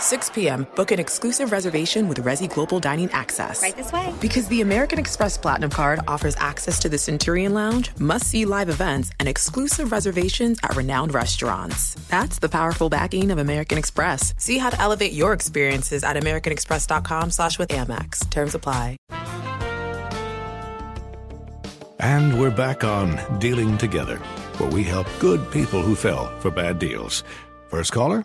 6 0.00 0.30
p.m., 0.30 0.66
book 0.74 0.90
an 0.90 0.98
exclusive 0.98 1.52
reservation 1.52 2.08
with 2.08 2.24
Resy 2.24 2.52
Global 2.52 2.80
Dining 2.80 3.10
Access. 3.12 3.62
Right 3.62 3.76
this 3.76 3.92
way. 3.92 4.12
Because 4.20 4.48
the 4.48 4.62
American 4.62 4.98
Express 4.98 5.38
Platinum 5.38 5.70
Card 5.70 6.00
offers 6.08 6.34
access 6.36 6.80
to 6.80 6.88
the 6.88 6.98
Centurion 6.98 7.54
Lounge, 7.54 7.90
must 7.98 8.26
see 8.26 8.44
live 8.44 8.68
events, 8.68 9.10
and 9.20 9.28
exclusive 9.28 9.92
reservations 9.92 10.58
at 10.62 10.74
renowned 10.74 11.14
restaurants. 11.14 11.94
That's 12.08 12.38
the 12.38 12.48
powerful 12.48 12.88
backing 12.88 13.30
of 13.30 13.38
American 13.38 13.78
Express. 13.78 14.34
See 14.38 14.58
how 14.58 14.70
to 14.70 14.80
elevate 14.80 15.12
your 15.12 15.32
experiences 15.32 16.02
at 16.02 16.16
AmericanExpress.com 16.16 17.30
slash 17.30 17.58
with 17.58 17.68
Amex. 17.68 18.28
Terms 18.30 18.54
apply. 18.54 18.96
And 22.00 22.40
we're 22.40 22.50
back 22.50 22.82
on 22.82 23.38
Dealing 23.38 23.76
Together, 23.76 24.16
where 24.56 24.70
we 24.70 24.82
help 24.82 25.06
good 25.18 25.50
people 25.50 25.82
who 25.82 25.94
fell 25.94 26.34
for 26.40 26.50
bad 26.50 26.78
deals. 26.78 27.24
First 27.68 27.92
caller? 27.92 28.24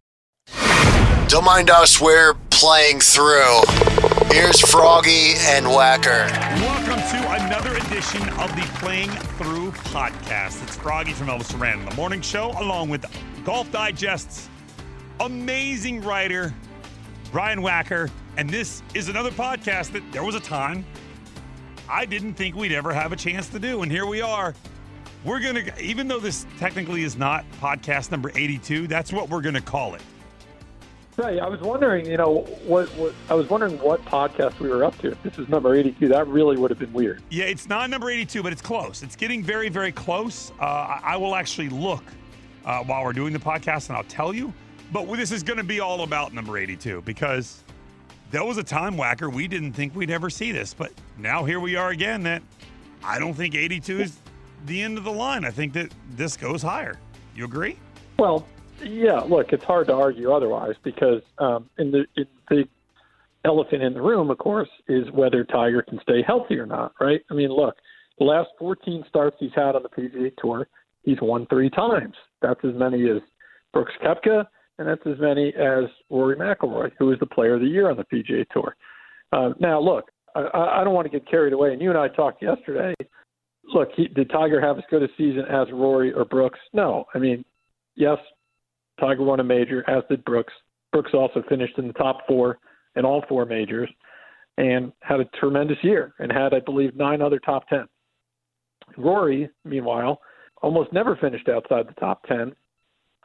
Don't 1.27 1.45
mind 1.45 1.69
us, 1.69 2.01
we're 2.01 2.33
playing 2.49 2.99
through. 2.99 3.61
Here's 4.31 4.59
Froggy 4.59 5.33
and 5.39 5.65
Wacker. 5.65 6.29
Welcome 6.61 6.99
to 6.99 7.45
another 7.45 7.75
edition 7.75 8.21
of 8.39 8.55
the 8.55 8.69
Playing 8.79 9.09
Through 9.09 9.71
podcast. 9.71 10.61
It's 10.63 10.75
Froggy 10.75 11.13
from 11.13 11.27
Elvis 11.27 11.51
Duran, 11.51 11.83
the 11.85 11.95
morning 11.95 12.21
show, 12.21 12.51
along 12.59 12.89
with 12.89 13.05
Golf 13.43 13.71
Digest's 13.71 14.49
amazing 15.19 16.01
writer, 16.01 16.53
Brian 17.31 17.59
Wacker. 17.59 18.09
And 18.37 18.49
this 18.49 18.83
is 18.93 19.09
another 19.09 19.31
podcast 19.31 19.91
that 19.91 20.03
there 20.11 20.23
was 20.23 20.35
a 20.35 20.39
time 20.39 20.85
I 21.89 22.05
didn't 22.05 22.35
think 22.35 22.55
we'd 22.55 22.71
ever 22.71 22.93
have 22.93 23.11
a 23.11 23.17
chance 23.17 23.49
to 23.49 23.59
do. 23.59 23.83
And 23.83 23.91
here 23.91 24.05
we 24.05 24.21
are. 24.21 24.55
We're 25.23 25.39
going 25.39 25.65
to, 25.65 25.81
even 25.81 26.07
though 26.07 26.19
this 26.19 26.45
technically 26.57 27.03
is 27.03 27.17
not 27.17 27.45
podcast 27.59 28.11
number 28.11 28.31
82, 28.33 28.87
that's 28.87 29.11
what 29.11 29.29
we're 29.29 29.41
going 29.41 29.55
to 29.55 29.61
call 29.61 29.95
it. 29.95 30.01
Right. 31.17 31.39
I 31.39 31.47
was 31.47 31.59
wondering, 31.59 32.05
you 32.05 32.17
know, 32.17 32.39
what, 32.65 32.87
what 32.89 33.13
I 33.29 33.33
was 33.33 33.49
wondering 33.49 33.77
what 33.79 34.03
podcast 34.05 34.59
we 34.59 34.69
were 34.69 34.83
up 34.83 34.97
to. 34.99 35.11
If 35.11 35.23
this 35.23 35.37
is 35.37 35.49
number 35.49 35.75
82, 35.75 36.07
that 36.07 36.27
really 36.27 36.57
would 36.57 36.71
have 36.71 36.79
been 36.79 36.93
weird. 36.93 37.21
Yeah, 37.29 37.45
it's 37.45 37.67
not 37.67 37.89
number 37.89 38.09
82, 38.09 38.41
but 38.41 38.53
it's 38.53 38.61
close. 38.61 39.03
It's 39.03 39.15
getting 39.15 39.43
very, 39.43 39.69
very 39.69 39.91
close. 39.91 40.51
Uh, 40.59 40.63
I, 40.63 41.01
I 41.03 41.17
will 41.17 41.35
actually 41.35 41.69
look 41.69 42.03
uh, 42.65 42.83
while 42.83 43.03
we're 43.03 43.13
doing 43.13 43.33
the 43.33 43.39
podcast 43.39 43.89
and 43.89 43.97
I'll 43.97 44.03
tell 44.05 44.33
you. 44.33 44.53
But 44.91 45.05
this 45.15 45.31
is 45.31 45.43
going 45.43 45.57
to 45.57 45.63
be 45.63 45.79
all 45.79 46.03
about 46.03 46.33
number 46.33 46.57
82 46.57 47.01
because 47.01 47.63
there 48.31 48.43
was 48.43 48.57
a 48.57 48.63
time, 48.63 48.95
Wacker, 48.95 49.31
we 49.31 49.47
didn't 49.47 49.73
think 49.73 49.95
we'd 49.95 50.11
ever 50.11 50.29
see 50.29 50.51
this. 50.51 50.73
But 50.73 50.91
now 51.17 51.43
here 51.45 51.59
we 51.59 51.75
are 51.75 51.91
again 51.91 52.23
that 52.23 52.41
I 53.03 53.19
don't 53.19 53.33
think 53.33 53.55
82 53.55 54.01
is 54.01 54.17
the 54.65 54.81
end 54.81 54.97
of 54.97 55.03
the 55.03 55.11
line. 55.11 55.45
I 55.45 55.51
think 55.51 55.73
that 55.73 55.91
this 56.11 56.37
goes 56.37 56.61
higher. 56.61 56.97
You 57.35 57.45
agree? 57.45 57.77
Well, 58.19 58.45
yeah. 58.83 59.19
Look, 59.19 59.53
it's 59.53 59.63
hard 59.63 59.87
to 59.87 59.93
argue 59.93 60.31
otherwise 60.31 60.75
because 60.83 61.21
um, 61.37 61.69
in 61.77 61.91
the 61.91 62.05
in 62.15 62.25
the 62.49 62.65
elephant 63.45 63.81
in 63.81 63.93
the 63.93 64.01
room, 64.01 64.29
of 64.29 64.37
course, 64.37 64.69
is 64.87 65.09
whether 65.11 65.43
Tiger 65.43 65.81
can 65.81 65.99
stay 66.01 66.21
healthy 66.25 66.57
or 66.57 66.65
not. 66.65 66.93
Right? 66.99 67.21
I 67.29 67.33
mean, 67.33 67.49
look, 67.49 67.75
the 68.19 68.25
last 68.25 68.49
14 68.59 69.03
starts 69.09 69.37
he's 69.39 69.51
had 69.55 69.75
on 69.75 69.83
the 69.83 69.89
PGA 69.89 70.31
Tour, 70.37 70.67
he's 71.03 71.17
won 71.21 71.47
three 71.47 71.69
times. 71.69 72.15
That's 72.41 72.59
as 72.63 72.75
many 72.75 73.09
as 73.09 73.21
Brooks 73.73 73.93
Koepka, 74.03 74.45
and 74.77 74.87
that's 74.87 75.05
as 75.05 75.19
many 75.19 75.49
as 75.55 75.85
Rory 76.09 76.35
McIlroy, 76.35 76.91
who 76.99 77.11
is 77.11 77.19
the 77.19 77.25
Player 77.25 77.55
of 77.55 77.61
the 77.61 77.67
Year 77.67 77.89
on 77.89 77.97
the 77.97 78.05
PGA 78.05 78.45
Tour. 78.49 78.75
Uh, 79.31 79.49
now, 79.59 79.79
look, 79.79 80.11
I, 80.35 80.81
I 80.81 80.83
don't 80.83 80.93
want 80.93 81.11
to 81.11 81.19
get 81.19 81.29
carried 81.29 81.53
away. 81.53 81.73
And 81.73 81.81
you 81.81 81.89
and 81.89 81.97
I 81.97 82.09
talked 82.09 82.43
yesterday 82.43 82.93
look, 83.73 83.89
he, 83.95 84.07
did 84.07 84.29
Tiger 84.29 84.61
have 84.61 84.77
as 84.77 84.83
good 84.89 85.03
a 85.03 85.07
season 85.17 85.45
as 85.49 85.67
Rory 85.71 86.13
or 86.13 86.25
Brooks? 86.25 86.59
No. 86.73 87.05
I 87.13 87.19
mean, 87.19 87.43
yes, 87.95 88.17
Tiger 89.01 89.23
won 89.23 89.39
a 89.39 89.43
major, 89.43 89.83
as 89.89 90.03
did 90.09 90.23
Brooks. 90.23 90.53
Brooks 90.93 91.11
also 91.13 91.43
finished 91.49 91.77
in 91.77 91.87
the 91.87 91.93
top 91.93 92.19
four 92.27 92.59
in 92.95 93.05
all 93.05 93.23
four 93.27 93.45
majors 93.45 93.89
and 94.57 94.93
had 95.01 95.19
a 95.19 95.25
tremendous 95.39 95.77
year 95.81 96.13
and 96.19 96.31
had, 96.31 96.53
I 96.53 96.59
believe, 96.59 96.95
nine 96.95 97.21
other 97.21 97.39
top 97.39 97.67
10. 97.67 97.85
Rory, 98.97 99.49
meanwhile, 99.65 100.21
almost 100.61 100.93
never 100.93 101.15
finished 101.15 101.49
outside 101.49 101.87
the 101.87 101.99
top 101.99 102.23
10, 102.27 102.53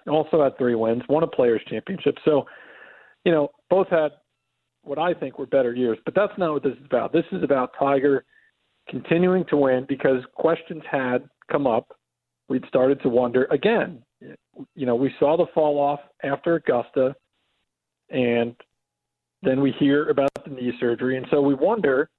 also 0.08 0.42
had 0.42 0.56
three 0.56 0.74
wins, 0.74 1.02
won 1.08 1.22
a 1.22 1.26
Players' 1.26 1.62
Championship. 1.68 2.16
So, 2.24 2.46
you 3.24 3.32
know, 3.32 3.50
both 3.70 3.88
had 3.88 4.12
what 4.82 4.98
I 4.98 5.14
think 5.14 5.38
were 5.38 5.46
better 5.46 5.74
years, 5.74 5.98
but 6.04 6.14
that's 6.14 6.32
not 6.38 6.52
what 6.52 6.62
this 6.62 6.74
is 6.74 6.86
about. 6.86 7.12
This 7.12 7.24
is 7.32 7.42
about 7.42 7.72
Tiger– 7.78 8.24
continuing 8.88 9.44
to 9.46 9.56
win 9.56 9.84
because 9.88 10.22
questions 10.34 10.82
had 10.90 11.28
come 11.50 11.66
up. 11.66 11.96
We'd 12.48 12.64
started 12.68 13.00
to 13.02 13.08
wonder 13.08 13.44
again. 13.50 14.02
You 14.74 14.86
know, 14.86 14.94
we 14.94 15.12
saw 15.18 15.36
the 15.36 15.46
fall 15.54 15.78
off 15.78 16.00
after 16.22 16.54
Augusta, 16.56 17.14
and 18.10 18.54
then 19.42 19.60
we 19.60 19.72
hear 19.78 20.08
about 20.08 20.30
the 20.44 20.50
knee 20.50 20.72
surgery, 20.80 21.16
and 21.16 21.26
so 21.30 21.40
we 21.40 21.54
wonder. 21.54 22.10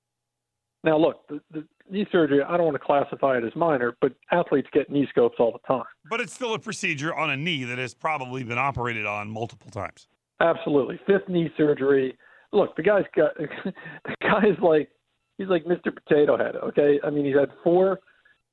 Now, 0.83 0.97
look, 0.97 1.27
the, 1.27 1.41
the 1.51 1.67
knee 1.89 2.05
surgery, 2.11 2.41
I 2.43 2.55
don't 2.55 2.65
want 2.65 2.75
to 2.75 2.85
classify 2.85 3.37
it 3.37 3.43
as 3.43 3.55
minor, 3.55 3.95
but 3.99 4.13
athletes 4.31 4.67
get 4.71 4.89
knee 4.89 5.07
scopes 5.09 5.35
all 5.39 5.51
the 5.51 5.67
time. 5.67 5.85
But 6.09 6.21
it's 6.21 6.33
still 6.33 6.53
a 6.53 6.59
procedure 6.59 7.13
on 7.13 7.29
a 7.29 7.37
knee 7.37 7.63
that 7.63 7.77
has 7.77 7.93
probably 7.93 8.43
been 8.43 8.59
operated 8.59 9.05
on 9.05 9.29
multiple 9.29 9.71
times. 9.71 10.07
Absolutely. 10.39 10.99
Fifth 11.07 11.27
knee 11.27 11.51
surgery. 11.57 12.17
Look, 12.53 12.75
the 12.75 12.83
guy's 12.83 13.05
got 13.15 13.31
the 13.37 14.15
guy's 14.21 14.57
like 14.61 14.89
he's 15.37 15.47
like 15.47 15.65
Mr. 15.65 15.93
Potato 15.93 16.37
Head. 16.37 16.55
Okay, 16.55 16.99
I 17.03 17.09
mean 17.09 17.25
he's 17.25 17.35
had 17.35 17.49
four 17.63 17.99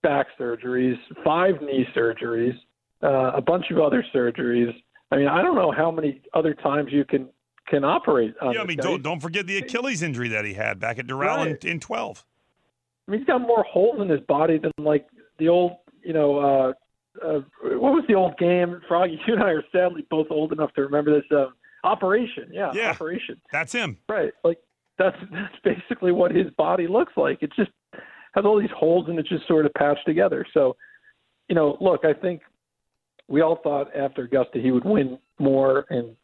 back 0.03 0.27
surgeries, 0.39 0.97
five 1.25 1.55
knee 1.61 1.87
surgeries, 1.97 2.55
uh, 3.03 3.33
a 3.35 3.43
bunch 3.43 3.71
of 3.71 3.79
other 3.79 4.05
surgeries. 4.15 4.75
I 5.11 5.17
mean, 5.17 5.29
I 5.29 5.43
don't 5.43 5.55
know 5.55 5.73
how 5.73 5.91
many 5.91 6.21
other 6.35 6.55
times 6.55 6.91
you 6.93 7.05
can 7.05 7.29
can 7.67 7.83
operate. 7.85 8.35
yeah, 8.43 8.61
I 8.61 8.65
mean, 8.65 8.77
don't, 8.77 9.03
don't 9.03 9.21
forget 9.21 9.47
the 9.47 9.57
Achilles 9.57 10.03
injury 10.03 10.29
that 10.29 10.45
he 10.45 10.53
had 10.53 10.79
back 10.79 10.99
at 10.99 11.07
Doral 11.07 11.37
right. 11.37 11.65
in, 11.65 11.71
in 11.71 11.81
twelve. 11.81 12.25
I 13.07 13.11
mean, 13.11 13.21
he's 13.21 13.27
got 13.27 13.41
more 13.41 13.65
holes 13.65 14.01
in 14.01 14.09
his 14.09 14.21
body 14.21 14.59
than 14.59 14.73
like 14.79 15.07
the 15.39 15.49
old, 15.49 15.77
you 16.03 16.13
know, 16.13 16.39
uh, 16.39 16.73
uh, 17.25 17.41
what 17.63 17.93
was 17.93 18.05
the 18.09 18.15
old 18.15 18.37
game? 18.39 18.81
Froggy, 18.89 19.21
you 19.27 19.35
and 19.35 19.43
I 19.43 19.51
are 19.51 19.65
sadly 19.73 20.07
both 20.11 20.27
old 20.31 20.53
enough 20.53 20.73
to 20.75 20.83
remember 20.83 21.15
this. 21.15 21.31
Uh, 21.31 21.47
operation, 21.85 22.49
yeah, 22.51 22.73
yeah, 22.75 22.91
operation. 22.91 23.41
That's 23.53 23.73
him, 23.73 23.99
right? 24.09 24.33
Like 24.43 24.59
that's 24.99 25.17
that's 25.31 25.55
basically 25.63 26.13
what 26.13 26.35
his 26.35 26.51
body 26.57 26.87
looks 26.87 27.13
like. 27.17 27.43
It 27.43 27.53
just 27.57 27.71
has 28.35 28.45
all 28.45 28.59
these 28.59 28.71
holes 28.77 29.07
and 29.09 29.19
it's 29.19 29.29
just 29.29 29.47
sort 29.47 29.67
of 29.67 29.73
patched 29.75 30.05
together. 30.07 30.45
So, 30.53 30.77
you 31.49 31.55
know, 31.55 31.77
look, 31.81 32.05
I 32.05 32.13
think 32.13 32.43
we 33.29 33.41
all 33.41 33.59
thought 33.63 33.95
after 33.97 34.23
Augusta 34.23 34.59
he 34.59 34.71
would 34.71 34.85
win 34.85 35.19
more 35.39 35.87
and 35.91 36.15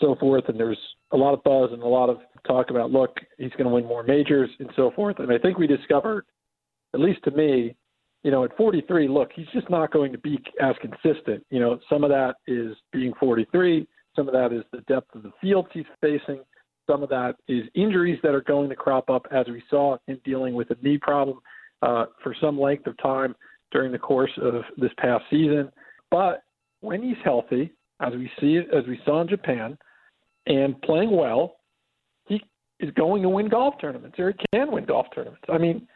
so 0.00 0.14
forth. 0.16 0.44
And 0.48 0.58
there's 0.58 0.78
a 1.12 1.16
lot 1.16 1.34
of 1.34 1.42
buzz 1.42 1.70
and 1.72 1.82
a 1.82 1.86
lot 1.86 2.10
of 2.10 2.18
talk 2.46 2.70
about, 2.70 2.90
look, 2.90 3.16
he's 3.38 3.52
going 3.52 3.64
to 3.64 3.70
win 3.70 3.86
more 3.86 4.02
majors 4.02 4.50
and 4.58 4.70
so 4.76 4.90
forth. 4.94 5.18
And 5.18 5.32
I 5.32 5.38
think 5.38 5.58
we 5.58 5.66
discovered, 5.66 6.24
at 6.94 7.00
least 7.00 7.22
to 7.24 7.30
me, 7.30 7.74
you 8.22 8.30
know, 8.30 8.44
at 8.44 8.56
43, 8.56 9.08
look, 9.08 9.30
he's 9.34 9.46
just 9.52 9.70
not 9.70 9.92
going 9.92 10.12
to 10.12 10.18
be 10.18 10.38
as 10.60 10.74
consistent. 10.80 11.44
You 11.50 11.60
know, 11.60 11.78
some 11.88 12.04
of 12.04 12.10
that 12.10 12.34
is 12.46 12.76
being 12.92 13.12
43. 13.18 13.86
Some 14.14 14.28
of 14.28 14.34
that 14.34 14.52
is 14.52 14.62
the 14.72 14.82
depth 14.82 15.14
of 15.14 15.22
the 15.22 15.32
fields 15.40 15.68
he's 15.72 15.84
facing. 16.00 16.40
Some 16.88 17.02
of 17.02 17.08
that 17.10 17.36
is 17.48 17.64
injuries 17.74 18.18
that 18.22 18.34
are 18.34 18.42
going 18.42 18.68
to 18.68 18.76
crop 18.76 19.08
up, 19.08 19.26
as 19.30 19.46
we 19.46 19.62
saw 19.70 19.96
him 20.06 20.20
dealing 20.24 20.54
with 20.54 20.70
a 20.70 20.76
knee 20.82 20.98
problem 20.98 21.38
uh, 21.82 22.06
for 22.22 22.34
some 22.40 22.60
length 22.60 22.86
of 22.86 22.96
time 22.98 23.34
during 23.70 23.92
the 23.92 23.98
course 23.98 24.32
of 24.42 24.62
this 24.76 24.90
past 24.98 25.24
season. 25.30 25.70
But 26.10 26.42
when 26.80 27.02
he's 27.02 27.16
healthy, 27.24 27.72
as 28.00 28.12
we 28.14 28.30
see 28.40 28.58
as 28.58 28.86
we 28.86 29.00
saw 29.04 29.20
in 29.20 29.28
Japan, 29.28 29.76
and 30.46 30.80
playing 30.82 31.14
well, 31.14 31.56
he 32.26 32.42
is 32.80 32.90
going 32.94 33.22
to 33.22 33.28
win 33.28 33.48
golf 33.48 33.74
tournaments, 33.80 34.18
or 34.18 34.32
he 34.32 34.46
can 34.52 34.72
win 34.72 34.84
golf 34.84 35.06
tournaments. 35.14 35.42
I 35.48 35.58
mean, 35.58 35.86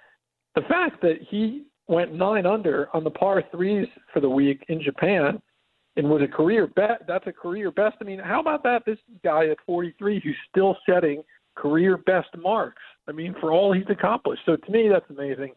the 0.55 0.63
fact 0.63 1.01
that 1.03 1.17
he 1.29 1.65
went 1.89 2.15
nine 2.15 2.47
under 2.47 2.89
on 2.95 3.05
the 3.05 3.11
par 3.11 3.43
threes 3.51 3.87
for 4.13 4.21
the 4.21 4.29
week 4.29 4.65
in 4.69 4.83
Japan 4.83 5.41
and 5.97 6.09
was 6.09 6.23
a 6.23 6.29
career 6.29 6.67
bet, 6.67 7.03
that's 7.07 7.27
a 7.27 7.33
career 7.33 7.71
best. 7.71 7.97
I 8.01 8.05
mean, 8.05 8.19
how 8.19 8.41
about 8.41 8.63
that? 8.65 8.83
This 8.85 8.99
guy 9.23 9.47
at 9.49 9.59
43 9.67 10.21
who's 10.23 10.37
still 10.51 10.77
setting 10.89 11.23
career 11.55 11.99
best 11.99 12.29
marks. 12.37 12.83
I 13.09 13.13
mean, 13.13 13.35
for 13.41 13.53
all 13.53 13.73
he's 13.73 13.85
accomplished. 13.89 14.43
So 14.47 14.57
to 14.57 14.73
me, 14.73 14.89
that's 14.89 15.09
amazing. 15.11 15.53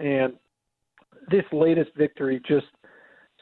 And 0.00 0.32
this 1.30 1.44
latest 1.52 1.90
victory 1.96 2.40
just 2.46 2.66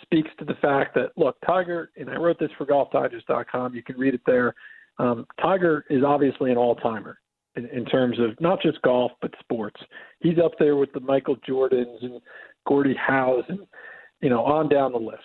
speaks 0.02 0.30
to 0.38 0.44
the 0.44 0.54
fact 0.54 0.94
that 0.94 1.10
look, 1.16 1.36
Tiger, 1.46 1.90
and 1.96 2.10
I 2.10 2.16
wrote 2.16 2.38
this 2.38 2.50
for 2.58 2.66
GolfDigest.com. 2.66 3.74
You 3.74 3.82
can 3.82 3.96
read 3.96 4.14
it 4.14 4.20
there. 4.26 4.54
Um, 4.98 5.26
Tiger 5.40 5.84
is 5.90 6.02
obviously 6.04 6.50
an 6.50 6.56
all-timer 6.56 7.18
in, 7.56 7.66
in 7.66 7.84
terms 7.84 8.18
of 8.18 8.38
not 8.40 8.60
just 8.62 8.80
golf 8.82 9.12
but 9.20 9.32
sports. 9.40 9.80
He's 10.20 10.38
up 10.42 10.52
there 10.58 10.76
with 10.76 10.92
the 10.92 11.00
Michael 11.00 11.36
Jordans 11.48 12.02
and 12.02 12.20
Gordie 12.66 12.96
Howes 12.96 13.44
and 13.48 13.60
you 14.20 14.30
know 14.30 14.44
on 14.44 14.68
down 14.68 14.92
the 14.92 14.98
list. 14.98 15.22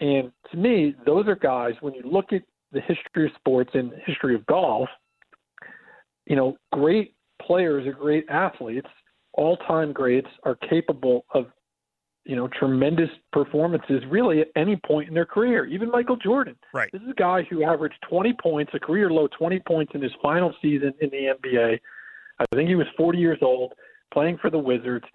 And 0.00 0.30
to 0.50 0.56
me, 0.56 0.94
those 1.04 1.26
are 1.26 1.36
guys. 1.36 1.74
When 1.80 1.94
you 1.94 2.02
look 2.04 2.32
at 2.32 2.42
the 2.72 2.80
history 2.80 3.26
of 3.26 3.32
sports 3.36 3.70
and 3.74 3.92
history 4.06 4.34
of 4.34 4.46
golf, 4.46 4.88
you 6.26 6.36
know, 6.36 6.56
great 6.72 7.14
players 7.42 7.86
or 7.86 7.92
great 7.92 8.26
athletes, 8.28 8.88
all-time 9.32 9.92
greats, 9.92 10.28
are 10.44 10.56
capable 10.68 11.24
of 11.34 11.46
you 12.28 12.36
know, 12.36 12.46
tremendous 12.46 13.08
performances 13.32 14.02
really 14.10 14.42
at 14.42 14.48
any 14.54 14.76
point 14.76 15.08
in 15.08 15.14
their 15.14 15.24
career. 15.24 15.64
Even 15.64 15.90
Michael 15.90 16.16
Jordan. 16.16 16.56
Right. 16.74 16.90
This 16.92 17.00
is 17.00 17.08
a 17.08 17.14
guy 17.14 17.42
who 17.48 17.64
averaged 17.64 17.96
20 18.08 18.34
points, 18.40 18.70
a 18.74 18.78
career 18.78 19.10
low 19.10 19.28
20 19.28 19.60
points 19.66 19.92
in 19.94 20.02
his 20.02 20.12
final 20.22 20.54
season 20.60 20.92
in 21.00 21.08
the 21.08 21.32
NBA. 21.42 21.78
I 22.38 22.44
think 22.54 22.68
he 22.68 22.74
was 22.74 22.86
40 22.98 23.18
years 23.18 23.38
old, 23.40 23.72
playing 24.12 24.36
for 24.42 24.50
the 24.50 24.58
Wizards. 24.58 25.06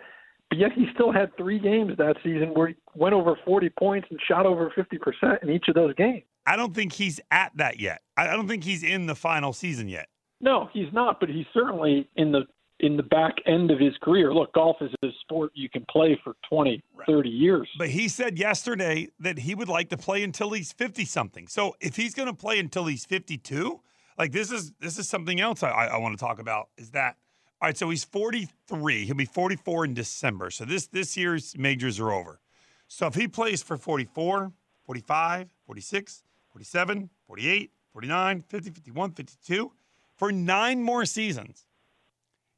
But 0.49 0.57
yet 0.57 0.71
he 0.73 0.87
still 0.95 1.11
had 1.11 1.35
three 1.37 1.59
games 1.59 1.93
that 1.99 2.15
season 2.23 2.49
where 2.55 2.69
he 2.69 2.75
went 2.95 3.13
over 3.13 3.37
40 3.45 3.69
points 3.77 4.07
and 4.09 4.19
shot 4.27 4.47
over 4.47 4.73
50% 4.75 5.43
in 5.43 5.51
each 5.51 5.65
of 5.67 5.75
those 5.75 5.93
games. 5.93 6.23
I 6.47 6.55
don't 6.55 6.73
think 6.73 6.93
he's 6.93 7.19
at 7.29 7.51
that 7.57 7.79
yet. 7.79 8.01
I 8.17 8.25
don't 8.25 8.47
think 8.47 8.63
he's 8.63 8.83
in 8.83 9.05
the 9.05 9.15
final 9.15 9.53
season 9.53 9.87
yet. 9.87 10.09
No, 10.41 10.67
he's 10.73 10.91
not, 10.91 11.19
but 11.19 11.29
he's 11.29 11.45
certainly 11.53 12.09
in 12.15 12.31
the 12.31 12.41
in 12.83 12.97
the 12.97 13.03
back 13.03 13.35
end 13.45 13.71
of 13.71 13.79
his 13.79 13.93
career. 14.01 14.33
Look, 14.33 14.53
golf 14.53 14.75
is 14.81 14.91
a 15.03 15.07
sport 15.21 15.51
you 15.55 15.69
can 15.69 15.85
play 15.89 16.19
for 16.21 16.35
20, 16.49 16.83
30 17.07 17.29
years. 17.29 17.69
But 17.77 17.87
he 17.87 18.09
said 18.09 18.37
yesterday 18.37 19.07
that 19.21 19.39
he 19.39 19.55
would 19.55 19.69
like 19.69 19.87
to 19.89 19.97
play 19.97 20.21
until 20.21 20.51
he's 20.51 20.73
50 20.73 21.05
something. 21.05 21.47
So 21.47 21.77
if 21.79 21.95
he's 21.95 22.13
going 22.13 22.27
to 22.27 22.33
play 22.33 22.59
until 22.59 22.85
he's 22.85 23.05
52, 23.05 23.79
like 24.19 24.33
this 24.33 24.51
is 24.51 24.73
this 24.81 24.99
is 24.99 25.07
something 25.07 25.39
else 25.39 25.63
I, 25.63 25.69
I 25.69 25.97
want 25.97 26.17
to 26.19 26.23
talk 26.23 26.39
about 26.39 26.69
is 26.77 26.91
that 26.91 27.15
all 27.61 27.69
right, 27.69 27.77
so 27.77 27.89
he's 27.89 28.03
43. 28.03 29.05
He'll 29.05 29.15
be 29.15 29.23
44 29.23 29.85
in 29.85 29.93
December. 29.93 30.51
So 30.51 30.65
this 30.65 30.87
this 30.87 31.15
year's 31.15 31.57
majors 31.57 32.01
are 32.01 32.11
over. 32.11 32.41
So 32.89 33.07
if 33.07 33.15
he 33.15 33.29
plays 33.29 33.63
for 33.63 33.77
44, 33.77 34.51
45, 34.85 35.49
46, 35.65 36.23
47, 36.51 37.09
48, 37.27 37.71
49, 37.93 38.41
50, 38.41 38.69
51, 38.71 39.11
52 39.11 39.71
for 40.15 40.31
9 40.33 40.83
more 40.83 41.05
seasons, 41.05 41.65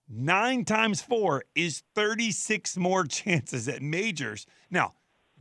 Nine 0.07 0.65
times 0.65 1.01
four 1.01 1.43
is 1.55 1.83
36 1.95 2.77
more 2.77 3.03
chances 3.05 3.67
at 3.67 3.81
majors. 3.81 4.45
Now, 4.69 4.93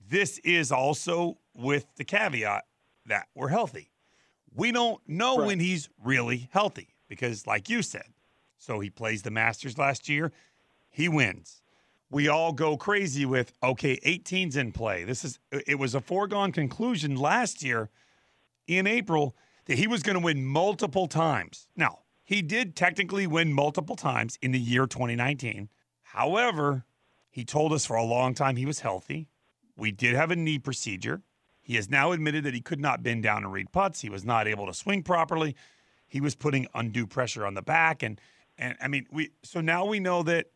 this 0.09 0.39
is 0.39 0.73
also 0.73 1.39
with 1.55 1.87
the 1.97 2.05
caveat 2.05 2.65
that 3.07 3.29
we're 3.35 3.49
healthy. 3.49 3.91
We 4.55 4.73
don't 4.73 5.01
know 5.09 5.39
right. 5.39 5.47
when 5.47 5.61
he's 5.61 5.89
really 6.03 6.49
healthy 6.53 6.95
because, 7.09 7.47
like 7.47 7.69
you 7.69 7.83
said, 7.83 8.07
so 8.57 8.81
he 8.81 8.89
plays 8.89 9.23
the 9.23 9.31
Masters 9.31 9.77
last 9.77 10.09
year, 10.09 10.33
he 10.91 11.09
wins. 11.09 11.63
We 12.11 12.29
all 12.29 12.53
go 12.53 12.77
crazy 12.77 13.27
with, 13.27 13.53
okay, 13.63 13.99
18's 14.07 14.57
in 14.57 14.73
play. 14.73 15.05
This 15.05 15.25
is, 15.25 15.41
it 15.51 15.79
was 15.79 15.95
a 15.95 16.01
foregone 16.01 16.53
conclusion 16.53 17.17
last 17.17 17.63
year 17.63 17.91
in 18.69 18.87
April 18.87 19.35
that 19.67 19.79
he 19.79 19.87
was 19.87 20.03
going 20.03 20.15
to 20.15 20.25
win 20.25 20.45
multiple 20.45 21.09
times. 21.09 21.67
Now, 21.77 22.01
he 22.25 22.41
did 22.41 22.75
technically 22.75 23.27
win 23.27 23.53
multiple 23.53 23.97
times 23.97 24.39
in 24.41 24.53
the 24.53 24.59
year 24.59 24.87
2019. 24.87 25.69
However, 26.03 26.85
he 27.31 27.45
told 27.45 27.73
us 27.73 27.85
for 27.85 27.97
a 27.97 28.05
long 28.05 28.35
time 28.35 28.57
he 28.57 28.67
was 28.67 28.81
healthy. 28.81 29.29
We 29.77 29.93
did 29.93 30.15
have 30.15 30.31
a 30.31 30.37
knee 30.37 30.59
procedure. 30.59 31.23
He 31.61 31.77
has 31.77 31.91
now 31.91 32.13
admitted 32.13 32.45
that 32.45 32.55
he 32.55 32.61
could 32.61 32.81
not 32.81 33.03
bend 33.03 33.23
down 33.23 33.45
and 33.45 33.53
read 33.53 33.73
putts. 33.73 34.01
He 34.01 34.11
was 34.11 34.25
not 34.25 34.49
able 34.49 34.67
to 34.67 34.75
swing 34.75 35.03
properly. 35.03 35.55
He 36.07 36.21
was 36.21 36.35
putting 36.35 36.67
undue 36.75 37.07
pressure 37.07 37.47
on 37.47 37.55
the 37.55 37.63
back. 37.63 38.03
And 38.03 38.21
and 38.57 38.77
I 38.81 38.89
mean, 38.89 39.07
we 39.11 39.31
so 39.43 39.61
now 39.61 39.85
we 39.85 40.01
know 40.01 40.23
that 40.23 40.47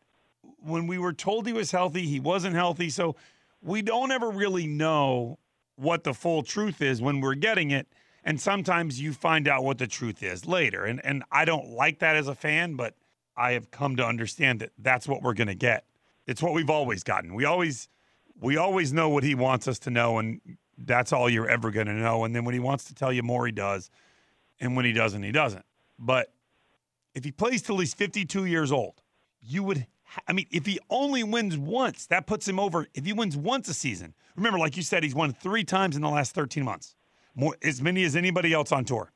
when 0.59 0.87
we 0.87 0.97
were 0.97 1.13
told 1.13 1.45
he 1.45 1.53
was 1.53 1.71
healthy, 1.71 2.05
he 2.05 2.19
wasn't 2.19 2.55
healthy. 2.55 2.89
So 2.89 3.15
we 3.61 3.81
don't 3.81 4.11
ever 4.11 4.29
really 4.29 4.67
know 4.67 5.39
what 5.75 6.03
the 6.03 6.13
full 6.13 6.43
truth 6.43 6.81
is 6.81 7.01
when 7.01 7.21
we're 7.21 7.35
getting 7.35 7.71
it. 7.71 7.87
And 8.29 8.39
sometimes 8.39 9.01
you 9.01 9.11
find 9.11 9.47
out 9.47 9.63
what 9.63 9.79
the 9.79 9.87
truth 9.87 10.21
is 10.21 10.45
later. 10.45 10.85
And 10.85 11.03
and 11.03 11.23
I 11.31 11.45
don't 11.45 11.69
like 11.71 11.97
that 11.99 12.15
as 12.15 12.27
a 12.27 12.35
fan, 12.35 12.75
but 12.75 12.93
I 13.35 13.53
have 13.53 13.71
come 13.71 13.95
to 13.95 14.05
understand 14.05 14.59
that 14.59 14.69
that's 14.77 15.07
what 15.07 15.23
we're 15.23 15.33
going 15.33 15.47
to 15.47 15.55
get. 15.55 15.85
It's 16.27 16.39
what 16.39 16.53
we've 16.53 16.69
always 16.69 17.03
gotten. 17.03 17.33
We 17.33 17.45
always 17.45 17.89
we 18.39 18.55
always 18.55 18.93
know 18.93 19.09
what 19.09 19.23
he 19.23 19.33
wants 19.33 19.67
us 19.67 19.79
to 19.79 19.89
know 19.89 20.19
and 20.19 20.41
that's 20.77 21.11
all 21.11 21.27
you're 21.27 21.49
ever 21.49 21.71
going 21.71 21.87
to 21.87 21.93
know. 21.93 22.23
And 22.23 22.35
then 22.35 22.45
when 22.45 22.53
he 22.53 22.59
wants 22.59 22.83
to 22.83 22.93
tell 22.93 23.11
you 23.11 23.23
more, 23.23 23.47
he 23.47 23.51
does. 23.51 23.89
And 24.59 24.75
when 24.75 24.85
he 24.85 24.93
doesn't, 24.93 25.23
he 25.23 25.31
doesn't. 25.31 25.65
But 25.97 26.31
if 27.15 27.23
he 27.23 27.31
plays 27.31 27.63
till 27.63 27.79
he's 27.79 27.95
52 27.95 28.45
years 28.45 28.71
old, 28.71 29.01
you 29.41 29.63
would 29.63 29.87
I 30.27 30.33
mean, 30.33 30.45
if 30.51 30.67
he 30.67 30.77
only 30.91 31.23
wins 31.23 31.57
once, 31.57 32.05
that 32.05 32.27
puts 32.27 32.47
him 32.47 32.59
over. 32.59 32.85
If 32.93 33.07
he 33.07 33.13
wins 33.13 33.35
once 33.35 33.67
a 33.69 33.73
season, 33.73 34.13
remember, 34.35 34.59
like 34.59 34.77
you 34.77 34.83
said, 34.83 35.01
he's 35.01 35.15
won 35.15 35.33
three 35.33 35.63
times 35.63 35.95
in 35.95 36.03
the 36.03 36.09
last 36.09 36.35
13 36.35 36.63
months 36.63 36.95
more 37.35 37.55
as 37.63 37.81
many 37.81 38.03
as 38.03 38.15
anybody 38.15 38.53
else 38.53 38.71
on 38.71 38.85
tour. 38.85 39.11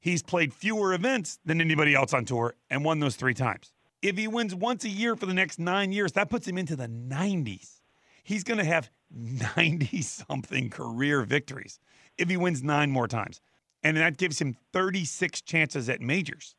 He's 0.00 0.22
played 0.22 0.52
fewer 0.54 0.94
events 0.94 1.38
than 1.44 1.60
anybody 1.60 1.94
else 1.94 2.14
on 2.14 2.24
tour 2.24 2.54
and 2.70 2.84
won 2.84 3.00
those 3.00 3.16
three 3.16 3.34
times. 3.34 3.72
If 4.00 4.16
he 4.16 4.28
wins 4.28 4.54
once 4.54 4.84
a 4.84 4.88
year 4.88 5.16
for 5.16 5.26
the 5.26 5.34
next 5.34 5.58
nine 5.58 5.90
years, 5.92 6.12
that 6.12 6.30
puts 6.30 6.46
him 6.46 6.56
into 6.56 6.76
the 6.76 6.86
90s. 6.86 7.80
He's 8.22 8.44
going 8.44 8.58
to 8.58 8.64
have 8.64 8.90
90 9.10 10.02
something 10.02 10.70
career 10.70 11.22
victories 11.22 11.80
if 12.16 12.28
he 12.28 12.36
wins 12.36 12.62
nine 12.62 12.90
more 12.90 13.08
times. 13.08 13.40
And 13.82 13.96
that 13.96 14.16
gives 14.16 14.40
him 14.40 14.56
36 14.72 15.40
chances 15.42 15.88
at 15.88 16.00
majors. 16.00 16.54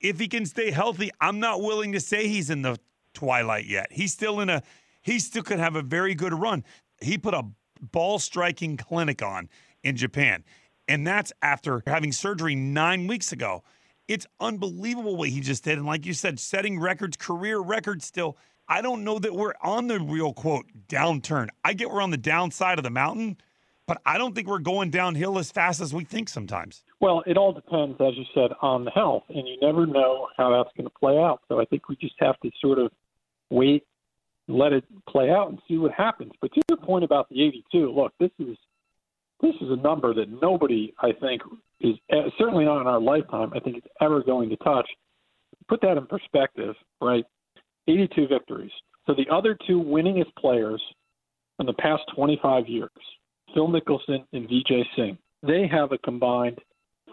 If 0.00 0.18
he 0.18 0.28
can 0.28 0.46
stay 0.46 0.70
healthy, 0.70 1.10
I'm 1.20 1.40
not 1.40 1.60
willing 1.60 1.92
to 1.92 2.00
say 2.00 2.28
he's 2.28 2.50
in 2.50 2.62
the 2.62 2.78
twilight 3.14 3.66
yet. 3.66 3.88
He's 3.90 4.12
still 4.12 4.40
in 4.40 4.48
a, 4.48 4.62
he 5.02 5.18
still 5.18 5.42
could 5.42 5.58
have 5.58 5.76
a 5.76 5.82
very 5.82 6.14
good 6.14 6.34
run. 6.34 6.64
He 7.00 7.18
put 7.18 7.34
a 7.34 7.44
ball 7.80 8.18
striking 8.18 8.76
clinic 8.76 9.22
on 9.22 9.48
in 9.86 9.96
Japan. 9.96 10.44
And 10.88 11.06
that's 11.06 11.32
after 11.42 11.82
having 11.86 12.12
surgery 12.12 12.54
nine 12.54 13.06
weeks 13.06 13.32
ago. 13.32 13.62
It's 14.08 14.26
unbelievable 14.40 15.16
what 15.16 15.30
he 15.30 15.40
just 15.40 15.64
did. 15.64 15.78
And 15.78 15.86
like 15.86 16.06
you 16.06 16.12
said, 16.12 16.38
setting 16.38 16.78
records, 16.78 17.16
career 17.16 17.58
records 17.58 18.04
still. 18.04 18.36
I 18.68 18.82
don't 18.82 19.04
know 19.04 19.18
that 19.20 19.34
we're 19.34 19.54
on 19.62 19.86
the 19.86 20.00
real 20.00 20.32
quote 20.32 20.66
downturn. 20.88 21.48
I 21.64 21.72
get 21.72 21.90
we're 21.90 22.02
on 22.02 22.10
the 22.10 22.16
downside 22.16 22.78
of 22.78 22.84
the 22.84 22.90
mountain, 22.90 23.36
but 23.86 24.00
I 24.04 24.18
don't 24.18 24.34
think 24.34 24.48
we're 24.48 24.58
going 24.58 24.90
downhill 24.90 25.38
as 25.38 25.52
fast 25.52 25.80
as 25.80 25.94
we 25.94 26.04
think 26.04 26.28
sometimes. 26.28 26.82
Well, 27.00 27.22
it 27.26 27.36
all 27.36 27.52
depends, 27.52 28.00
as 28.00 28.16
you 28.16 28.24
said, 28.34 28.50
on 28.60 28.84
the 28.84 28.90
health, 28.90 29.24
and 29.28 29.46
you 29.46 29.56
never 29.62 29.86
know 29.86 30.28
how 30.36 30.50
that's 30.50 30.76
going 30.76 30.88
to 30.88 30.98
play 30.98 31.16
out. 31.18 31.42
So 31.48 31.60
I 31.60 31.64
think 31.64 31.88
we 31.88 31.96
just 31.96 32.14
have 32.18 32.38
to 32.40 32.50
sort 32.60 32.78
of 32.78 32.90
wait, 33.50 33.84
let 34.48 34.72
it 34.72 34.84
play 35.08 35.30
out, 35.30 35.48
and 35.50 35.60
see 35.68 35.78
what 35.78 35.92
happens. 35.92 36.32
But 36.40 36.52
to 36.54 36.62
your 36.68 36.78
point 36.78 37.04
about 37.04 37.28
the 37.28 37.44
82, 37.44 37.92
look, 37.92 38.12
this 38.18 38.30
is 38.40 38.56
this 39.40 39.54
is 39.60 39.70
a 39.70 39.76
number 39.76 40.14
that 40.14 40.28
nobody, 40.42 40.94
I 41.00 41.12
think, 41.12 41.42
is 41.80 41.94
uh, 42.12 42.30
certainly 42.38 42.64
not 42.64 42.80
in 42.80 42.86
our 42.86 43.00
lifetime. 43.00 43.52
I 43.54 43.60
think 43.60 43.76
it's 43.76 43.86
ever 44.00 44.22
going 44.22 44.48
to 44.50 44.56
touch. 44.56 44.88
Put 45.68 45.80
that 45.82 45.96
in 45.96 46.06
perspective, 46.06 46.74
right? 47.00 47.24
82 47.88 48.28
victories. 48.28 48.70
So 49.06 49.14
the 49.14 49.26
other 49.32 49.56
two 49.66 49.80
winningest 49.82 50.34
players 50.38 50.82
in 51.58 51.66
the 51.66 51.74
past 51.74 52.02
25 52.14 52.68
years, 52.68 52.90
Phil 53.54 53.68
Mickelson, 53.68 54.24
and 54.32 54.48
Vijay 54.48 54.82
Singh. 54.96 55.18
They 55.42 55.66
have 55.68 55.92
a 55.92 55.98
combined 55.98 56.58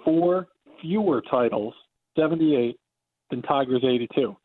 four 0.04 0.48
fewer 0.82 1.22
titles, 1.30 1.74
78, 2.18 2.78
than 3.30 3.42
Tiger's 3.42 3.84
82. 3.84 4.36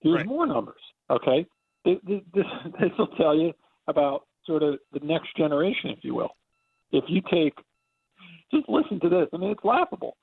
Here's 0.00 0.16
Right. 0.16 0.26
more 0.26 0.46
numbers, 0.46 0.80
okay? 1.10 1.46
This, 1.84 1.98
this, 2.06 2.20
this 2.80 2.90
will 2.98 3.08
tell 3.08 3.36
you 3.36 3.52
about 3.86 4.26
sort 4.44 4.62
of 4.62 4.78
the 4.92 5.00
next 5.00 5.36
generation, 5.36 5.90
if 5.90 5.98
you 6.02 6.14
will. 6.14 6.30
If 6.92 7.04
you 7.08 7.20
take, 7.30 7.54
just 8.52 8.68
listen 8.68 9.00
to 9.00 9.08
this. 9.08 9.28
I 9.32 9.36
mean, 9.36 9.50
it's 9.50 9.64
laughable. 9.64 10.16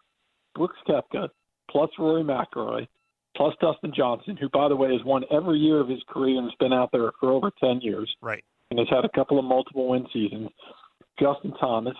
Brooks 0.56 0.78
Koepka 0.88 1.30
plus 1.70 1.90
Rory 2.00 2.24
McIlroy 2.24 2.88
plus 3.36 3.54
Dustin 3.60 3.92
Johnson, 3.96 4.38
who, 4.38 4.48
by 4.50 4.70
the 4.70 4.76
way, 4.76 4.92
has 4.94 5.04
won 5.04 5.24
every 5.32 5.58
year 5.60 5.80
of 5.82 5.90
his 5.90 6.00
career 6.08 6.38
and 6.38 6.46
has 6.46 6.56
been 6.60 6.72
out 6.74 6.90
there 6.94 7.12
for 7.20 7.32
over 7.32 7.52
10 7.60 7.82
years 7.82 8.14
Right. 8.22 8.44
and 8.70 8.80
has 8.80 8.88
had 8.90 9.04
a 9.04 9.10
couple 9.10 9.38
of 9.38 9.44
multiple 9.46 9.90
win 9.90 10.08
seasons. 10.14 10.50
Justin 11.20 11.54
Thomas, 11.60 11.96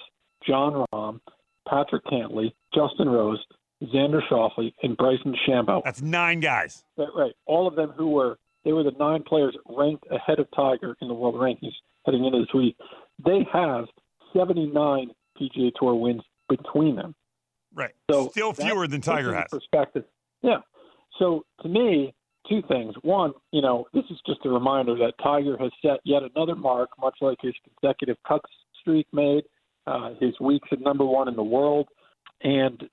Jon 0.48 0.86
Rahm, 0.94 1.20
Patrick 1.68 2.06
Cantlay, 2.06 2.54
Justin 2.74 3.10
Rose, 3.10 3.44
Xander 3.84 4.22
Schauffele, 4.30 4.74
and 4.84 4.96
Bryson 4.96 5.36
DeChambeau. 5.36 5.84
That's 5.84 6.02
nine 6.02 6.40
guys. 6.40 6.86
Right, 6.98 7.10
right. 7.16 7.34
All 7.46 7.68
of 7.68 7.76
them 7.76 7.92
who 7.98 8.10
were 8.12 8.38
they 8.64 8.72
were 8.74 8.84
the 8.84 8.92
nine 8.98 9.22
players 9.24 9.56
ranked 9.68 10.06
ahead 10.10 10.40
of 10.40 10.48
Tiger 10.56 10.96
in 11.02 11.08
the 11.08 11.14
world 11.14 11.36
rankings 11.36 11.74
heading 12.06 12.26
into 12.26 12.40
this 12.40 12.54
week. 12.54 12.76
They 13.24 13.46
have 13.54 13.86
79 14.34 15.10
PGA 15.40 15.72
Tour 15.80 15.96
wins 15.96 16.22
between 16.50 16.96
them. 16.96 17.16
Right. 17.74 17.92
So 18.10 18.30
Still 18.30 18.54
fewer 18.54 18.88
than 18.88 19.02
Tiger 19.02 19.34
has. 19.34 19.48
Perspective. 19.50 20.06
Yeah. 20.42 20.60
So 21.20 21.46
to 21.62 21.70
me, 21.70 22.14
two 22.50 22.62
things. 22.68 22.94
One, 23.02 23.34
you 23.52 23.62
know, 23.62 23.86
this 23.94 24.04
is 24.10 24.18
just 24.26 24.46
a 24.46 24.50
reminder 24.50 24.96
that 24.96 25.14
Tiger 25.22 25.58
has 25.58 25.72
set 25.82 26.00
yet 26.04 26.22
another 26.24 26.56
mark, 26.56 26.90
much 27.00 27.16
like 27.22 27.38
his 27.42 27.54
consecutive 27.64 28.18
cut 28.28 28.42
streak 28.80 29.08
made, 29.12 29.44
uh, 29.88 30.12
his 30.20 30.40
weeks 30.40 30.68
at 30.72 30.80
number 30.82 31.06
one 31.06 31.28
in 31.28 31.36
the 31.36 31.44
world, 31.44 31.88
and 32.44 32.84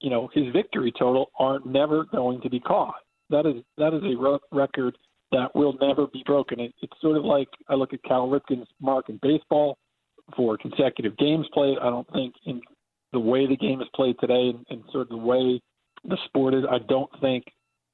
you 0.00 0.10
know 0.10 0.28
his 0.32 0.44
victory 0.52 0.92
total 0.98 1.30
are 1.38 1.58
never 1.64 2.04
going 2.04 2.40
to 2.42 2.50
be 2.50 2.60
caught. 2.60 2.94
That 3.30 3.46
is 3.46 3.62
that 3.76 3.94
is 3.94 4.02
a 4.02 4.38
record 4.54 4.96
that 5.32 5.54
will 5.54 5.74
never 5.80 6.06
be 6.06 6.22
broken. 6.24 6.60
It, 6.60 6.74
it's 6.80 7.00
sort 7.00 7.16
of 7.16 7.24
like 7.24 7.48
I 7.68 7.74
look 7.74 7.92
at 7.92 8.02
Cal 8.04 8.28
Ripken's 8.28 8.68
mark 8.80 9.08
in 9.08 9.18
baseball 9.22 9.78
for 10.36 10.56
consecutive 10.56 11.16
games 11.16 11.46
played. 11.52 11.78
I 11.80 11.90
don't 11.90 12.10
think 12.12 12.34
in 12.46 12.60
the 13.12 13.20
way 13.20 13.46
the 13.46 13.56
game 13.56 13.80
is 13.80 13.88
played 13.94 14.16
today 14.20 14.50
and, 14.50 14.64
and 14.68 14.82
sort 14.92 15.02
of 15.02 15.08
the 15.08 15.16
way 15.16 15.60
the 16.04 16.18
sport 16.26 16.54
is, 16.54 16.64
I 16.70 16.78
don't 16.88 17.10
think 17.20 17.44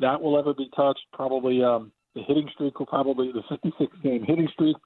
that 0.00 0.20
will 0.20 0.38
ever 0.38 0.54
be 0.54 0.68
touched. 0.76 1.00
Probably 1.12 1.62
um, 1.62 1.92
the 2.14 2.22
hitting 2.22 2.48
streak 2.54 2.78
will 2.78 2.86
probably 2.86 3.32
the 3.32 3.42
56 3.48 3.92
game 4.02 4.24
hitting 4.26 4.48
streak 4.52 4.76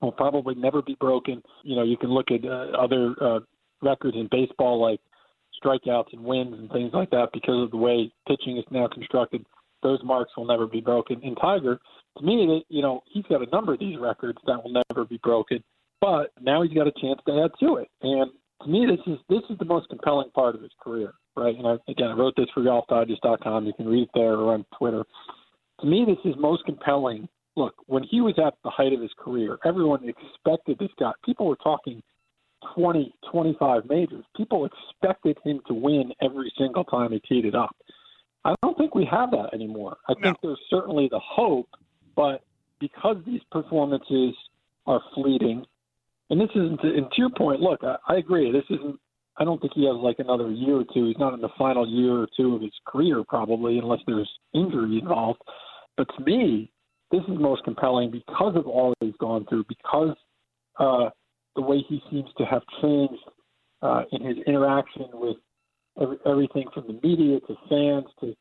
will 0.00 0.12
probably 0.12 0.54
never 0.54 0.82
be 0.82 0.96
broken. 1.00 1.42
You 1.64 1.76
know, 1.76 1.82
you 1.82 1.96
can 1.96 2.10
look 2.10 2.30
at 2.30 2.44
uh, 2.44 2.76
other 2.78 3.14
uh, 3.20 3.40
records 3.82 4.16
in 4.16 4.28
baseball 4.30 4.80
like 4.80 5.00
strikeouts 5.62 6.12
and 6.12 6.22
wins 6.22 6.54
and 6.54 6.70
things 6.70 6.90
like 6.92 7.10
that 7.10 7.28
because 7.32 7.64
of 7.64 7.70
the 7.70 7.76
way 7.76 8.12
pitching 8.26 8.56
is 8.58 8.64
now 8.70 8.88
constructed. 8.88 9.44
Those 9.82 10.00
marks 10.04 10.32
will 10.36 10.46
never 10.46 10.66
be 10.66 10.80
broken. 10.80 11.20
And 11.22 11.36
Tiger, 11.40 11.80
to 12.18 12.24
me, 12.24 12.64
you 12.68 12.82
know, 12.82 13.02
he's 13.06 13.24
got 13.28 13.46
a 13.46 13.50
number 13.50 13.74
of 13.74 13.80
these 13.80 13.98
records 13.98 14.38
that 14.46 14.62
will 14.62 14.82
never 14.90 15.04
be 15.04 15.20
broken. 15.22 15.62
But 16.00 16.30
now 16.40 16.62
he's 16.62 16.72
got 16.72 16.86
a 16.86 16.92
chance 16.92 17.20
to 17.26 17.44
add 17.44 17.50
to 17.60 17.76
it. 17.76 17.88
And 18.02 18.30
to 18.62 18.68
me, 18.68 18.86
this 18.86 19.00
is 19.06 19.18
this 19.28 19.42
is 19.50 19.58
the 19.58 19.64
most 19.64 19.88
compelling 19.88 20.30
part 20.30 20.54
of 20.54 20.62
his 20.62 20.70
career, 20.80 21.14
right? 21.36 21.56
And 21.56 21.66
I, 21.66 21.76
again, 21.88 22.08
I 22.08 22.12
wrote 22.12 22.34
this 22.36 22.48
for 22.54 22.62
GolfDigest.com. 22.62 23.66
You 23.66 23.72
can 23.74 23.86
read 23.86 24.04
it 24.04 24.10
there 24.14 24.34
or 24.34 24.54
on 24.54 24.64
Twitter. 24.76 25.04
To 25.80 25.86
me, 25.86 26.04
this 26.06 26.18
is 26.24 26.38
most 26.38 26.64
compelling. 26.64 27.28
Look, 27.56 27.74
when 27.86 28.04
he 28.04 28.20
was 28.20 28.34
at 28.38 28.54
the 28.62 28.70
height 28.70 28.92
of 28.92 29.00
his 29.00 29.10
career, 29.18 29.58
everyone 29.64 30.08
expected 30.08 30.78
this 30.78 30.90
guy. 30.98 31.12
People 31.24 31.46
were 31.46 31.56
talking 31.56 32.02
20, 32.74 33.14
25 33.30 33.82
majors. 33.88 34.24
People 34.36 34.66
expected 34.66 35.36
him 35.44 35.60
to 35.66 35.74
win 35.74 36.12
every 36.22 36.52
single 36.56 36.84
time 36.84 37.12
he 37.12 37.20
teed 37.20 37.44
it 37.44 37.54
up. 37.54 37.74
I 38.44 38.54
don't 38.62 38.78
think 38.78 38.94
we 38.94 39.04
have 39.10 39.32
that 39.32 39.50
anymore. 39.52 39.96
I 40.08 40.14
think 40.14 40.36
there's 40.42 40.60
certainly 40.70 41.08
the 41.10 41.20
hope, 41.20 41.68
but 42.14 42.42
because 42.80 43.16
these 43.26 43.40
performances 43.50 44.34
are 44.86 45.02
fleeting, 45.14 45.64
and 46.30 46.40
this 46.40 46.50
isn't, 46.54 46.82
and 46.82 47.10
to 47.10 47.16
your 47.16 47.30
point, 47.30 47.60
look, 47.60 47.80
I, 47.82 47.96
I 48.08 48.16
agree. 48.16 48.52
This 48.52 48.64
isn't, 48.70 48.98
I 49.38 49.44
don't 49.44 49.60
think 49.60 49.72
he 49.74 49.86
has 49.86 49.96
like 49.96 50.16
another 50.18 50.50
year 50.50 50.76
or 50.76 50.84
two. 50.92 51.06
He's 51.06 51.18
not 51.18 51.34
in 51.34 51.40
the 51.40 51.48
final 51.56 51.88
year 51.88 52.12
or 52.12 52.28
two 52.36 52.56
of 52.56 52.62
his 52.62 52.72
career, 52.86 53.22
probably, 53.26 53.78
unless 53.78 54.00
there's 54.06 54.30
injury 54.52 54.98
involved. 55.00 55.40
But 55.96 56.08
to 56.16 56.24
me, 56.24 56.70
this 57.10 57.22
is 57.22 57.38
most 57.38 57.64
compelling 57.64 58.10
because 58.10 58.56
of 58.56 58.66
all 58.66 58.94
that 59.00 59.06
he's 59.06 59.16
gone 59.20 59.46
through, 59.48 59.64
because 59.68 60.16
uh, 60.78 61.10
the 61.56 61.62
way 61.62 61.84
he 61.88 62.02
seems 62.10 62.28
to 62.36 62.44
have 62.44 62.62
changed 62.82 63.22
uh, 63.82 64.02
in 64.12 64.24
his 64.24 64.36
interaction 64.46 65.06
with 65.14 65.36
every, 66.00 66.16
everything 66.26 66.66
from 66.74 66.86
the 66.86 67.00
media 67.06 67.40
to 67.40 67.54
fans 67.68 68.06
to 68.20 68.34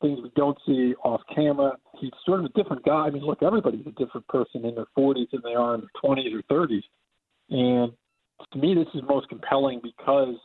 things 0.00 0.18
we 0.22 0.30
don't 0.36 0.58
see 0.66 0.94
off 1.04 1.20
camera. 1.34 1.72
He's 2.00 2.10
sort 2.26 2.40
of 2.40 2.46
a 2.46 2.48
different 2.50 2.84
guy. 2.84 3.06
I 3.06 3.10
mean, 3.10 3.22
look, 3.22 3.42
everybody's 3.42 3.86
a 3.86 3.92
different 3.92 4.26
person 4.28 4.64
in 4.64 4.74
their 4.74 4.86
40s 4.96 5.30
than 5.32 5.40
they 5.42 5.54
are 5.54 5.74
in 5.74 5.80
their 5.80 6.10
20s 6.10 6.42
or 6.50 6.66
30s. 6.66 6.82
And 7.50 7.92
to 8.52 8.58
me, 8.58 8.74
this 8.74 8.88
is 8.94 9.02
most 9.08 9.28
compelling 9.28 9.80
because 9.82 10.36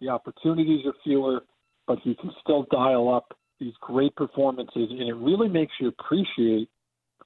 the 0.00 0.08
opportunities 0.08 0.86
are 0.86 0.94
fewer, 1.04 1.40
but 1.86 1.98
he 2.02 2.14
can 2.14 2.30
still 2.42 2.66
dial 2.70 3.12
up 3.12 3.36
these 3.60 3.74
great 3.80 4.14
performances, 4.14 4.88
and 4.90 5.08
it 5.08 5.14
really 5.14 5.48
makes 5.48 5.72
you 5.80 5.88
appreciate 5.88 6.68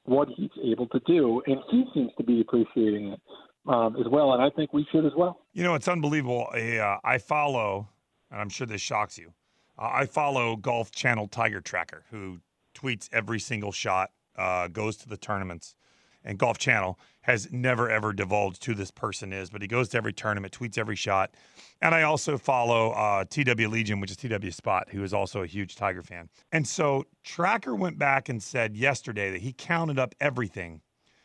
what 0.04 0.28
he's 0.34 0.50
able 0.64 0.86
to 0.88 1.00
do. 1.06 1.42
And 1.46 1.58
he 1.70 1.84
seems 1.92 2.10
to 2.16 2.24
be 2.24 2.40
appreciating 2.40 3.08
it 3.08 3.20
um, 3.66 3.96
as 3.96 4.06
well, 4.10 4.32
and 4.32 4.42
I 4.42 4.50
think 4.50 4.72
we 4.72 4.86
should 4.90 5.04
as 5.04 5.12
well. 5.16 5.40
You 5.52 5.62
know, 5.62 5.74
it's 5.74 5.88
unbelievable. 5.88 6.48
A, 6.54 6.78
uh, 6.78 6.98
I 7.04 7.18
follow, 7.18 7.88
and 8.30 8.40
I'm 8.40 8.48
sure 8.48 8.66
this 8.66 8.80
shocks 8.80 9.18
you. 9.18 9.32
Uh, 9.78 9.90
I 9.92 10.06
follow 10.06 10.56
Golf 10.56 10.90
Channel 10.90 11.28
Tiger 11.28 11.60
Tracker, 11.60 12.04
who 12.10 12.40
tweets 12.74 13.08
every 13.12 13.38
single 13.38 13.72
shot, 13.72 14.10
uh, 14.36 14.68
goes 14.68 14.96
to 14.98 15.08
the 15.08 15.16
tournaments, 15.16 15.76
and 16.24 16.38
Golf 16.38 16.58
Channel 16.58 16.98
has 17.22 17.52
never 17.52 17.88
ever 17.90 18.12
divulged 18.12 18.64
who 18.64 18.74
this 18.74 18.90
person 18.90 19.32
is, 19.32 19.50
but 19.50 19.62
he 19.62 19.68
goes 19.68 19.88
to 19.90 19.96
every 19.96 20.12
tournament, 20.12 20.52
tweets 20.52 20.78
every 20.78 20.96
shot. 20.96 21.34
And 21.80 21.94
I 21.94 22.02
also 22.02 22.36
follow 22.36 22.90
uh, 22.90 23.24
TW 23.24 23.68
Legion, 23.68 24.00
which 24.00 24.10
is 24.10 24.16
TW 24.16 24.50
Spot, 24.50 24.88
who 24.90 25.02
is 25.02 25.14
also 25.14 25.42
a 25.42 25.46
huge 25.46 25.76
Tiger 25.76 26.02
fan. 26.02 26.28
And 26.50 26.66
so 26.66 27.04
Tracker 27.22 27.74
went 27.74 27.98
back 27.98 28.28
and 28.28 28.42
said 28.42 28.76
yesterday 28.76 29.30
that 29.30 29.40
he 29.40 29.52
counted 29.52 29.98
up 29.98 30.14
everything 30.20 30.80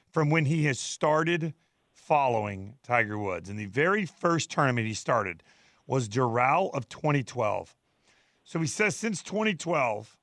from 0.10 0.30
when 0.30 0.46
he 0.46 0.66
has 0.66 0.80
started 0.80 1.54
following 1.92 2.76
Tiger 2.84 3.18
Woods. 3.18 3.50
And 3.50 3.60
the 3.60 3.66
very 3.66 4.06
first 4.06 4.50
tournament 4.50 4.88
he 4.88 4.94
started 4.94 5.44
was 5.86 6.08
Doral 6.08 6.74
of 6.74 6.88
2012. 6.90 7.76
So 8.44 8.60
he 8.60 8.68
says 8.68 8.96
since 8.96 9.22
2012, 9.24 10.18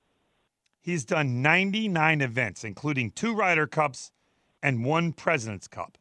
he's 0.80 1.04
done 1.04 1.42
99 1.42 2.20
events, 2.20 2.64
including 2.64 3.10
two 3.10 3.34
Ryder 3.34 3.66
Cups 3.66 4.12
and 4.64 4.82
one 4.82 5.12
President's 5.12 5.68
Cup. 5.68 5.98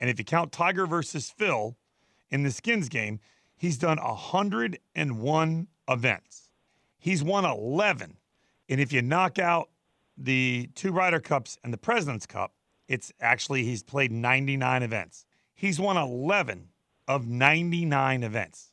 And 0.00 0.10
if 0.10 0.18
you 0.18 0.24
count 0.24 0.50
Tiger 0.50 0.84
versus 0.84 1.30
Phil 1.30 1.76
in 2.28 2.42
the 2.42 2.50
skins 2.50 2.88
game, 2.88 3.20
he's 3.56 3.78
done 3.78 3.98
101 3.98 5.68
events. 5.88 6.50
He's 6.98 7.22
won 7.22 7.44
11. 7.44 8.16
And 8.68 8.80
if 8.80 8.92
you 8.92 9.00
knock 9.00 9.38
out 9.38 9.70
the 10.18 10.68
two 10.74 10.90
Ryder 10.90 11.20
Cups 11.20 11.56
and 11.62 11.72
the 11.72 11.78
President's 11.78 12.26
Cup, 12.26 12.52
it's 12.88 13.12
actually 13.20 13.62
he's 13.62 13.84
played 13.84 14.10
99 14.10 14.82
events. 14.82 15.24
He's 15.54 15.78
won 15.78 15.96
11 15.96 16.68
of 17.06 17.28
99 17.28 18.24
events. 18.24 18.72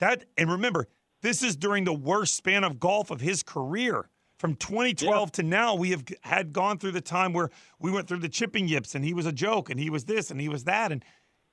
That 0.00 0.24
and 0.36 0.50
remember, 0.50 0.88
this 1.20 1.44
is 1.44 1.54
during 1.54 1.84
the 1.84 1.92
worst 1.92 2.34
span 2.34 2.64
of 2.64 2.80
golf 2.80 3.12
of 3.12 3.20
his 3.20 3.44
career. 3.44 4.08
From 4.42 4.56
2012 4.56 5.30
to 5.32 5.44
now, 5.44 5.76
we 5.76 5.90
have 5.90 6.02
had 6.22 6.52
gone 6.52 6.76
through 6.76 6.90
the 6.90 7.00
time 7.00 7.32
where 7.32 7.48
we 7.78 7.92
went 7.92 8.08
through 8.08 8.18
the 8.18 8.28
chipping 8.28 8.66
yips 8.66 8.96
and 8.96 9.04
he 9.04 9.14
was 9.14 9.24
a 9.24 9.30
joke 9.30 9.70
and 9.70 9.78
he 9.78 9.88
was 9.88 10.06
this 10.06 10.32
and 10.32 10.40
he 10.40 10.48
was 10.48 10.64
that. 10.64 10.90
And 10.90 11.04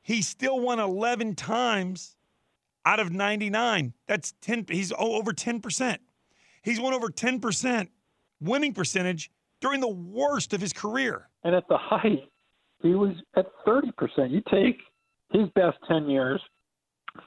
he 0.01 0.24
still 0.24 0.60
won 0.60 0.79
11 0.79 1.36
times 1.36 2.15
out 2.88 3.00
of 3.00 3.12
99. 3.12 3.93
That's 4.08 4.34
10, 4.41 4.65
he's 4.72 4.91
oh, 4.91 5.13
over 5.19 5.34
10%. 5.34 6.00
He's 6.63 6.81
won 6.81 6.96
over 6.96 7.10
10% 7.10 7.89
winning 8.41 8.74
percentage 8.74 9.29
during 9.62 9.81
the 9.81 9.88
worst 9.88 10.53
of 10.53 10.60
his 10.60 10.74
career. 10.74 11.29
And 11.43 11.53
at 11.53 11.67
the 11.67 11.77
height, 11.77 12.27
he 12.81 12.96
was 12.96 13.13
at 13.36 13.46
30%. 13.67 14.31
You 14.31 14.41
take 14.51 14.79
his 15.31 15.48
best 15.53 15.77
10 15.88 16.10
years 16.10 16.41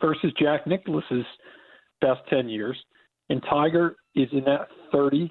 versus 0.00 0.32
Jack 0.40 0.66
Nicklaus's 0.66 1.24
best 2.00 2.18
10 2.30 2.48
years, 2.48 2.76
and 3.28 3.40
Tiger 3.48 3.94
is 4.16 4.28
in 4.32 4.42
that 4.42 4.66
30% 4.92 5.30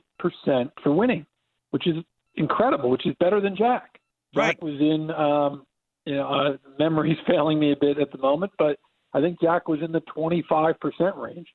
for 0.84 0.94
winning, 0.94 1.25
which 1.72 1.88
is 1.88 1.96
incredible, 2.36 2.90
which 2.90 3.06
is 3.06 3.16
better 3.20 3.42
than 3.42 3.56
Jack. 3.56 4.00
Jack 4.34 4.62
was 4.62 4.80
in, 4.80 5.12
um, 5.12 5.66
you 6.06 6.16
know, 6.16 6.28
uh, 6.28 6.58
memory's 6.80 7.18
failing 7.28 7.60
me 7.60 7.72
a 7.72 7.75
bit 7.75 8.00
at 8.00 8.12
the 8.12 8.18
moment, 8.18 8.51
but 8.58 8.78
I 9.13 9.22
think 9.22 9.42
Jack 9.42 9.68
was 9.68 9.80
in 9.84 9.92
the 9.92 10.01
25% 10.16 11.18
range. 11.18 11.48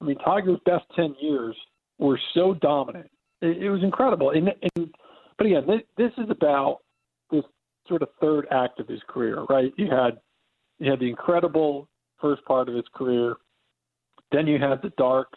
I 0.00 0.04
mean, 0.04 0.16
Tiger's 0.18 0.58
best 0.64 0.84
10 0.96 1.16
years 1.20 1.56
were 1.98 2.18
so 2.34 2.54
dominant. 2.54 3.10
It, 3.40 3.62
it 3.62 3.70
was 3.70 3.82
incredible. 3.82 4.30
And, 4.30 4.48
and 4.76 4.90
but 5.38 5.46
again, 5.46 5.64
this, 5.66 5.80
this 5.96 6.12
is 6.24 6.30
about 6.30 6.78
this 7.30 7.44
sort 7.88 8.02
of 8.02 8.08
third 8.20 8.46
act 8.50 8.80
of 8.80 8.88
his 8.88 9.00
career, 9.08 9.44
right? 9.48 9.72
You 9.76 9.90
had 9.90 10.18
you 10.78 10.90
had 10.90 11.00
the 11.00 11.08
incredible 11.08 11.88
first 12.20 12.44
part 12.44 12.68
of 12.68 12.74
his 12.74 12.84
career. 12.94 13.36
Then 14.32 14.46
you 14.46 14.58
had 14.58 14.80
the 14.82 14.92
dark 14.96 15.28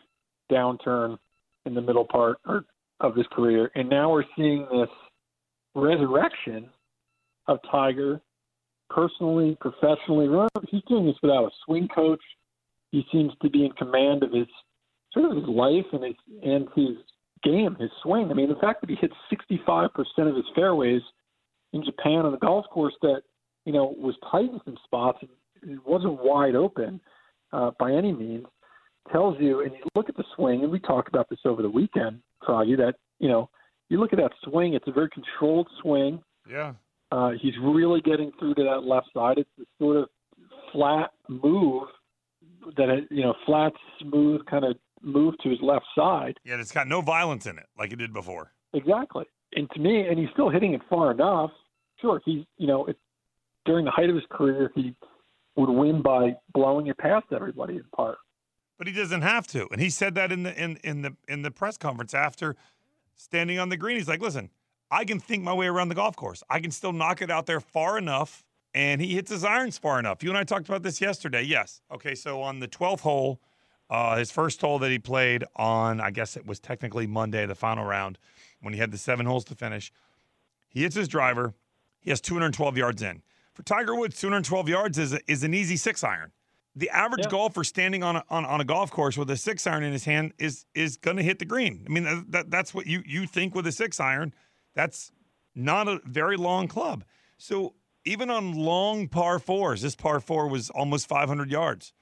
downturn 0.52 1.18
in 1.66 1.74
the 1.74 1.82
middle 1.82 2.06
part 2.06 2.38
of 3.00 3.16
his 3.16 3.26
career, 3.32 3.72
and 3.76 3.90
now 3.90 4.12
we're 4.12 4.24
seeing 4.36 4.68
this 4.72 4.90
resurrection 5.76 6.70
of 7.48 7.60
Tiger, 7.70 8.22
personally, 8.90 9.58
professionally. 9.60 10.28
Remember, 10.28 10.50
he's 10.70 10.84
doing 10.88 11.06
this 11.06 11.16
without 11.22 11.46
a 11.46 11.50
swing 11.66 11.88
coach. 11.94 12.22
He 12.92 13.06
seems 13.12 13.32
to 13.42 13.50
be 13.50 13.66
in 13.66 13.72
command 13.72 14.24
of 14.24 14.32
his 14.32 14.48
sort 15.14 15.26
of 15.32 15.38
his 15.38 15.48
life 15.48 15.86
and 15.92 16.04
his 16.04 16.16
and 16.44 16.68
his 16.76 16.98
game, 17.44 17.76
his 17.80 17.90
swing. 18.02 18.30
I 18.30 18.34
mean, 18.34 18.50
the 18.50 18.56
fact 18.56 18.82
that 18.82 18.90
he 18.90 18.96
hit 18.96 19.12
65% 19.32 19.90
of 20.18 20.36
his 20.36 20.46
fairways 20.56 21.02
in 21.74 21.84
Japan 21.84 22.26
on 22.26 22.34
a 22.34 22.38
golf 22.38 22.66
course 22.72 22.94
that 23.02 23.22
you 23.66 23.74
know 23.74 23.96
was 23.98 24.16
tight 24.32 24.52
in 24.52 24.60
some 24.66 24.78
spots, 24.86 25.20
it 25.22 25.80
wasn't 25.86 26.24
wide 26.24 26.56
open 26.56 27.02
uh, 27.52 27.72
by 27.80 27.92
any 27.92 28.12
means, 28.12 28.46
tells 29.12 29.40
you. 29.40 29.62
And 29.62 29.72
you 29.74 29.84
look 29.96 30.10
at 30.10 30.18
the 30.18 30.24
swing, 30.36 30.64
and 30.64 30.72
we 30.72 30.80
talked 30.80 31.08
about 31.08 31.30
this 31.30 31.40
over 31.46 31.62
the 31.62 31.70
weekend, 31.70 32.20
Froggy. 32.46 32.76
That 32.76 32.96
you 33.20 33.30
know, 33.30 33.50
you 33.90 34.00
look 34.00 34.14
at 34.14 34.20
that 34.20 34.32
swing; 34.44 34.74
it's 34.74 34.88
a 34.88 34.92
very 34.92 35.10
controlled 35.10 35.68
swing. 35.82 36.22
Yeah. 36.50 36.74
Uh, 37.12 37.32
he's 37.40 37.54
really 37.62 38.02
getting 38.02 38.32
through 38.40 38.56
to 38.56 38.64
that 38.64 38.84
left 38.84 39.08
side. 39.14 39.38
It's 39.38 39.50
a 39.60 39.64
sort 39.80 39.98
of 39.98 40.10
flat 40.72 41.12
move 41.28 41.84
that 42.78 43.06
you 43.12 43.22
know, 43.24 43.36
flat, 43.46 43.74
smooth 44.02 44.42
kind 44.50 44.66
of 44.66 44.76
move 45.02 45.36
to 45.44 45.50
his 45.50 45.60
left 45.62 45.86
side. 45.96 46.38
Yeah, 46.44 46.56
it's 46.60 46.72
got 46.72 46.88
no 46.88 47.02
violence 47.02 47.46
in 47.46 47.58
it 47.58 47.66
like 47.78 47.92
it 47.92 47.98
did 47.98 48.14
before. 48.14 48.54
Exactly. 48.74 49.26
And 49.56 49.70
to 49.72 49.80
me, 49.80 50.08
and 50.08 50.18
he's 50.18 50.30
still 50.34 50.50
hitting 50.50 50.74
it 50.74 50.82
far 50.90 51.12
enough. 51.12 51.52
Sure, 52.02 52.22
he's 52.26 52.44
you 52.58 52.68
know, 52.68 52.86
it, 52.86 52.98
during 53.66 53.86
the 53.86 53.92
height 53.92 54.10
of 54.10 54.16
his 54.16 54.26
career, 54.32 54.72
he 54.76 54.96
would 55.56 55.70
win 55.70 56.02
by 56.02 56.36
blowing 56.54 56.88
it 56.88 56.98
past 56.98 57.28
everybody 57.32 57.76
in 57.76 57.84
par. 57.96 58.18
But 58.78 58.88
he 58.88 58.94
doesn't 58.94 59.22
have 59.22 59.48
to, 59.48 59.68
and 59.72 59.80
he 59.80 59.90
said 59.90 60.16
that 60.16 60.32
in 60.32 60.44
the 60.44 60.62
in 60.62 60.78
in 60.84 61.02
the 61.04 61.16
in 61.28 61.42
the 61.42 61.52
press 61.52 61.78
conference 61.78 62.14
after 62.14 62.56
standing 63.16 63.60
on 63.60 63.70
the 63.70 63.78
green. 63.78 63.98
He's 63.98 64.08
like, 64.08 64.22
"Listen, 64.22 64.50
I 64.90 65.06
can 65.06 65.20
think 65.20 65.44
my 65.44 65.54
way 65.54 65.68
around 65.68 65.90
the 65.90 65.96
golf 65.96 66.16
course. 66.16 66.44
I 66.50 66.60
can 66.60 66.72
still 66.72 66.92
knock 66.92 67.22
it 67.22 67.30
out 67.30 67.46
there 67.46 67.60
far 67.60 67.98
enough." 67.98 68.44
And 68.76 69.00
he 69.00 69.14
hits 69.14 69.30
his 69.30 69.44
irons 69.44 69.78
far 69.78 70.00
enough. 70.00 70.24
You 70.24 70.30
and 70.30 70.38
I 70.38 70.44
talked 70.44 70.68
about 70.68 70.82
this 70.82 71.00
yesterday. 71.00 71.44
Yes. 71.44 71.82
Okay. 71.94 72.16
So 72.16 72.42
on 72.42 72.60
the 72.60 72.68
12th 72.68 73.02
hole, 73.02 73.40
uh, 73.90 74.18
his 74.18 74.32
first 74.32 74.60
hole 74.62 74.80
that 74.80 74.90
he 74.90 74.98
played 74.98 75.44
on, 75.56 76.02
I 76.02 76.10
guess 76.10 76.36
it 76.36 76.48
was 76.48 76.60
technically 76.60 77.06
Monday, 77.06 77.46
the 77.46 77.54
final 77.54 77.86
round, 77.86 78.18
when 78.62 78.74
he 78.74 78.80
had 78.80 78.90
the 78.90 78.98
seven 78.98 79.28
holes 79.28 79.46
to 79.46 79.56
finish. 79.56 79.92
He 80.70 80.82
hits 80.82 80.96
his 80.96 81.08
driver. 81.08 81.54
He 82.02 82.10
has 82.10 82.20
212 82.20 82.78
yards 82.78 83.04
in. 83.04 83.22
For 83.54 83.62
Tiger 83.62 83.96
Woods, 83.96 84.20
212 84.20 84.68
yards 84.68 84.98
is, 84.98 85.14
a, 85.14 85.20
is 85.28 85.44
an 85.44 85.54
easy 85.54 85.78
six 85.78 86.04
iron. 86.04 86.32
The 86.76 86.90
average 86.90 87.26
yeah. 87.26 87.32
golfer 87.32 87.64
standing 87.64 88.04
on 88.04 88.16
a, 88.16 88.24
on, 88.30 88.46
on 88.46 88.60
a 88.60 88.66
golf 88.66 88.90
course 88.90 89.16
with 89.16 89.30
a 89.30 89.38
six 89.38 89.68
iron 89.68 89.84
in 89.84 89.92
his 89.92 90.06
hand 90.06 90.34
is 90.40 90.66
is 90.74 90.98
going 90.98 91.18
to 91.18 91.24
hit 91.24 91.40
the 91.40 91.46
green. 91.46 91.86
I 91.88 91.92
mean, 91.92 92.26
that, 92.30 92.50
that's 92.50 92.74
what 92.74 92.88
you, 92.88 93.04
you 93.06 93.28
think 93.28 93.54
with 93.54 93.68
a 93.68 93.72
six 93.72 94.00
iron. 94.00 94.34
That's 94.74 95.12
not 95.54 95.88
a 95.88 96.00
very 96.04 96.36
long 96.36 96.68
club. 96.68 97.04
So 97.38 97.76
even 98.06 98.30
on 98.30 98.54
long 98.54 99.08
par 99.08 99.40
fours, 99.40 99.82
this 99.82 99.96
par 99.96 100.20
four 100.20 100.48
was 100.48 100.70
almost 100.70 101.08
500 101.08 101.52
yards 101.52 101.94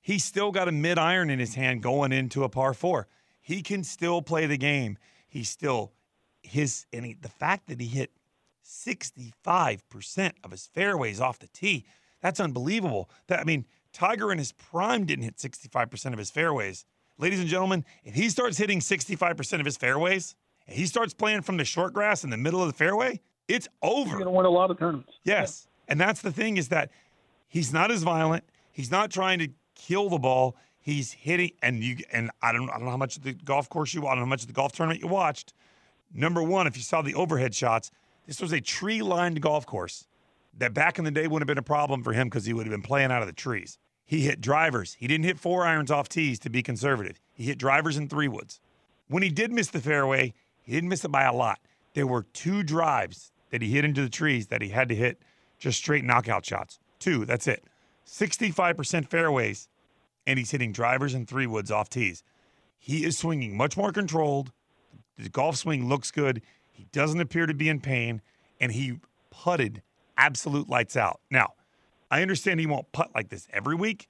He 0.00 0.18
still 0.18 0.50
got 0.50 0.68
a 0.68 0.72
mid 0.72 0.98
iron 0.98 1.30
in 1.30 1.38
his 1.38 1.54
hand 1.54 1.82
going 1.82 2.12
into 2.12 2.44
a 2.44 2.48
par 2.48 2.74
four. 2.74 3.06
He 3.40 3.62
can 3.62 3.84
still 3.84 4.22
play 4.22 4.46
the 4.46 4.58
game. 4.58 4.98
He's 5.28 5.48
still 5.48 5.92
his 6.42 6.86
and 6.92 7.04
he, 7.04 7.14
the 7.14 7.28
fact 7.28 7.68
that 7.68 7.80
he 7.80 7.86
hit 7.86 8.10
65% 8.64 10.32
of 10.42 10.50
his 10.50 10.66
fairways 10.66 11.20
off 11.20 11.38
the 11.38 11.46
tee, 11.48 11.84
that's 12.20 12.40
unbelievable. 12.40 13.08
That 13.28 13.40
I 13.40 13.44
mean, 13.44 13.66
Tiger 13.96 14.30
in 14.30 14.36
his 14.36 14.52
prime 14.52 15.06
didn't 15.06 15.24
hit 15.24 15.38
65% 15.38 16.12
of 16.12 16.18
his 16.18 16.30
fairways. 16.30 16.84
Ladies 17.16 17.40
and 17.40 17.48
gentlemen, 17.48 17.82
if 18.04 18.14
he 18.14 18.28
starts 18.28 18.58
hitting 18.58 18.80
65% 18.80 19.58
of 19.58 19.64
his 19.64 19.78
fairways, 19.78 20.34
and 20.66 20.76
he 20.76 20.84
starts 20.84 21.14
playing 21.14 21.40
from 21.40 21.56
the 21.56 21.64
short 21.64 21.94
grass 21.94 22.22
in 22.22 22.28
the 22.28 22.36
middle 22.36 22.60
of 22.60 22.68
the 22.68 22.74
fairway, 22.74 23.22
it's 23.48 23.66
over. 23.80 24.04
He's 24.04 24.12
going 24.12 24.26
to 24.26 24.30
win 24.32 24.44
a 24.44 24.50
lot 24.50 24.70
of 24.70 24.78
tournaments. 24.78 25.12
Yes. 25.24 25.66
Yeah. 25.66 25.92
And 25.92 26.00
that's 26.00 26.20
the 26.20 26.30
thing 26.30 26.58
is 26.58 26.68
that 26.68 26.90
he's 27.48 27.72
not 27.72 27.90
as 27.90 28.02
violent. 28.02 28.44
He's 28.70 28.90
not 28.90 29.10
trying 29.10 29.38
to 29.38 29.48
kill 29.74 30.10
the 30.10 30.18
ball. 30.18 30.56
He's 30.78 31.12
hitting, 31.12 31.52
and 31.62 31.82
you 31.82 31.96
and 32.12 32.30
I 32.42 32.52
don't 32.52 32.68
I 32.68 32.74
don't 32.74 32.84
know 32.84 32.90
how 32.90 32.98
much 32.98 33.16
of 33.16 33.22
the 33.22 33.32
golf 33.32 33.70
course 33.70 33.94
you 33.94 34.02
I 34.02 34.10
don't 34.10 34.18
know 34.18 34.24
how 34.24 34.28
much 34.28 34.42
of 34.42 34.48
the 34.48 34.52
golf 34.52 34.72
tournament 34.72 35.00
you 35.00 35.08
watched. 35.08 35.54
Number 36.12 36.42
one, 36.42 36.66
if 36.66 36.76
you 36.76 36.82
saw 36.82 37.00
the 37.00 37.14
overhead 37.14 37.54
shots, 37.54 37.90
this 38.26 38.42
was 38.42 38.52
a 38.52 38.60
tree-lined 38.60 39.40
golf 39.40 39.64
course 39.64 40.06
that 40.58 40.74
back 40.74 40.98
in 40.98 41.04
the 41.04 41.10
day 41.10 41.22
wouldn't 41.22 41.40
have 41.40 41.54
been 41.54 41.58
a 41.58 41.62
problem 41.62 42.02
for 42.02 42.12
him 42.12 42.28
because 42.28 42.44
he 42.44 42.52
would 42.52 42.66
have 42.66 42.70
been 42.70 42.82
playing 42.82 43.10
out 43.10 43.22
of 43.22 43.26
the 43.26 43.32
trees. 43.32 43.78
He 44.06 44.20
hit 44.20 44.40
drivers. 44.40 44.94
He 44.98 45.08
didn't 45.08 45.24
hit 45.24 45.38
four 45.38 45.66
irons 45.66 45.90
off 45.90 46.08
tees 46.08 46.38
to 46.40 46.50
be 46.50 46.62
conservative. 46.62 47.20
He 47.34 47.44
hit 47.44 47.58
drivers 47.58 47.96
and 47.96 48.08
three 48.08 48.28
woods. 48.28 48.60
When 49.08 49.22
he 49.22 49.30
did 49.30 49.52
miss 49.52 49.68
the 49.68 49.80
fairway, 49.80 50.32
he 50.62 50.72
didn't 50.72 50.88
miss 50.88 51.04
it 51.04 51.10
by 51.10 51.24
a 51.24 51.32
lot. 51.32 51.58
There 51.94 52.06
were 52.06 52.22
two 52.32 52.62
drives 52.62 53.32
that 53.50 53.62
he 53.62 53.70
hit 53.70 53.84
into 53.84 54.02
the 54.02 54.08
trees 54.08 54.46
that 54.46 54.62
he 54.62 54.68
had 54.68 54.88
to 54.88 54.94
hit 54.94 55.20
just 55.58 55.78
straight 55.78 56.04
knockout 56.04 56.44
shots. 56.44 56.78
Two, 57.00 57.24
that's 57.24 57.48
it. 57.48 57.64
65% 58.06 59.08
fairways, 59.08 59.68
and 60.26 60.38
he's 60.38 60.52
hitting 60.52 60.72
drivers 60.72 61.14
and 61.14 61.26
three 61.26 61.46
woods 61.46 61.70
off 61.70 61.88
tees. 61.88 62.22
He 62.78 63.04
is 63.04 63.18
swinging 63.18 63.56
much 63.56 63.76
more 63.76 63.90
controlled. 63.90 64.52
The 65.18 65.28
golf 65.28 65.56
swing 65.56 65.88
looks 65.88 66.10
good. 66.10 66.42
He 66.70 66.86
doesn't 66.92 67.20
appear 67.20 67.46
to 67.46 67.54
be 67.54 67.68
in 67.68 67.80
pain, 67.80 68.22
and 68.60 68.70
he 68.70 69.00
putted 69.30 69.82
absolute 70.16 70.68
lights 70.68 70.96
out. 70.96 71.20
Now, 71.30 71.54
I 72.10 72.22
understand 72.22 72.60
he 72.60 72.66
won't 72.66 72.92
putt 72.92 73.10
like 73.14 73.28
this 73.28 73.48
every 73.52 73.74
week, 73.74 74.08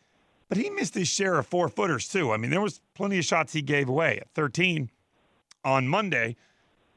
but 0.49 0.59
he 0.59 0.71
missed 0.71 0.95
his 0.95 1.09
share 1.09 1.39
of 1.39 1.47
four 1.47 1.69
footers 1.69 2.09
too. 2.09 2.33
I 2.33 2.37
mean, 2.37 2.51
there 2.51 2.61
was 2.61 2.81
plenty 2.95 3.19
of 3.19 3.25
shots 3.25 3.53
he 3.53 3.63
gave 3.63 3.89
away 3.89 4.19
at 4.19 4.31
13 4.35 4.91
on 5.65 5.89
Monday, 5.89 6.37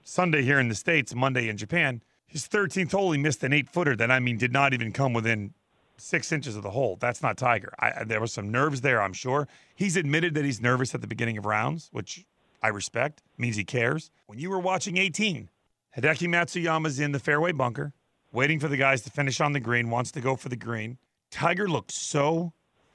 Sunday 0.03 0.43
here 0.43 0.59
in 0.59 0.67
the 0.67 0.75
States, 0.75 1.15
Monday 1.15 1.49
in 1.49 1.57
Japan. 1.57 2.01
His 2.27 2.47
13th 2.47 2.91
hole, 2.91 3.11
he 3.11 3.17
missed 3.17 3.43
an 3.43 3.53
eight 3.53 3.69
footer 3.69 3.95
that, 3.95 4.11
I 4.11 4.19
mean, 4.19 4.37
did 4.37 4.53
not 4.53 4.73
even 4.73 4.91
come 4.91 5.13
within 5.13 5.53
six 5.97 6.31
inches 6.31 6.55
of 6.55 6.63
the 6.63 6.69
hole. 6.69 6.97
That's 6.99 7.21
not 7.21 7.37
Tiger. 7.37 7.73
I, 7.79 8.03
there 8.03 8.21
was 8.21 8.31
some 8.31 8.51
nerves 8.51 8.81
there, 8.81 9.01
I'm 9.01 9.13
sure. 9.13 9.47
He's 9.75 9.97
admitted 9.97 10.33
that 10.35 10.45
he's 10.45 10.61
nervous 10.61 10.93
at 10.93 11.01
the 11.01 11.07
beginning 11.07 11.37
of 11.37 11.45
rounds, 11.45 11.89
which 11.91 12.25
I 12.61 12.67
respect. 12.69 13.21
Means 13.37 13.55
he 13.55 13.63
cares. 13.63 14.11
When 14.27 14.37
you 14.37 14.49
were 14.49 14.59
watching 14.59 14.97
18, 14.97 15.49
Hideki 15.97 16.27
Matsuyama's 16.27 16.99
in 16.99 17.11
the 17.11 17.19
fairway 17.19 17.51
bunker, 17.51 17.93
waiting 18.31 18.59
for 18.59 18.67
the 18.67 18.77
guys 18.77 19.01
to 19.01 19.09
finish 19.09 19.41
on 19.41 19.53
the 19.53 19.59
green, 19.59 19.89
wants 19.89 20.11
to 20.11 20.21
go 20.21 20.35
for 20.35 20.49
the 20.49 20.55
green. 20.55 20.97
Tiger 21.31 21.67
looked 21.67 21.91
so 21.91 22.53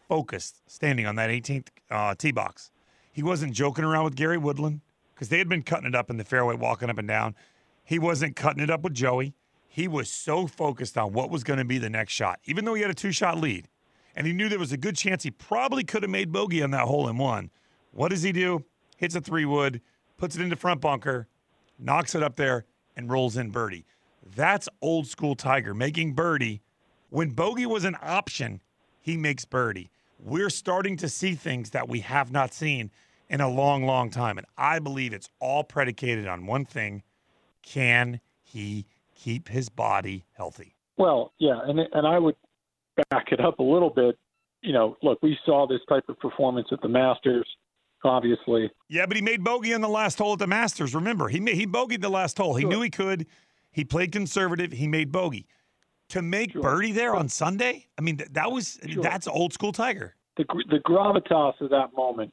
focused 0.09 0.61
standing 0.67 1.07
on 1.07 1.17
that 1.17 1.31
18th 1.31 1.69
uh, 1.91 2.15
tee 2.15 2.33
box. 2.33 2.71
He 3.13 3.23
wasn't 3.23 3.53
joking 3.53 3.85
around 3.85 4.05
with 4.05 4.17
Gary 4.17 4.39
Woodland 4.39 4.81
because 5.15 5.29
they 5.29 5.39
had 5.39 5.49
been 5.49 5.63
cutting 5.63 5.87
it 5.87 5.95
up 5.95 6.11
in 6.11 6.17
the 6.17 6.25
fairway, 6.25 6.57
walking 6.57 6.91
up 6.91 6.99
and 6.99 7.09
down. 7.09 7.35
He 7.85 7.99
wasn't 7.99 8.37
cutting 8.37 8.63
it 8.63 8.71
up 8.71 8.83
with 8.83 8.95
Joey 8.95 9.35
he 9.75 9.89
was 9.89 10.09
so 10.09 10.47
focused 10.47 10.97
on 10.97 11.13
what 11.13 11.31
was 11.31 11.43
going 11.43 11.59
to 11.59 11.65
be 11.65 11.79
the 11.79 11.91
next 11.91 12.13
shot, 12.13 12.39
even 12.45 12.65
though 12.65 12.75
he 12.75 12.83
had 12.83 12.93
a 12.93 12.95
two 12.95 13.11
shot 13.11 13.41
lead. 13.41 13.67
And 14.15 14.25
he 14.25 14.33
knew 14.33 14.49
there 14.49 14.57
was 14.57 14.71
a 14.71 14.77
good 14.77 14.97
chance 14.97 15.25
he 15.25 15.33
probably 15.33 15.83
could 15.83 16.05
have 16.05 16.11
made 16.11 16.31
bogey 16.31 16.63
on 16.63 16.71
that 16.71 16.87
hole 16.87 17.09
in 17.09 17.19
one. 17.19 17.51
What 17.91 18.11
does 18.11 18.23
he 18.23 18.31
do? 18.31 18.65
Hits 18.99 19.17
a 19.17 19.21
three 19.21 19.45
wood, 19.45 19.81
puts 20.17 20.37
it 20.37 20.43
into 20.43 20.55
front 20.55 20.81
bunker, 20.81 21.27
knocks 21.77 22.15
it 22.15 22.23
up 22.23 22.37
there, 22.37 22.67
and 22.95 23.11
rolls 23.11 23.37
in 23.37 23.51
birdie. 23.51 23.85
That's 24.25 24.69
old 24.81 25.07
school 25.07 25.35
Tiger 25.35 25.75
making 25.75 26.15
birdie. 26.15 26.63
When 27.11 27.31
bogey 27.31 27.67
was 27.67 27.85
an 27.85 27.97
option, 28.03 28.61
he 29.01 29.17
makes 29.17 29.45
birdie. 29.45 29.91
We're 30.19 30.51
starting 30.51 30.97
to 30.99 31.09
see 31.09 31.35
things 31.35 31.71
that 31.71 31.89
we 31.89 32.01
have 32.01 32.33
not 32.33 32.55
seen 32.55 32.91
in 33.29 33.41
a 33.41 33.49
long, 33.49 33.85
long 33.85 34.11
time. 34.11 34.39
And 34.39 34.47
I 34.57 34.79
believe 34.79 35.13
it's 35.13 35.29
all 35.41 35.65
predicated 35.65 36.27
on 36.27 36.47
one 36.47 36.65
thing 36.65 37.03
can 37.63 38.21
he 38.43 38.87
keep 39.15 39.49
his 39.49 39.69
body 39.69 40.25
healthy. 40.33 40.77
Well, 40.97 41.33
yeah, 41.39 41.61
and 41.67 41.81
and 41.81 42.07
I 42.07 42.19
would 42.19 42.37
back 43.11 43.33
it 43.33 43.41
up 43.41 43.59
a 43.59 43.63
little 43.63 43.91
bit. 43.91 44.19
You 44.63 44.73
know, 44.73 44.97
look, 45.03 45.23
we 45.23 45.37
saw 45.45 45.67
this 45.67 45.81
type 45.89 46.05
of 46.09 46.19
performance 46.19 46.69
at 46.73 46.81
the 46.81 46.89
Masters, 46.89 47.47
obviously. 48.05 48.71
Yeah, 48.89 49.07
but 49.07 49.17
he 49.17 49.23
made 49.23 49.43
bogey 49.43 49.75
on 49.75 49.81
the 49.81 49.89
last 49.89 50.19
hole 50.19 50.35
at 50.35 50.39
the 50.39 50.47
Masters. 50.47 50.95
Remember, 50.95 51.29
he 51.29 51.41
made, 51.41 51.57
he 51.57 51.67
bogeyed 51.67 52.01
the 52.01 52.11
last 52.11 52.39
hole. 52.39 52.55
He 52.55 52.63
sure. 52.63 52.71
knew 52.71 52.81
he 52.81 52.91
could. 52.91 53.27
He 53.75 53.85
played 53.85 54.13
conservative. 54.13 54.73
He 54.73 54.87
made 54.87 55.13
bogey. 55.13 55.47
To 56.11 56.23
make 56.23 56.53
sure. 56.53 56.63
birdie 56.63 56.93
there 56.93 57.15
on 57.17 57.29
Sunday, 57.29 57.89
I 57.99 58.03
mean, 58.03 58.21
that 58.31 58.53
was 58.53 58.79
sure. 58.89 59.03
that's 59.03 59.27
old 59.27 59.53
school 59.53 59.73
Tiger. 59.73 60.15
The 60.37 60.45
the 60.71 60.79
gravitas 60.79 61.61
of 61.61 61.71
that 61.71 61.95
moment 61.97 62.33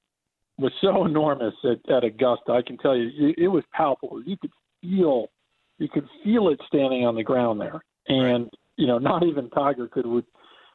was 0.57 0.71
so 0.81 1.05
enormous 1.05 1.53
at, 1.63 1.89
at 1.89 2.03
Augusta. 2.03 2.51
I 2.51 2.61
can 2.61 2.77
tell 2.77 2.95
you, 2.95 3.33
it 3.37 3.47
was 3.47 3.63
palpable. 3.73 4.21
You 4.23 4.37
could 4.37 4.51
feel 4.81 5.27
you 5.79 5.87
could 5.87 6.07
feel 6.23 6.49
it 6.49 6.59
standing 6.67 7.05
on 7.05 7.15
the 7.15 7.23
ground 7.23 7.59
there, 7.59 7.81
and 8.07 8.49
you 8.75 8.85
know 8.87 8.99
not 8.99 9.23
even 9.23 9.49
Tiger 9.49 9.87
could 9.87 10.05
would 10.05 10.25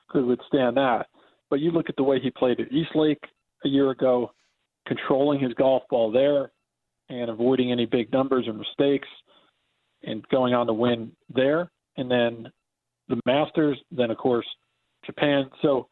could 0.09 0.25
withstand 0.25 0.77
that. 0.79 1.07
But 1.49 1.61
you 1.61 1.71
look 1.71 1.89
at 1.89 1.97
the 1.97 2.03
way 2.03 2.19
he 2.19 2.31
played 2.31 2.61
at 2.61 2.73
East 2.73 2.97
Lake 2.97 3.23
a 3.65 3.69
year 3.69 3.91
ago, 3.91 4.33
controlling 4.87 5.39
his 5.39 5.55
golf 5.55 5.85
ball 5.91 6.11
there, 6.11 6.51
and 7.09 7.31
avoiding 7.31 7.71
any 7.71 7.87
big 7.87 8.11
numbers 8.11 8.49
or 8.49 8.53
mistakes, 8.53 9.09
and 10.03 10.27
going 10.29 10.55
on 10.55 10.67
to 10.67 10.73
win 10.73 11.13
there, 11.35 11.71
and 11.97 12.11
then 12.11 12.51
the 13.09 13.21
Masters. 13.27 13.79
Then 13.91 14.11
of 14.11 14.19
course 14.19 14.47
Japan. 15.05 15.51
So 15.63 15.89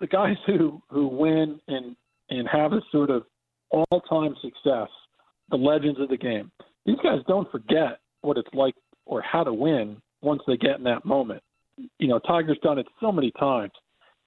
the 0.00 0.06
guys 0.06 0.36
who 0.46 0.82
who 0.90 1.08
win 1.08 1.60
and 1.68 1.96
and 2.30 2.48
have 2.48 2.72
a 2.72 2.80
sort 2.90 3.10
of 3.10 3.24
all 3.70 4.00
time 4.08 4.34
success, 4.42 4.88
the 5.50 5.56
legends 5.56 6.00
of 6.00 6.08
the 6.08 6.16
game. 6.16 6.50
These 6.84 6.98
guys 7.02 7.20
don't 7.28 7.50
forget 7.50 8.00
what 8.22 8.36
it's 8.36 8.52
like 8.52 8.74
or 9.06 9.22
how 9.22 9.44
to 9.44 9.52
win 9.52 10.00
once 10.20 10.42
they 10.46 10.56
get 10.56 10.78
in 10.78 10.84
that 10.84 11.04
moment. 11.04 11.42
You 11.98 12.08
know, 12.08 12.18
Tiger's 12.18 12.58
done 12.62 12.78
it 12.78 12.86
so 13.00 13.10
many 13.10 13.32
times, 13.38 13.72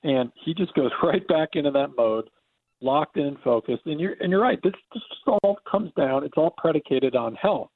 and 0.04 0.32
he 0.44 0.54
just 0.54 0.74
goes 0.74 0.92
right 1.04 1.26
back 1.28 1.50
into 1.54 1.72
that 1.72 1.90
mode, 1.98 2.30
locked 2.82 3.18
in 3.18 3.26
and 3.28 3.40
focused. 3.44 3.86
And 3.86 4.00
you're 4.00 4.16
and 4.20 4.32
you're 4.32 4.42
right. 4.42 4.60
This 4.64 4.74
this 4.94 5.04
just 5.10 5.40
all 5.44 5.58
comes 5.70 5.92
down. 5.98 6.24
It's 6.24 6.38
all 6.38 6.54
predicated 6.58 7.16
on 7.16 7.36
health. 7.36 7.70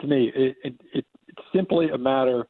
To 0.00 0.06
me, 0.06 0.32
it, 0.34 0.56
it, 0.64 0.80
it 0.94 1.04
it's 1.26 1.46
simply 1.54 1.88
a 1.90 1.98
matter 1.98 2.46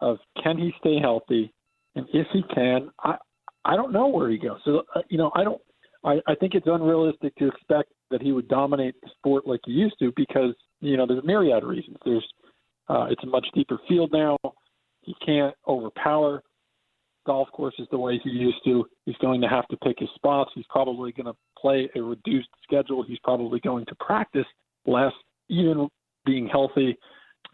of 0.00 0.18
can 0.42 0.58
he 0.58 0.72
stay 0.80 0.98
healthy, 1.00 1.52
and 1.94 2.06
if 2.12 2.26
he 2.32 2.42
can, 2.54 2.90
I 3.02 3.16
I 3.64 3.76
don't 3.76 3.92
know 3.92 4.08
where 4.08 4.30
he 4.30 4.38
goes. 4.38 4.58
So 4.64 4.82
uh, 4.94 5.02
you 5.08 5.18
know, 5.18 5.30
I 5.34 5.44
don't. 5.44 5.60
I, 6.02 6.20
I 6.26 6.34
think 6.34 6.54
it's 6.54 6.66
unrealistic 6.66 7.34
to 7.36 7.48
expect 7.48 7.92
that 8.10 8.22
he 8.22 8.32
would 8.32 8.48
dominate 8.48 8.94
the 9.02 9.10
sport 9.18 9.46
like 9.46 9.60
he 9.66 9.72
used 9.72 9.96
to 9.98 10.12
because 10.16 10.54
you 10.80 10.96
know 10.96 11.06
there's 11.06 11.22
a 11.22 11.26
myriad 11.26 11.62
of 11.62 11.68
reasons. 11.68 11.96
There's 12.04 12.26
uh, 12.88 13.06
it's 13.10 13.22
a 13.22 13.26
much 13.26 13.46
deeper 13.54 13.78
field 13.88 14.10
now. 14.12 14.36
He 15.02 15.14
can't 15.24 15.54
overpower 15.66 16.42
golf 17.26 17.48
courses 17.52 17.86
the 17.90 17.98
way 17.98 18.20
he 18.22 18.30
used 18.30 18.58
to. 18.64 18.84
He's 19.04 19.16
going 19.16 19.40
to 19.40 19.48
have 19.48 19.66
to 19.68 19.76
pick 19.78 19.96
his 19.98 20.08
spots. 20.14 20.50
He's 20.54 20.64
probably 20.68 21.12
going 21.12 21.26
to 21.26 21.36
play 21.58 21.88
a 21.94 22.02
reduced 22.02 22.48
schedule. 22.62 23.02
He's 23.02 23.18
probably 23.22 23.60
going 23.60 23.86
to 23.86 23.94
practice 23.96 24.46
less, 24.86 25.12
even 25.48 25.88
being 26.30 26.46
healthy. 26.48 26.96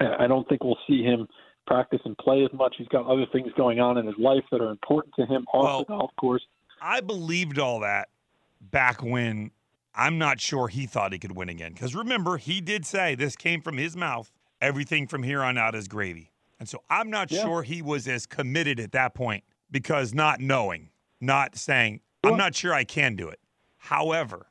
Uh, 0.01 0.11
I 0.19 0.27
don't 0.27 0.47
think 0.49 0.63
we'll 0.63 0.79
see 0.87 1.03
him 1.03 1.27
practice 1.67 2.01
and 2.05 2.17
play 2.19 2.45
as 2.45 2.53
much. 2.53 2.75
He's 2.79 2.89
got 2.89 3.07
other 3.07 3.27
things 3.33 3.49
going 3.57 3.81
on 3.81 3.97
in 3.99 4.07
his 4.07 4.15
life 4.19 4.45
that 4.53 4.61
are 4.61 4.71
important 4.71 5.15
to 5.19 5.27
him 5.27 5.47
off 5.53 5.65
Well, 5.65 5.79
the 5.81 5.85
golf 5.87 6.11
course. 6.21 6.43
I 6.81 7.01
believed 7.01 7.59
all 7.59 7.81
that 7.81 8.09
back 8.61 9.03
when 9.03 9.51
I'm 9.95 10.19
not 10.19 10.41
sure 10.41 10.69
he 10.69 10.87
thought 10.87 11.13
he 11.13 11.19
could 11.19 11.35
win 11.35 11.49
again. 11.49 11.73
Because 11.73 11.95
remember, 11.95 12.37
he 12.37 12.61
did 12.61 12.85
say 12.85 13.15
this 13.15 13.35
came 13.35 13.63
from 13.63 13.79
his 13.79 13.97
mouth 13.97 14.31
everything 14.61 15.07
from 15.07 15.23
here 15.23 15.43
on 15.43 15.59
out 15.59 15.75
is 15.75 15.89
gravy. 15.89 16.33
And 16.59 16.69
so 16.69 16.83
I'm 16.89 17.11
not 17.11 17.31
Yeah. 17.31 17.43
sure 17.43 17.63
he 17.63 17.83
was 17.83 18.07
as 18.09 18.27
committed 18.27 18.79
at 18.81 18.93
that 18.93 19.15
point 19.15 19.45
because 19.71 20.15
not 20.15 20.41
knowing, 20.41 20.91
not 21.21 21.57
saying, 21.57 22.01
I'm 22.25 22.37
not 22.37 22.55
sure 22.55 22.73
I 22.73 22.85
can 22.85 23.17
do 23.17 23.29
it. 23.29 23.41
However, 23.77 24.47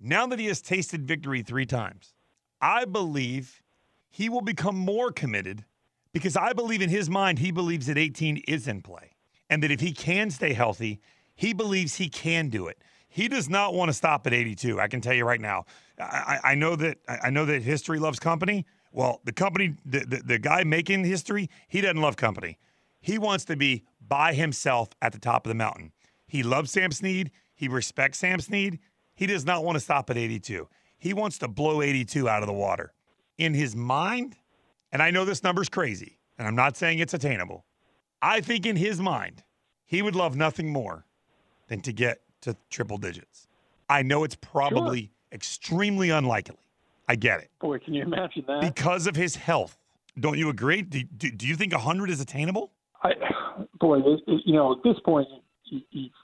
now 0.00 0.26
that 0.26 0.38
he 0.38 0.46
has 0.46 0.60
tasted 0.62 1.06
victory 1.06 1.42
three 1.42 1.66
times, 1.66 2.14
I 2.60 2.84
believe 2.84 3.62
he 4.08 4.28
will 4.28 4.40
become 4.40 4.76
more 4.76 5.12
committed 5.12 5.64
because 6.12 6.36
I 6.36 6.52
believe 6.52 6.80
in 6.80 6.88
his 6.88 7.10
mind, 7.10 7.38
he 7.38 7.50
believes 7.50 7.86
that 7.86 7.98
18 7.98 8.38
is 8.48 8.66
in 8.66 8.82
play 8.82 9.16
and 9.50 9.62
that 9.62 9.70
if 9.70 9.80
he 9.80 9.92
can 9.92 10.30
stay 10.30 10.52
healthy, 10.52 11.00
he 11.34 11.52
believes 11.52 11.96
he 11.96 12.08
can 12.08 12.48
do 12.48 12.66
it. 12.66 12.78
He 13.08 13.28
does 13.28 13.48
not 13.48 13.74
want 13.74 13.88
to 13.88 13.92
stop 13.92 14.26
at 14.26 14.32
82. 14.32 14.80
I 14.80 14.88
can 14.88 15.00
tell 15.00 15.14
you 15.14 15.24
right 15.24 15.40
now. 15.40 15.64
I, 15.98 16.40
I 16.42 16.54
know 16.54 16.76
that 16.76 16.98
I 17.08 17.18
I 17.24 17.30
know 17.30 17.44
that 17.46 17.62
history 17.62 17.98
loves 17.98 18.18
company. 18.18 18.66
Well, 18.92 19.20
the 19.24 19.32
company, 19.32 19.74
the, 19.84 20.00
the, 20.00 20.22
the 20.24 20.38
guy 20.38 20.64
making 20.64 21.04
history, 21.04 21.50
he 21.68 21.80
doesn't 21.80 22.00
love 22.00 22.16
company. 22.16 22.58
He 23.00 23.18
wants 23.18 23.44
to 23.46 23.56
be 23.56 23.84
by 24.00 24.32
himself 24.32 24.88
at 25.02 25.12
the 25.12 25.18
top 25.18 25.46
of 25.46 25.50
the 25.50 25.54
mountain. 25.54 25.92
He 26.26 26.42
loves 26.42 26.70
Sam 26.70 26.90
Snead. 26.92 27.30
He 27.54 27.68
respects 27.68 28.18
Sam 28.18 28.40
Snead. 28.40 28.78
He 29.14 29.26
does 29.26 29.44
not 29.44 29.64
want 29.64 29.76
to 29.76 29.80
stop 29.80 30.10
at 30.10 30.16
82. 30.16 30.68
He 31.06 31.14
wants 31.14 31.38
to 31.38 31.46
blow 31.46 31.82
82 31.82 32.28
out 32.28 32.42
of 32.42 32.48
the 32.48 32.52
water. 32.52 32.92
In 33.38 33.54
his 33.54 33.76
mind, 33.76 34.34
and 34.90 35.00
I 35.00 35.12
know 35.12 35.24
this 35.24 35.44
number's 35.44 35.68
crazy, 35.68 36.18
and 36.36 36.48
I'm 36.48 36.56
not 36.56 36.76
saying 36.76 36.98
it's 36.98 37.14
attainable. 37.14 37.64
I 38.20 38.40
think 38.40 38.66
in 38.66 38.74
his 38.74 39.00
mind, 39.00 39.44
he 39.84 40.02
would 40.02 40.16
love 40.16 40.34
nothing 40.34 40.72
more 40.72 41.06
than 41.68 41.80
to 41.82 41.92
get 41.92 42.22
to 42.40 42.56
triple 42.70 42.98
digits. 42.98 43.46
I 43.88 44.02
know 44.02 44.24
it's 44.24 44.34
probably 44.34 45.12
extremely 45.30 46.10
unlikely. 46.10 46.58
I 47.08 47.14
get 47.14 47.38
it. 47.38 47.50
Boy, 47.60 47.78
can 47.78 47.94
you 47.94 48.02
imagine 48.02 48.42
that? 48.48 48.62
Because 48.62 49.06
of 49.06 49.14
his 49.14 49.36
health. 49.36 49.78
Don't 50.18 50.38
you 50.38 50.48
agree? 50.48 50.82
Do, 50.82 51.04
do, 51.04 51.30
do 51.30 51.46
you 51.46 51.54
think 51.54 51.72
100 51.72 52.10
is 52.10 52.20
attainable? 52.20 52.72
I, 53.04 53.12
boy, 53.78 53.98
you 54.26 54.54
know, 54.54 54.72
at 54.72 54.82
this 54.82 54.96
point, 55.04 55.28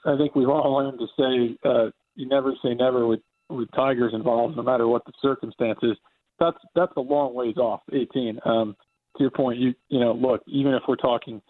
I 0.05 0.17
think 0.17 0.35
we've 0.35 0.49
all 0.49 0.73
learned 0.73 0.99
to 0.99 1.07
say 1.17 1.57
uh, 1.63 1.91
you 2.15 2.27
never 2.27 2.53
say 2.61 2.73
never 2.73 3.07
with 3.07 3.21
with 3.57 3.69
Tigers 3.75 4.13
involved, 4.13 4.55
no 4.57 4.63
matter 4.63 4.87
what 4.87 5.05
the 5.05 5.13
circumstances. 5.21 5.97
That's 6.39 6.57
that's 6.75 6.93
a 6.97 7.01
long 7.01 7.33
ways 7.33 7.57
off. 7.57 7.81
18. 7.91 8.39
Um, 8.45 8.75
to 9.17 9.21
your 9.23 9.31
point, 9.31 9.59
you 9.59 9.73
you 9.89 9.99
know, 9.99 10.13
look, 10.13 10.41
even 10.47 10.73
if 10.73 10.81
we're 10.87 10.95
talking, 10.95 11.41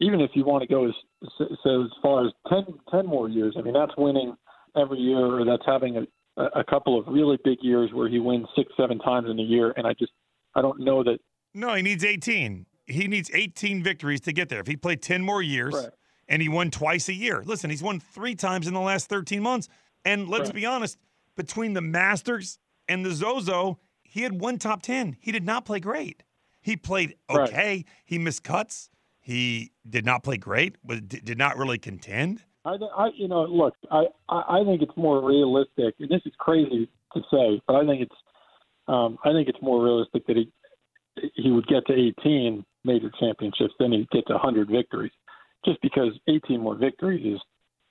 even 0.00 0.20
if 0.20 0.30
you 0.34 0.44
want 0.44 0.62
to 0.62 0.68
go 0.68 0.86
as 0.86 0.94
so 1.38 1.84
as 1.84 1.90
far 2.02 2.26
as 2.26 2.32
10, 2.50 2.64
10 2.90 3.06
more 3.06 3.28
years, 3.28 3.54
I 3.58 3.62
mean, 3.62 3.72
that's 3.74 3.92
winning 3.96 4.36
every 4.76 4.98
year, 4.98 5.18
or 5.18 5.44
that's 5.44 5.64
having 5.64 5.96
a, 6.36 6.42
a 6.54 6.62
couple 6.64 6.98
of 6.98 7.06
really 7.08 7.38
big 7.44 7.58
years 7.62 7.90
where 7.94 8.08
he 8.08 8.18
wins 8.18 8.46
six, 8.54 8.70
seven 8.76 8.98
times 8.98 9.28
in 9.30 9.38
a 9.40 9.42
year. 9.42 9.72
And 9.76 9.86
I 9.86 9.94
just, 9.94 10.12
I 10.54 10.60
don't 10.60 10.80
know 10.80 11.02
that 11.02 11.18
No, 11.54 11.72
he 11.74 11.80
needs 11.82 12.04
18. 12.04 12.66
He 12.86 13.08
needs 13.08 13.30
18 13.32 13.82
victories 13.82 14.20
to 14.22 14.32
get 14.32 14.50
there. 14.50 14.60
If 14.60 14.66
he 14.66 14.76
played 14.76 15.00
10 15.00 15.22
more 15.22 15.42
years 15.42 15.74
Right. 15.74 15.90
and 16.28 16.42
he 16.42 16.48
won 16.50 16.70
twice 16.70 17.08
a 17.08 17.14
year, 17.14 17.42
listen, 17.46 17.70
he's 17.70 17.82
won 17.82 17.98
three 17.98 18.34
times 18.34 18.68
in 18.68 18.74
the 18.74 18.80
last 18.80 19.08
13 19.08 19.42
months. 19.42 19.68
And 20.04 20.28
let's 20.28 20.50
Right. 20.50 20.54
be 20.54 20.66
honest, 20.66 20.98
between 21.36 21.74
the 21.74 21.80
Masters 21.80 22.58
and 22.88 23.04
the 23.04 23.12
Zozo, 23.12 23.78
he 24.02 24.22
had 24.22 24.40
one 24.40 24.58
top 24.58 24.82
10. 24.82 25.16
He 25.20 25.32
did 25.32 25.44
not 25.44 25.64
play 25.64 25.80
great. 25.80 26.22
He 26.60 26.76
played 26.76 27.16
Right. 27.30 27.48
okay. 27.48 27.84
He 28.04 28.18
missed 28.18 28.42
cuts. 28.42 28.90
He 29.20 29.72
did 29.88 30.04
not 30.04 30.22
play 30.22 30.36
great, 30.36 30.76
but 30.84 31.08
did 31.08 31.38
not 31.38 31.56
really 31.56 31.78
contend. 31.78 32.42
I, 32.64 32.76
I, 32.96 33.08
you 33.16 33.28
know, 33.28 33.42
look, 33.42 33.74
I, 33.90 34.06
I 34.28 34.64
think 34.64 34.82
it's 34.82 34.96
more 34.96 35.24
realistic, 35.24 35.94
and 36.00 36.08
this 36.08 36.22
is 36.26 36.32
crazy 36.38 36.88
to 37.12 37.20
say, 37.30 37.60
but 37.66 37.76
I 37.76 37.86
think 37.86 38.02
it's, 38.02 38.14
um, 38.88 39.18
I 39.24 39.32
think 39.32 39.48
it's 39.48 39.60
more 39.62 39.82
realistic 39.82 40.26
that 40.26 40.36
he, 40.36 40.52
he 41.34 41.50
would 41.50 41.66
get 41.68 41.86
to 41.86 41.92
18 41.92 42.64
major 42.84 43.10
championships 43.20 43.74
than 43.78 43.92
he'd 43.92 44.10
get 44.10 44.26
to 44.28 44.32
100 44.34 44.68
victories, 44.68 45.12
just 45.64 45.80
because 45.82 46.10
18 46.28 46.60
more 46.60 46.76
victories 46.76 47.34
is, 47.34 47.40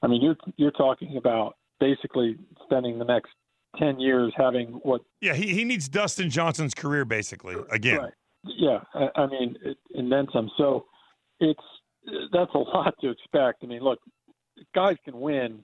I 0.01 0.07
mean, 0.07 0.21
you're 0.21 0.37
you're 0.57 0.71
talking 0.71 1.17
about 1.17 1.55
basically 1.79 2.37
spending 2.63 2.99
the 2.99 3.05
next 3.05 3.31
10 3.79 3.99
years 3.99 4.33
having 4.37 4.79
what 4.83 5.01
Yeah, 5.21 5.33
he, 5.33 5.53
he 5.53 5.63
needs 5.63 5.89
Dustin 5.89 6.29
Johnson's 6.29 6.73
career 6.73 7.05
basically 7.05 7.55
again. 7.71 7.97
Right. 7.97 8.13
Yeah, 8.43 8.79
I, 8.93 9.21
I 9.21 9.27
mean, 9.27 9.57
it, 9.63 9.77
and 9.95 10.11
then 10.11 10.27
some. 10.31 10.51
So 10.57 10.85
it's 11.39 11.59
that's 12.31 12.53
a 12.53 12.59
lot 12.59 12.93
to 13.01 13.09
expect. 13.09 13.63
I 13.63 13.67
mean, 13.67 13.81
look, 13.81 13.99
guys 14.73 14.97
can 15.03 15.19
win. 15.19 15.63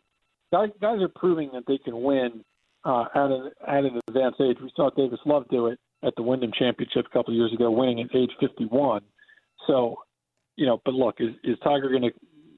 Guys, 0.52 0.69
guys 0.82 1.00
are 1.02 1.12
proving 1.15 1.52
that 1.54 1.63
they 1.67 1.78
can 1.78 2.02
win 2.02 2.43
uh, 2.84 3.06
at 3.13 3.32
an 3.32 3.52
at 3.67 3.84
an 3.86 4.00
advanced 4.08 4.41
age. 4.41 4.58
We 4.62 4.71
saw 4.76 4.89
Davis 4.89 5.19
Love 5.26 5.45
do 5.50 5.67
it 5.67 5.80
at 6.04 6.15
the 6.15 6.24
Wyndham 6.24 6.52
Championship 6.58 7.06
a 7.06 7.10
couple 7.10 7.34
of 7.34 7.38
years 7.38 7.54
ago, 7.54 7.69
winning 7.69 8.02
at 8.02 8.15
age 8.15 8.32
51. 8.39 9.02
So, 9.67 9.97
you 10.56 10.65
know, 10.65 10.82
but 10.84 10.93
look, 10.93 11.15
is 11.19 11.36
is 11.43 11.58
Tiger 11.63 11.89
going 11.89 12.02
to, 12.02 12.12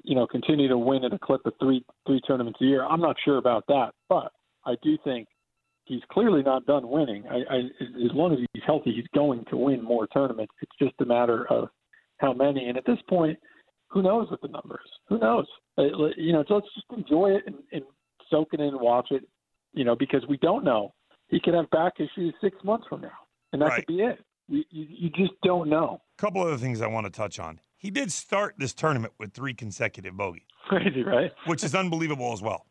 you 0.04 0.16
know, 0.16 0.28
continue 0.28 0.68
to 0.68 0.78
win 0.78 1.04
at 1.06 1.14
a 1.14 1.20
clip 1.20 1.42
of 1.46 1.54
three 1.60 1.84
three 2.06 2.22
tournaments 2.22 2.60
a 2.62 2.66
year? 2.66 2.86
I'm 2.86 3.02
not 3.02 3.16
sure 3.24 3.38
about 3.38 3.66
that, 3.68 3.92
but 4.10 4.32
I 4.66 4.76
do 4.84 4.98
think 5.04 5.28
he's 5.86 6.02
clearly 6.12 6.44
not 6.44 6.66
done 6.66 6.88
winning. 6.90 7.24
I, 7.30 7.38
I, 7.54 7.58
as 7.82 8.12
long 8.14 8.34
as 8.34 8.40
he's 8.54 8.64
healthy, 8.66 8.94
he's 8.94 9.08
going 9.14 9.44
to 9.50 9.58
win 9.58 9.82
more 9.84 10.08
tournaments. 10.08 10.54
It's 10.62 10.72
just 10.80 10.94
a 11.00 11.06
matter 11.06 11.46
of 11.50 11.70
how 12.18 12.34
many. 12.34 12.68
And 12.70 12.78
at 12.78 12.86
this 12.86 13.00
point, 13.10 13.38
who 13.88 14.02
knows 14.02 14.30
what 14.32 14.42
the 14.42 14.48
number 14.48 14.80
is? 14.84 14.92
Who 15.10 15.20
knows? 15.20 15.46
Uh, 15.78 15.84
You 16.18 16.34
know, 16.34 16.44
so 16.48 16.56
let's 16.56 16.68
just 16.74 16.88
enjoy 16.98 17.32
it 17.32 17.44
and, 17.46 17.56
and 17.72 17.84
soak 18.30 18.50
it 18.54 18.60
in 18.60 18.68
and 18.68 18.80
watch 18.80 19.08
it. 19.12 19.24
You 19.74 19.84
know, 19.84 19.96
because 19.96 20.24
we 20.30 20.38
don't 20.38 20.64
know. 20.64 20.94
He 21.30 21.40
could 21.40 21.54
have 21.56 21.70
back 21.72 21.94
issues 21.98 22.34
six 22.42 22.56
months 22.64 22.86
from 22.88 23.02
now, 23.02 23.18
and 23.52 23.62
that 23.62 23.70
Right. 23.70 23.86
could 23.86 23.88
be 23.88 24.02
it. 24.04 24.20
You, 24.48 24.64
you, 24.70 24.86
you 24.90 25.10
just 25.10 25.34
don't 25.42 25.70
know. 25.70 26.02
A 26.20 26.22
couple 26.22 26.42
other 26.42 26.58
things 26.58 26.82
I 26.82 26.88
want 26.88 27.06
to 27.08 27.12
touch 27.12 27.40
on. 27.40 27.60
He 27.84 27.92
did 27.92 28.14
start 28.14 28.56
this 28.58 28.74
tournament 28.74 29.14
with 29.20 29.34
three 29.34 29.54
consecutive 29.54 30.16
bogeys. 30.16 30.44
Crazy, 30.70 31.04
right? 31.04 31.34
which 31.48 31.66
is 31.66 31.76
unbelievable 31.76 32.32
as 32.32 32.42
well. 32.42 32.66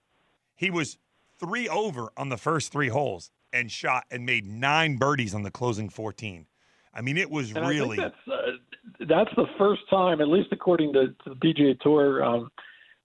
He 0.54 0.70
was 0.70 0.96
three 1.38 1.68
over 1.68 2.10
on 2.16 2.30
the 2.30 2.38
first 2.38 2.72
three 2.72 2.88
holes 2.88 3.30
and 3.52 3.70
shot 3.70 4.04
and 4.10 4.24
made 4.24 4.46
nine 4.46 4.96
birdies 4.96 5.34
on 5.34 5.42
the 5.42 5.50
closing 5.50 5.90
14. 5.90 6.46
I 6.94 7.02
mean, 7.02 7.18
it 7.18 7.30
was 7.30 7.52
And 7.52 7.68
really. 7.68 7.98
That's 7.98 8.14
uh, 8.26 9.04
that's 9.06 9.30
the 9.36 9.44
first 9.58 9.82
time, 9.90 10.22
at 10.22 10.28
least 10.28 10.48
according 10.50 10.94
to, 10.94 11.08
to 11.08 11.14
the 11.26 11.36
PGA 11.36 11.78
Tour 11.80 12.24
um, 12.24 12.50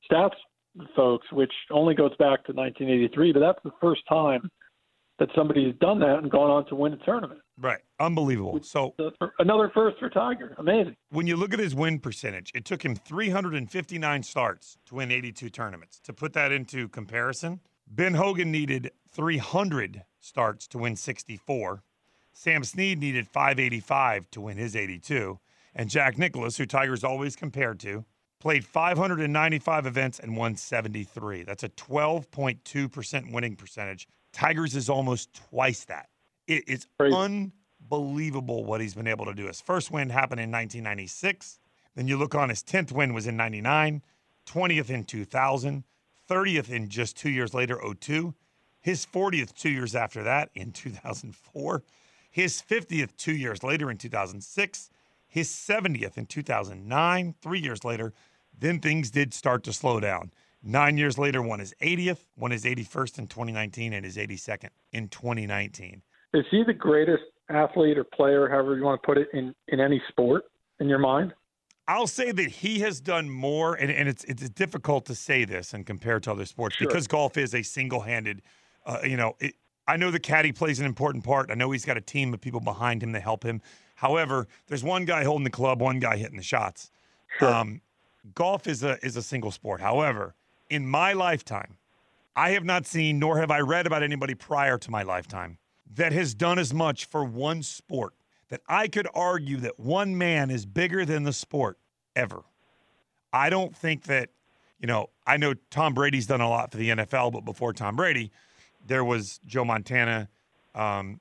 stats 0.09 0.35
folks, 0.95 1.27
which 1.33 1.51
only 1.71 1.93
goes 1.93 2.11
back 2.11 2.45
to 2.45 2.53
1983. 2.53 3.33
But 3.33 3.39
that's 3.41 3.59
the 3.65 3.71
first 3.81 4.01
time 4.07 4.49
that 5.19 5.29
somebody's 5.35 5.75
done 5.79 5.99
that 5.99 6.19
and 6.19 6.29
gone 6.29 6.49
on 6.49 6.65
to 6.67 6.75
win 6.75 6.93
a 6.93 6.97
tournament. 6.97 7.39
Right. 7.59 7.81
Unbelievable. 7.99 8.59
So 8.61 8.93
another 9.39 9.71
first 9.73 9.97
for 9.97 10.09
Tiger. 10.09 10.55
Amazing. 10.57 10.95
when 11.09 11.25
you 11.25 11.35
look 11.35 11.53
at 11.53 11.59
his 11.59 11.73
win 11.73 11.99
percentage, 11.99 12.51
it 12.53 12.65
took 12.65 12.83
him 12.83 12.95
359 12.95 14.23
starts 14.23 14.77
to 14.85 14.95
win 14.95 15.11
82 15.11 15.49
tournaments. 15.49 15.99
To 16.01 16.13
put 16.13 16.33
that 16.33 16.51
into 16.51 16.87
comparison, 16.89 17.61
Ben 17.87 18.13
Hogan 18.13 18.51
needed 18.51 18.91
300 19.11 20.03
starts 20.19 20.67
to 20.67 20.77
win 20.77 20.95
64. 20.95 21.83
Sam 22.33 22.63
Snead 22.63 22.99
needed 22.99 23.27
585 23.27 24.29
to 24.31 24.41
win 24.41 24.57
his 24.57 24.75
82. 24.75 25.39
And 25.73 25.89
Jack 25.89 26.17
Nicklaus, 26.17 26.57
who 26.57 26.65
Tiger's 26.65 27.03
always 27.03 27.35
compared 27.35 27.79
to, 27.79 28.05
played 28.39 28.65
595 28.65 29.85
events 29.85 30.19
and 30.19 30.37
won 30.37 30.55
73. 30.55 31.43
That's 31.43 31.63
a 31.63 31.69
12.2% 31.69 33.31
winning 33.31 33.55
percentage. 33.55 34.07
Tigers 34.37 34.75
is 34.75 34.87
almost 34.87 35.33
twice 35.49 35.83
that. 35.85 36.09
It 36.45 36.69
is 36.69 36.85
unbelievable 37.01 38.65
what 38.65 38.81
he's 38.81 38.93
been 38.93 39.07
able 39.07 39.25
to 39.25 39.33
do. 39.33 39.47
His 39.47 39.59
first 39.59 39.89
win 39.89 40.11
happened 40.11 40.39
in 40.39 40.51
1996. 40.51 41.57
Then 41.95 42.07
you 42.07 42.17
look 42.17 42.35
on 42.35 42.49
his 42.49 42.61
10th 42.61 42.91
win 42.91 43.15
was 43.15 43.25
in 43.25 43.35
99, 43.35 44.03
20th 44.45 44.89
in 44.91 45.05
2000, 45.05 45.83
30th 46.29 46.69
in 46.69 46.87
just 46.87 47.17
two 47.17 47.31
years 47.31 47.55
later, 47.55 47.81
02. 47.99 48.35
His 48.79 49.07
40th 49.07 49.55
two 49.55 49.71
years 49.71 49.95
after 49.95 50.21
that 50.21 50.51
in 50.53 50.71
2004. 50.71 51.83
His 52.29 52.61
50th 52.61 53.15
two 53.17 53.35
years 53.35 53.63
later 53.63 53.89
in 53.89 53.97
2006. 53.97 54.91
His 55.25 55.49
70th 55.49 56.15
in 56.15 56.27
2009, 56.27 57.33
three 57.41 57.59
years 57.59 57.83
later. 57.83 58.13
Then 58.55 58.81
things 58.81 59.09
did 59.09 59.33
start 59.33 59.63
to 59.63 59.73
slow 59.73 59.99
down. 59.99 60.31
Nine 60.63 60.97
years 60.97 61.17
later, 61.17 61.41
won 61.41 61.59
his 61.59 61.73
80th, 61.81 62.19
won 62.35 62.51
his 62.51 62.63
81st 62.65 63.19
in 63.19 63.27
2019, 63.27 63.93
and 63.93 64.03
his 64.03 64.17
82nd 64.17 64.69
in 64.91 65.07
2019. 65.07 66.01
Is 66.33 66.45
he 66.51 66.63
the 66.63 66.73
greatest 66.73 67.23
athlete 67.49 67.97
or 67.97 68.03
player, 68.03 68.49
however 68.49 68.75
you 68.75 68.83
want 68.83 69.01
to 69.01 69.05
put 69.05 69.17
it, 69.17 69.29
in, 69.33 69.53
in 69.67 69.79
any 69.79 70.01
sport 70.09 70.43
in 70.79 70.89
your 70.89 70.99
mind? 70.99 71.33
I'll 71.87 72.07
say 72.07 72.31
that 72.33 72.49
he 72.49 72.79
has 72.79 72.99
done 72.99 73.29
more, 73.29 73.75
and, 73.75 73.89
and 73.89 74.09
it's 74.09 74.25
it's 74.25 74.49
difficult 74.49 75.05
to 75.05 75.15
say 75.15 75.45
this 75.45 75.73
and 75.73 75.85
compare 75.85 76.19
to 76.19 76.31
other 76.31 76.43
sports 76.43 76.75
Sure. 76.75 76.87
because 76.87 77.07
golf 77.07 77.37
is 77.37 77.55
a 77.55 77.63
single-handed. 77.63 78.41
Uh, 78.85 78.99
you 79.05 79.15
know, 79.15 79.37
it, 79.39 79.55
I 79.87 79.95
know 79.95 80.11
the 80.11 80.19
caddy 80.19 80.51
plays 80.51 80.81
an 80.81 80.85
important 80.85 81.23
part. 81.23 81.49
I 81.49 81.53
know 81.53 81.71
he's 81.71 81.85
got 81.85 81.95
a 81.95 82.01
team 82.01 82.33
of 82.33 82.41
people 82.41 82.59
behind 82.59 83.01
him 83.01 83.13
to 83.13 83.21
help 83.21 83.43
him. 83.43 83.61
However, 83.95 84.47
there's 84.67 84.83
one 84.83 85.05
guy 85.05 85.23
holding 85.23 85.45
the 85.45 85.49
club, 85.49 85.81
one 85.81 85.99
guy 85.99 86.17
hitting 86.17 86.35
the 86.35 86.43
shots. 86.43 86.91
Um, 87.39 87.81
golf 88.35 88.67
is 88.67 88.83
a 88.83 89.03
is 89.05 89.15
a 89.15 89.23
single 89.23 89.51
sport. 89.51 89.79
However, 89.79 90.35
in 90.69 90.87
my 90.87 91.13
lifetime, 91.13 91.77
I 92.35 92.51
have 92.51 92.63
not 92.63 92.85
seen 92.85 93.19
nor 93.19 93.39
have 93.39 93.51
I 93.51 93.59
read 93.59 93.87
about 93.87 94.03
anybody 94.03 94.35
prior 94.35 94.77
to 94.77 94.91
my 94.91 95.03
lifetime 95.03 95.57
that 95.95 96.13
has 96.13 96.33
done 96.33 96.59
as 96.59 96.73
much 96.73 97.05
for 97.05 97.23
one 97.23 97.63
sport 97.63 98.13
that 98.49 98.61
I 98.67 98.87
could 98.87 99.07
argue 99.13 99.57
that 99.57 99.79
one 99.79 100.17
man 100.17 100.49
is 100.49 100.65
bigger 100.65 101.05
than 101.05 101.23
the 101.23 101.33
sport 101.33 101.77
ever. 102.15 102.43
I 103.33 103.49
don't 103.49 103.75
think 103.75 104.03
that, 104.03 104.29
you 104.79 104.87
know, 104.87 105.09
I 105.25 105.37
know 105.37 105.53
Tom 105.69 105.93
Brady's 105.93 106.27
done 106.27 106.41
a 106.41 106.49
lot 106.49 106.71
for 106.71 106.77
the 106.77 106.89
NFL, 106.89 107.33
but 107.33 107.41
before 107.41 107.73
Tom 107.73 107.95
Brady, 107.95 108.31
there 108.85 109.03
was 109.03 109.39
Joe 109.45 109.65
Montana, 109.65 110.29
um, 110.75 111.19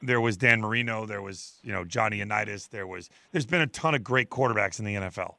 there 0.00 0.20
was 0.20 0.36
Dan 0.36 0.60
Marino, 0.60 1.06
there 1.06 1.22
was, 1.22 1.58
you 1.62 1.72
know, 1.72 1.84
Johnny 1.84 2.18
Unitas, 2.18 2.68
there 2.68 2.86
was 2.86 3.10
there's 3.32 3.46
been 3.46 3.62
a 3.62 3.66
ton 3.66 3.94
of 3.94 4.04
great 4.04 4.30
quarterbacks 4.30 4.78
in 4.78 4.84
the 4.84 4.94
NFL. 4.94 5.34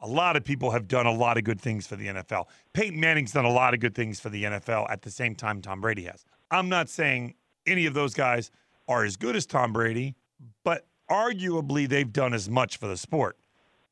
A 0.00 0.06
lot 0.06 0.36
of 0.36 0.44
people 0.44 0.70
have 0.70 0.88
done 0.88 1.06
a 1.06 1.12
lot 1.12 1.36
of 1.36 1.44
good 1.44 1.60
things 1.60 1.86
for 1.86 1.96
the 1.96 2.06
NFL. 2.06 2.46
Peyton 2.72 2.98
Manning's 2.98 3.32
done 3.32 3.44
a 3.44 3.52
lot 3.52 3.74
of 3.74 3.80
good 3.80 3.94
things 3.94 4.18
for 4.18 4.30
the 4.30 4.44
NFL 4.44 4.90
at 4.90 5.02
the 5.02 5.10
same 5.10 5.34
time 5.34 5.60
Tom 5.60 5.80
Brady 5.80 6.04
has. 6.04 6.24
I'm 6.50 6.68
not 6.68 6.88
saying 6.88 7.34
any 7.66 7.86
of 7.86 7.94
those 7.94 8.14
guys 8.14 8.50
are 8.88 9.04
as 9.04 9.16
good 9.16 9.36
as 9.36 9.46
Tom 9.46 9.72
Brady, 9.72 10.14
but 10.64 10.86
arguably 11.10 11.88
they've 11.88 12.12
done 12.12 12.32
as 12.32 12.48
much 12.48 12.78
for 12.78 12.86
the 12.86 12.96
sport. 12.96 13.36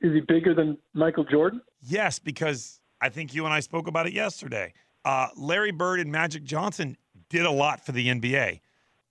Is 0.01 0.13
he 0.13 0.21
bigger 0.21 0.53
than 0.53 0.77
Michael 0.93 1.25
Jordan? 1.25 1.61
Yes, 1.81 2.19
because 2.19 2.81
I 3.01 3.09
think 3.09 3.33
you 3.33 3.45
and 3.45 3.53
I 3.53 3.59
spoke 3.59 3.87
about 3.87 4.07
it 4.07 4.13
yesterday. 4.13 4.73
Uh, 5.05 5.27
Larry 5.37 5.71
Bird 5.71 5.99
and 5.99 6.11
Magic 6.11 6.43
Johnson 6.43 6.97
did 7.29 7.45
a 7.45 7.51
lot 7.51 7.85
for 7.85 7.91
the 7.91 8.07
NBA. 8.07 8.59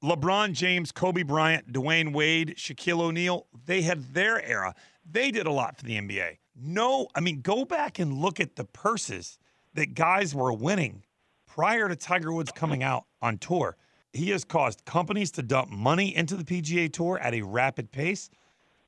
LeBron 0.02 0.52
James, 0.52 0.92
Kobe 0.92 1.22
Bryant, 1.22 1.72
Dwyane 1.72 2.12
Wade, 2.12 2.54
Shaquille 2.56 3.00
O'Neal, 3.00 3.46
they 3.66 3.82
had 3.82 4.14
their 4.14 4.44
era. 4.44 4.74
They 5.10 5.30
did 5.30 5.46
a 5.46 5.50
lot 5.50 5.76
for 5.76 5.84
the 5.84 5.98
NBA. 5.98 6.38
No, 6.60 7.08
I 7.14 7.20
mean, 7.20 7.40
go 7.40 7.64
back 7.64 7.98
and 7.98 8.18
look 8.18 8.40
at 8.40 8.56
the 8.56 8.64
purses 8.64 9.38
that 9.74 9.94
guys 9.94 10.34
were 10.34 10.52
winning 10.52 11.04
prior 11.46 11.88
to 11.88 11.94
Tiger 11.94 12.32
Woods 12.32 12.50
coming 12.52 12.82
out 12.82 13.04
on 13.22 13.38
tour. 13.38 13.76
He 14.12 14.30
has 14.30 14.44
caused 14.44 14.84
companies 14.84 15.30
to 15.32 15.42
dump 15.42 15.70
money 15.70 16.14
into 16.16 16.34
the 16.36 16.44
PGA 16.44 16.92
Tour 16.92 17.18
at 17.18 17.34
a 17.34 17.42
rapid 17.42 17.92
pace. 17.92 18.30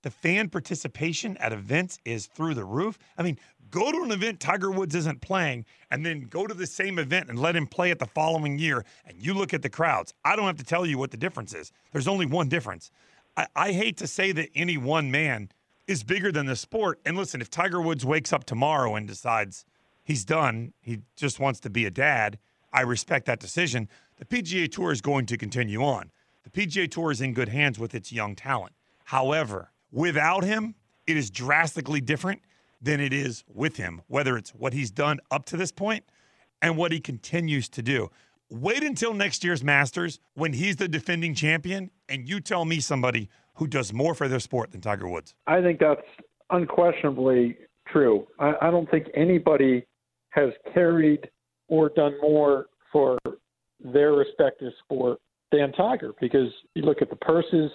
The 0.02 0.10
fan 0.10 0.48
participation 0.48 1.36
at 1.36 1.52
events 1.52 1.98
is 2.04 2.26
through 2.26 2.54
the 2.54 2.64
roof. 2.64 2.98
I 3.18 3.22
mean, 3.22 3.38
go 3.70 3.92
to 3.92 4.02
an 4.02 4.10
event 4.10 4.40
Tiger 4.40 4.70
Woods 4.70 4.94
isn't 4.94 5.20
playing 5.20 5.66
and 5.90 6.04
then 6.04 6.22
go 6.22 6.46
to 6.46 6.54
the 6.54 6.66
same 6.66 6.98
event 6.98 7.28
and 7.28 7.38
let 7.38 7.54
him 7.54 7.66
play 7.66 7.90
it 7.90 7.98
the 7.98 8.06
following 8.06 8.58
year 8.58 8.84
and 9.04 9.22
you 9.22 9.34
look 9.34 9.54
at 9.54 9.62
the 9.62 9.68
crowds. 9.68 10.14
I 10.24 10.34
don't 10.34 10.46
have 10.46 10.56
to 10.56 10.64
tell 10.64 10.86
you 10.86 10.98
what 10.98 11.10
the 11.10 11.16
difference 11.18 11.54
is. 11.54 11.70
There's 11.92 12.08
only 12.08 12.26
one 12.26 12.48
difference. 12.48 12.90
I, 13.36 13.46
I 13.54 13.72
hate 13.72 13.98
to 13.98 14.06
say 14.06 14.32
that 14.32 14.48
any 14.54 14.78
one 14.78 15.10
man 15.10 15.50
is 15.90 16.04
bigger 16.04 16.30
than 16.30 16.46
the 16.46 16.54
sport. 16.54 17.00
And 17.04 17.16
listen, 17.16 17.40
if 17.40 17.50
Tiger 17.50 17.82
Woods 17.82 18.06
wakes 18.06 18.32
up 18.32 18.44
tomorrow 18.44 18.94
and 18.94 19.08
decides 19.08 19.64
he's 20.04 20.24
done, 20.24 20.72
he 20.80 21.00
just 21.16 21.40
wants 21.40 21.58
to 21.60 21.70
be 21.70 21.84
a 21.84 21.90
dad, 21.90 22.38
I 22.72 22.82
respect 22.82 23.26
that 23.26 23.40
decision. 23.40 23.88
The 24.16 24.24
PGA 24.24 24.70
Tour 24.70 24.92
is 24.92 25.00
going 25.00 25.26
to 25.26 25.36
continue 25.36 25.82
on. 25.82 26.12
The 26.44 26.50
PGA 26.50 26.88
Tour 26.88 27.10
is 27.10 27.20
in 27.20 27.34
good 27.34 27.48
hands 27.48 27.76
with 27.76 27.92
its 27.92 28.12
young 28.12 28.36
talent. 28.36 28.72
However, 29.06 29.72
without 29.90 30.44
him, 30.44 30.76
it 31.08 31.16
is 31.16 31.28
drastically 31.28 32.00
different 32.00 32.42
than 32.80 33.00
it 33.00 33.12
is 33.12 33.42
with 33.52 33.76
him, 33.76 34.02
whether 34.06 34.36
it's 34.36 34.50
what 34.50 34.72
he's 34.72 34.92
done 34.92 35.18
up 35.32 35.44
to 35.46 35.56
this 35.56 35.72
point 35.72 36.04
and 36.62 36.76
what 36.76 36.92
he 36.92 37.00
continues 37.00 37.68
to 37.70 37.82
do. 37.82 38.10
Wait 38.50 38.82
until 38.82 39.14
next 39.14 39.44
year's 39.44 39.62
Masters 39.62 40.18
when 40.34 40.52
he's 40.52 40.74
the 40.76 40.88
defending 40.88 41.34
champion, 41.34 41.90
and 42.08 42.28
you 42.28 42.40
tell 42.40 42.64
me 42.64 42.80
somebody 42.80 43.28
who 43.54 43.68
does 43.68 43.92
more 43.92 44.12
for 44.12 44.26
their 44.26 44.40
sport 44.40 44.72
than 44.72 44.80
Tiger 44.80 45.08
Woods. 45.08 45.34
I 45.46 45.62
think 45.62 45.78
that's 45.78 46.00
unquestionably 46.50 47.56
true. 47.86 48.26
I, 48.40 48.54
I 48.60 48.70
don't 48.72 48.90
think 48.90 49.06
anybody 49.14 49.86
has 50.30 50.50
carried 50.74 51.30
or 51.68 51.90
done 51.90 52.14
more 52.20 52.66
for 52.92 53.18
their 53.78 54.14
respective 54.14 54.72
sport 54.82 55.20
than 55.52 55.70
Tiger 55.72 56.12
because 56.20 56.48
you 56.74 56.82
look 56.82 57.02
at 57.02 57.10
the 57.10 57.16
purses, 57.16 57.70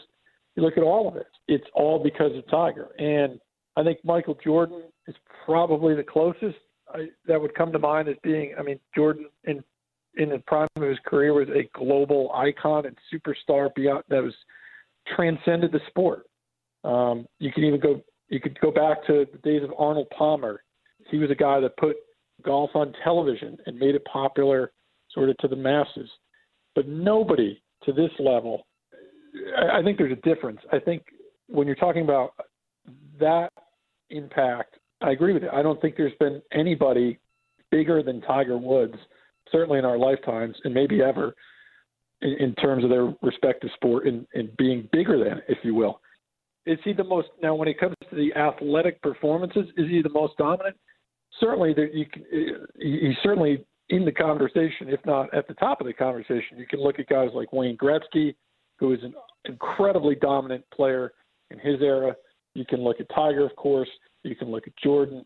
you 0.56 0.64
look 0.64 0.78
at 0.78 0.84
all 0.84 1.08
of 1.08 1.16
it. 1.16 1.28
It's 1.48 1.66
all 1.74 2.04
because 2.04 2.36
of 2.36 2.46
Tiger. 2.50 2.90
And 3.00 3.40
I 3.78 3.84
think 3.84 4.00
Michael 4.04 4.38
Jordan 4.44 4.84
is 5.08 5.16
probably 5.46 5.96
the 5.96 6.04
closest 6.04 6.58
I, 6.94 7.08
that 7.28 7.40
would 7.40 7.56
come 7.56 7.72
to 7.72 7.80
mind 7.80 8.10
as 8.10 8.16
being. 8.24 8.54
I 8.60 8.62
mean, 8.62 8.80
Jordan 8.94 9.28
in 9.46 9.64
in 10.18 10.30
the 10.30 10.40
prime 10.48 10.68
of 10.76 10.84
his 10.84 10.98
career 11.06 11.34
was 11.34 11.48
a 11.50 11.70
global 11.78 12.32
icon 12.34 12.86
and 12.86 12.98
superstar 13.14 13.74
beyond 13.76 14.04
that 14.10 14.24
was 14.24 14.34
transcended 15.16 15.72
the 15.72 15.80
sport. 15.88 16.26
Um, 16.84 17.28
you 17.40 17.52
can 17.52 17.64
even 17.64 17.80
go 17.80 18.02
you 18.30 18.40
could 18.40 18.60
go 18.60 18.72
back 18.72 19.06
to 19.08 19.26
the 19.32 19.38
days 19.40 19.64
of 19.64 19.72
Arnold 19.78 20.08
Palmer. 20.18 20.64
He 21.10 21.18
was 21.18 21.30
a 21.30 21.36
guy 21.36 21.60
that 21.60 21.78
put 21.78 21.96
golf 22.44 22.72
on 22.74 22.94
television 23.04 23.58
and 23.66 23.78
made 23.78 23.96
it 23.96 24.04
popular 24.06 24.72
sort 25.12 25.30
of 25.30 25.38
to 25.38 25.48
the 25.48 25.56
masses. 25.56 26.10
But 26.74 26.88
nobody 26.88 27.62
to 27.84 27.94
this 27.94 28.12
level 28.20 28.66
I, 29.58 29.80
I 29.80 29.84
think 29.84 29.98
there's 29.98 30.12
a 30.12 30.28
difference. 30.28 30.60
I 30.72 30.80
think 30.80 31.04
when 31.48 31.68
you're 31.68 31.76
talking 31.76 32.04
about 32.04 32.34
that 33.20 33.52
impact, 34.10 34.76
I 35.02 35.12
agree 35.12 35.34
with 35.34 35.44
you. 35.44 35.50
I 35.52 35.62
don't 35.62 35.80
think 35.82 35.96
there's 35.98 36.14
been 36.20 36.42
anybody 36.52 37.20
bigger 37.72 38.04
than 38.04 38.22
Tiger 38.22 38.58
Woods, 38.58 38.96
certainly 39.52 39.80
in 39.80 39.86
our 39.86 39.98
lifetimes, 39.98 40.56
and 40.64 40.74
maybe 40.74 41.02
ever, 41.02 41.36
in, 42.22 42.36
in 42.40 42.56
terms 42.56 42.84
of 42.84 42.90
their 42.90 43.14
respective 43.22 43.70
sport 43.76 44.08
and, 44.08 44.26
and 44.34 44.56
being 44.58 44.88
bigger 44.92 45.18
than, 45.24 45.42
if 45.48 45.58
you 45.64 45.76
will. 45.76 46.02
Is 46.66 46.80
he 46.84 46.94
the 46.94 47.04
most 47.04 47.28
now? 47.42 47.54
When 47.54 47.68
it 47.68 47.80
comes 47.80 47.96
to 48.10 48.16
the 48.16 48.34
athletic 48.34 49.02
performances, 49.02 49.66
is 49.78 49.88
he 49.90 50.02
the 50.02 50.10
most 50.10 50.36
dominant? 50.38 50.76
Certainly, 51.40 51.74
there, 51.74 51.88
you 51.88 52.06
can, 52.06 52.24
he's 52.80 53.18
certainly 53.22 53.64
in 53.90 54.04
the 54.04 54.12
conversation, 54.12 54.90
if 54.90 55.00
not 55.06 55.32
at 55.34 55.48
the 55.48 55.54
top 55.56 55.80
of 55.80 55.86
the 55.86 55.94
conversation. 55.94 56.58
You 56.58 56.66
can 56.68 56.82
look 56.82 56.98
at 57.00 57.08
guys 57.08 57.30
like 57.36 57.54
Wayne 57.54 57.78
Gretzky, 57.78 58.36
who 58.80 58.94
is 58.94 59.00
an 59.04 59.14
incredibly 59.46 60.16
dominant 60.16 60.64
player 60.74 61.14
in 61.52 61.60
his 61.60 61.82
era. 61.82 62.16
You 62.56 62.66
can 62.66 62.84
look 62.84 63.00
at 63.00 63.08
Tiger, 63.14 63.46
of 63.46 63.56
course. 63.56 63.90
You 64.24 64.36
can 64.36 64.50
look 64.50 64.66
at 64.66 64.74
Jordan. 64.78 65.24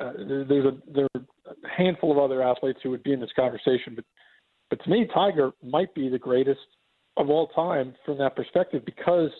Uh, 0.00 0.12
there, 0.28 0.44
there's 0.44 0.66
a 0.66 0.92
there 0.92 1.08
are 1.14 1.22
a 1.48 1.68
handful 1.68 2.12
of 2.12 2.18
other 2.18 2.42
athletes 2.42 2.80
who 2.82 2.90
would 2.90 3.02
be 3.02 3.12
in 3.12 3.20
this 3.20 3.30
conversation, 3.36 3.94
but 3.94 4.04
but 4.70 4.82
to 4.84 4.90
me, 4.90 5.08
Tiger 5.14 5.52
might 5.62 5.94
be 5.94 6.08
the 6.08 6.18
greatest 6.18 6.60
of 7.16 7.30
all 7.30 7.48
time 7.48 7.94
from 8.04 8.18
that 8.18 8.36
perspective 8.36 8.82
because 8.84 9.30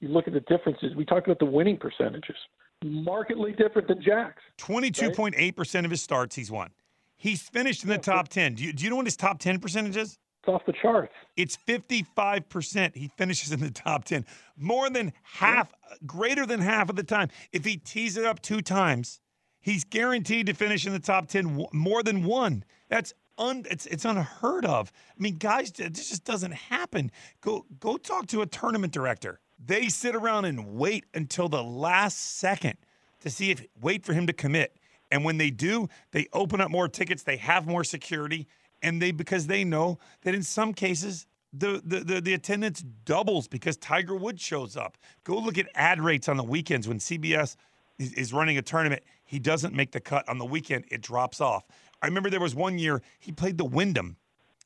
you 0.00 0.08
look 0.08 0.26
at 0.26 0.34
the 0.34 0.40
differences. 0.40 0.94
We 0.96 1.04
talked 1.04 1.26
about 1.26 1.38
the 1.38 1.46
winning 1.46 1.76
percentages, 1.76 2.36
markedly 2.84 3.52
different 3.52 3.88
than 3.88 4.02
Jack's. 4.02 4.42
22.8% 4.58 5.84
of 5.84 5.90
his 5.90 6.02
starts 6.02 6.36
he's 6.36 6.50
won. 6.50 6.70
He's 7.16 7.42
finished 7.42 7.82
in 7.82 7.88
the 7.88 7.98
top 7.98 8.28
10. 8.28 8.54
Do 8.54 8.64
you, 8.64 8.72
do 8.72 8.84
you 8.84 8.90
know 8.90 8.96
what 8.96 9.06
his 9.06 9.16
top 9.16 9.38
10 9.38 9.58
percentage 9.58 9.96
is? 9.96 10.18
It's 10.42 10.52
off 10.52 10.62
the 10.66 10.74
charts. 10.80 11.14
It's 11.36 11.56
55%. 11.66 12.94
He 12.94 13.08
finishes 13.16 13.52
in 13.52 13.60
the 13.60 13.70
top 13.70 14.04
10. 14.04 14.26
More 14.56 14.90
than 14.90 15.12
half, 15.22 15.72
greater 16.04 16.44
than 16.44 16.60
half 16.60 16.90
of 16.90 16.96
the 16.96 17.02
time. 17.02 17.30
If 17.52 17.64
he 17.64 17.78
tees 17.78 18.16
it 18.16 18.24
up 18.26 18.42
two 18.42 18.60
times, 18.60 19.20
he's 19.66 19.82
guaranteed 19.82 20.46
to 20.46 20.54
finish 20.54 20.86
in 20.86 20.92
the 20.92 21.00
top 21.00 21.26
10 21.26 21.66
more 21.72 22.04
than 22.04 22.22
one. 22.22 22.64
That's 22.88 23.12
un, 23.36 23.64
it's, 23.68 23.84
it's 23.86 24.04
unheard 24.04 24.64
of. 24.64 24.92
I 25.10 25.20
mean, 25.20 25.38
guys, 25.38 25.72
this 25.72 26.08
just 26.08 26.24
doesn't 26.24 26.52
happen. 26.52 27.10
Go, 27.40 27.66
go 27.80 27.96
talk 27.96 28.28
to 28.28 28.42
a 28.42 28.46
tournament 28.46 28.92
director. 28.92 29.40
They 29.62 29.88
sit 29.88 30.14
around 30.14 30.44
and 30.44 30.76
wait 30.76 31.04
until 31.14 31.48
the 31.48 31.64
last 31.64 32.38
second 32.38 32.76
to 33.22 33.28
see 33.28 33.50
if, 33.50 33.66
wait 33.80 34.06
for 34.06 34.12
him 34.12 34.28
to 34.28 34.32
commit. 34.32 34.76
And 35.10 35.24
when 35.24 35.36
they 35.36 35.50
do, 35.50 35.88
they 36.12 36.28
open 36.32 36.60
up 36.60 36.70
more 36.70 36.88
tickets, 36.88 37.24
they 37.24 37.36
have 37.38 37.66
more 37.66 37.82
security, 37.82 38.46
and 38.82 39.02
they 39.02 39.10
because 39.10 39.48
they 39.48 39.64
know 39.64 39.98
that 40.22 40.34
in 40.34 40.44
some 40.44 40.74
cases 40.74 41.26
the, 41.52 41.82
the, 41.84 42.00
the, 42.00 42.20
the, 42.20 42.34
attendance 42.34 42.84
doubles 43.04 43.48
because 43.48 43.76
Tiger 43.78 44.14
Woods 44.14 44.42
shows 44.42 44.76
up. 44.76 44.98
Go 45.24 45.38
look 45.38 45.56
at 45.56 45.68
ad 45.74 46.00
rates 46.00 46.28
on 46.28 46.36
the 46.36 46.42
weekends 46.44 46.86
when 46.86 46.98
CBS 46.98 47.56
is, 47.98 48.12
is, 48.12 48.32
running 48.32 48.58
a 48.58 48.62
tournament. 48.62 49.02
He 49.26 49.38
doesn't 49.38 49.74
make 49.74 49.92
the 49.92 50.00
cut 50.00 50.26
on 50.28 50.38
the 50.38 50.44
weekend, 50.44 50.86
it 50.90 51.02
drops 51.02 51.40
off. 51.40 51.64
I 52.00 52.06
remember 52.06 52.30
there 52.30 52.40
was 52.40 52.54
one 52.54 52.78
year 52.78 53.02
he 53.18 53.32
played 53.32 53.58
the 53.58 53.64
Wyndham. 53.64 54.16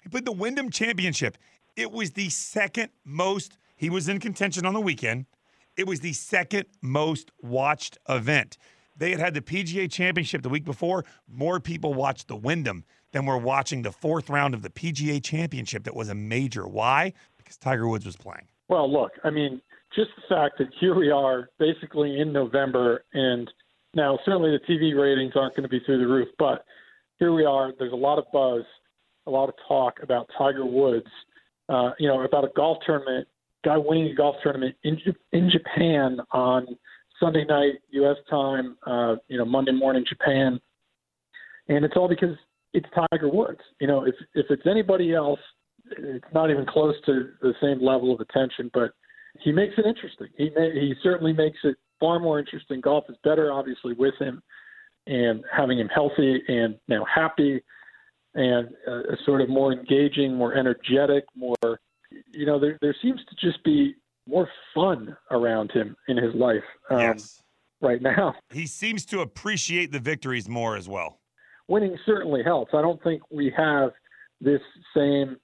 He 0.02 0.08
played 0.08 0.26
the 0.26 0.32
Wyndham 0.32 0.70
Championship. 0.70 1.36
It 1.76 1.90
was 1.90 2.12
the 2.12 2.28
second 2.28 2.90
most, 3.04 3.58
he 3.76 3.90
was 3.90 4.08
in 4.08 4.20
contention 4.20 4.66
on 4.66 4.74
the 4.74 4.80
weekend. 4.80 5.26
It 5.76 5.86
was 5.86 6.00
the 6.00 6.12
second 6.12 6.66
most 6.82 7.32
watched 7.40 7.98
event. 8.08 8.58
They 8.96 9.10
had 9.12 9.20
had 9.20 9.34
the 9.34 9.40
PGA 9.40 9.90
Championship 9.90 10.42
the 10.42 10.50
week 10.50 10.64
before. 10.64 11.04
More 11.26 11.58
people 11.58 11.94
watched 11.94 12.28
the 12.28 12.36
Wyndham 12.36 12.84
than 13.12 13.24
were 13.24 13.38
watching 13.38 13.82
the 13.82 13.92
fourth 13.92 14.28
round 14.28 14.52
of 14.52 14.62
the 14.62 14.68
PGA 14.68 15.24
Championship 15.24 15.84
that 15.84 15.96
was 15.96 16.10
a 16.10 16.14
major. 16.14 16.68
Why? 16.68 17.14
Because 17.38 17.56
Tiger 17.56 17.88
Woods 17.88 18.04
was 18.04 18.16
playing. 18.16 18.48
Well, 18.68 18.92
look, 18.92 19.12
I 19.24 19.30
mean, 19.30 19.62
just 19.94 20.10
the 20.16 20.34
fact 20.34 20.58
that 20.58 20.68
here 20.78 20.94
we 20.94 21.10
are 21.10 21.48
basically 21.58 22.20
in 22.20 22.32
November, 22.32 23.04
and 23.12 23.50
now 23.94 24.18
certainly 24.24 24.50
the 24.50 24.72
TV 24.72 24.98
ratings 25.00 25.32
aren't 25.34 25.54
going 25.54 25.64
to 25.64 25.68
be 25.68 25.80
through 25.84 25.98
the 25.98 26.06
roof, 26.06 26.28
but 26.38 26.64
here 27.18 27.32
we 27.32 27.44
are. 27.44 27.72
There's 27.78 27.92
a 27.92 27.96
lot 27.96 28.18
of 28.18 28.24
buzz, 28.32 28.62
a 29.26 29.30
lot 29.30 29.48
of 29.48 29.54
talk 29.68 29.98
about 30.02 30.28
Tiger 30.36 30.64
Woods, 30.64 31.06
uh, 31.68 31.90
you 31.98 32.08
know, 32.08 32.20
about 32.22 32.44
a 32.44 32.50
golf 32.56 32.78
tournament, 32.84 33.28
guy 33.64 33.76
winning 33.76 34.08
a 34.08 34.14
golf 34.14 34.36
tournament 34.42 34.74
in, 34.84 34.98
in 35.32 35.50
Japan 35.50 36.18
on 36.32 36.66
Sunday 37.20 37.44
night, 37.44 37.74
U.S. 37.90 38.16
time, 38.28 38.76
uh, 38.86 39.16
you 39.28 39.36
know, 39.36 39.44
Monday 39.44 39.72
morning, 39.72 40.04
Japan. 40.08 40.58
And 41.68 41.84
it's 41.84 41.94
all 41.96 42.08
because 42.08 42.36
it's 42.72 42.86
Tiger 42.94 43.28
Woods. 43.28 43.60
You 43.80 43.86
know, 43.86 44.06
if 44.06 44.14
if 44.34 44.46
it's 44.48 44.66
anybody 44.66 45.14
else, 45.14 45.38
it's 45.90 46.24
not 46.32 46.50
even 46.50 46.66
close 46.66 46.94
to 47.06 47.30
the 47.42 47.52
same 47.60 47.84
level 47.84 48.12
of 48.12 48.20
attention. 48.20 48.70
But 48.72 48.92
he 49.40 49.52
makes 49.52 49.74
it 49.76 49.86
interesting. 49.86 50.28
He 50.36 50.50
may, 50.56 50.72
he 50.72 50.94
certainly 51.02 51.32
makes 51.32 51.58
it 51.62 51.76
far 52.00 52.18
more 52.18 52.38
interesting. 52.38 52.80
Golf 52.80 53.04
is 53.08 53.16
better, 53.22 53.52
obviously, 53.52 53.92
with 53.92 54.14
him 54.18 54.42
and 55.06 55.44
having 55.54 55.78
him 55.78 55.88
healthy 55.88 56.42
and 56.48 56.76
now 56.88 57.04
happy 57.12 57.62
and 58.34 58.68
uh, 58.88 59.02
sort 59.24 59.40
of 59.40 59.48
more 59.48 59.72
engaging, 59.72 60.34
more 60.34 60.54
energetic, 60.54 61.24
more. 61.36 61.80
You 62.32 62.46
know, 62.46 62.58
there 62.58 62.78
there 62.80 62.96
seems 63.00 63.20
to 63.28 63.46
just 63.46 63.62
be 63.64 63.94
more 64.26 64.48
fun 64.74 65.16
around 65.30 65.70
him 65.72 65.96
in 66.08 66.16
his 66.16 66.34
life. 66.34 66.64
Um, 66.90 67.00
yes. 67.00 67.42
Right 67.82 68.02
now, 68.02 68.34
he 68.50 68.66
seems 68.66 69.06
to 69.06 69.20
appreciate 69.20 69.90
the 69.90 70.00
victories 70.00 70.50
more 70.50 70.76
as 70.76 70.86
well 70.86 71.20
winning 71.70 71.96
certainly 72.04 72.42
helps. 72.42 72.74
I 72.74 72.82
don't 72.82 73.02
think 73.02 73.22
we 73.30 73.52
have 73.56 73.92
this 74.40 74.60
same 74.94 75.36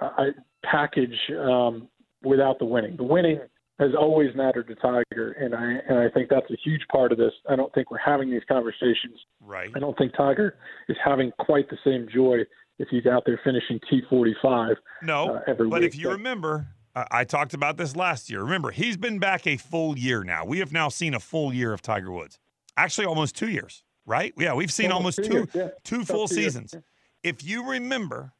uh, 0.00 0.26
package 0.64 1.16
um, 1.38 1.88
without 2.24 2.58
the 2.58 2.64
winning. 2.64 2.96
The 2.96 3.04
winning 3.04 3.40
has 3.78 3.90
always 3.98 4.30
mattered 4.34 4.68
to 4.68 4.74
Tiger, 4.76 5.32
and 5.32 5.54
I 5.54 5.78
and 5.88 5.98
I 5.98 6.08
think 6.10 6.28
that's 6.30 6.50
a 6.50 6.56
huge 6.64 6.82
part 6.92 7.12
of 7.12 7.18
this. 7.18 7.32
I 7.48 7.56
don't 7.56 7.72
think 7.74 7.90
we're 7.90 7.98
having 7.98 8.30
these 8.30 8.42
conversations. 8.48 9.18
Right. 9.40 9.70
I 9.74 9.78
don't 9.78 9.96
think 9.98 10.16
Tiger 10.16 10.56
is 10.88 10.96
having 11.04 11.32
quite 11.40 11.68
the 11.68 11.78
same 11.84 12.06
joy 12.12 12.38
if 12.78 12.88
he's 12.88 13.06
out 13.06 13.22
there 13.26 13.40
finishing 13.44 13.80
T45. 13.90 14.76
No, 15.02 15.36
uh, 15.36 15.40
every 15.46 15.68
but 15.68 15.82
week. 15.82 15.88
if 15.88 15.98
you 15.98 16.08
but, 16.08 16.12
remember, 16.12 16.66
I 17.10 17.24
talked 17.24 17.54
about 17.54 17.76
this 17.76 17.96
last 17.96 18.30
year. 18.30 18.42
Remember, 18.42 18.70
he's 18.70 18.96
been 18.96 19.18
back 19.18 19.46
a 19.46 19.56
full 19.56 19.98
year 19.98 20.24
now. 20.24 20.44
We 20.44 20.60
have 20.60 20.72
now 20.72 20.88
seen 20.88 21.14
a 21.14 21.20
full 21.20 21.52
year 21.52 21.72
of 21.72 21.82
Tiger 21.82 22.12
Woods. 22.12 22.38
Actually, 22.76 23.06
almost 23.06 23.36
two 23.36 23.48
years 23.48 23.84
right? 24.06 24.32
Yeah, 24.36 24.54
we've 24.54 24.72
seen 24.72 24.92
almost, 24.92 25.18
almost 25.20 25.32
two 25.32 25.46
two, 25.46 25.58
yeah. 25.58 25.68
two 25.84 26.04
full 26.04 26.28
two 26.28 26.34
seasons. 26.34 26.74
If 27.22 27.44
you 27.44 27.68
remember, 27.70 28.32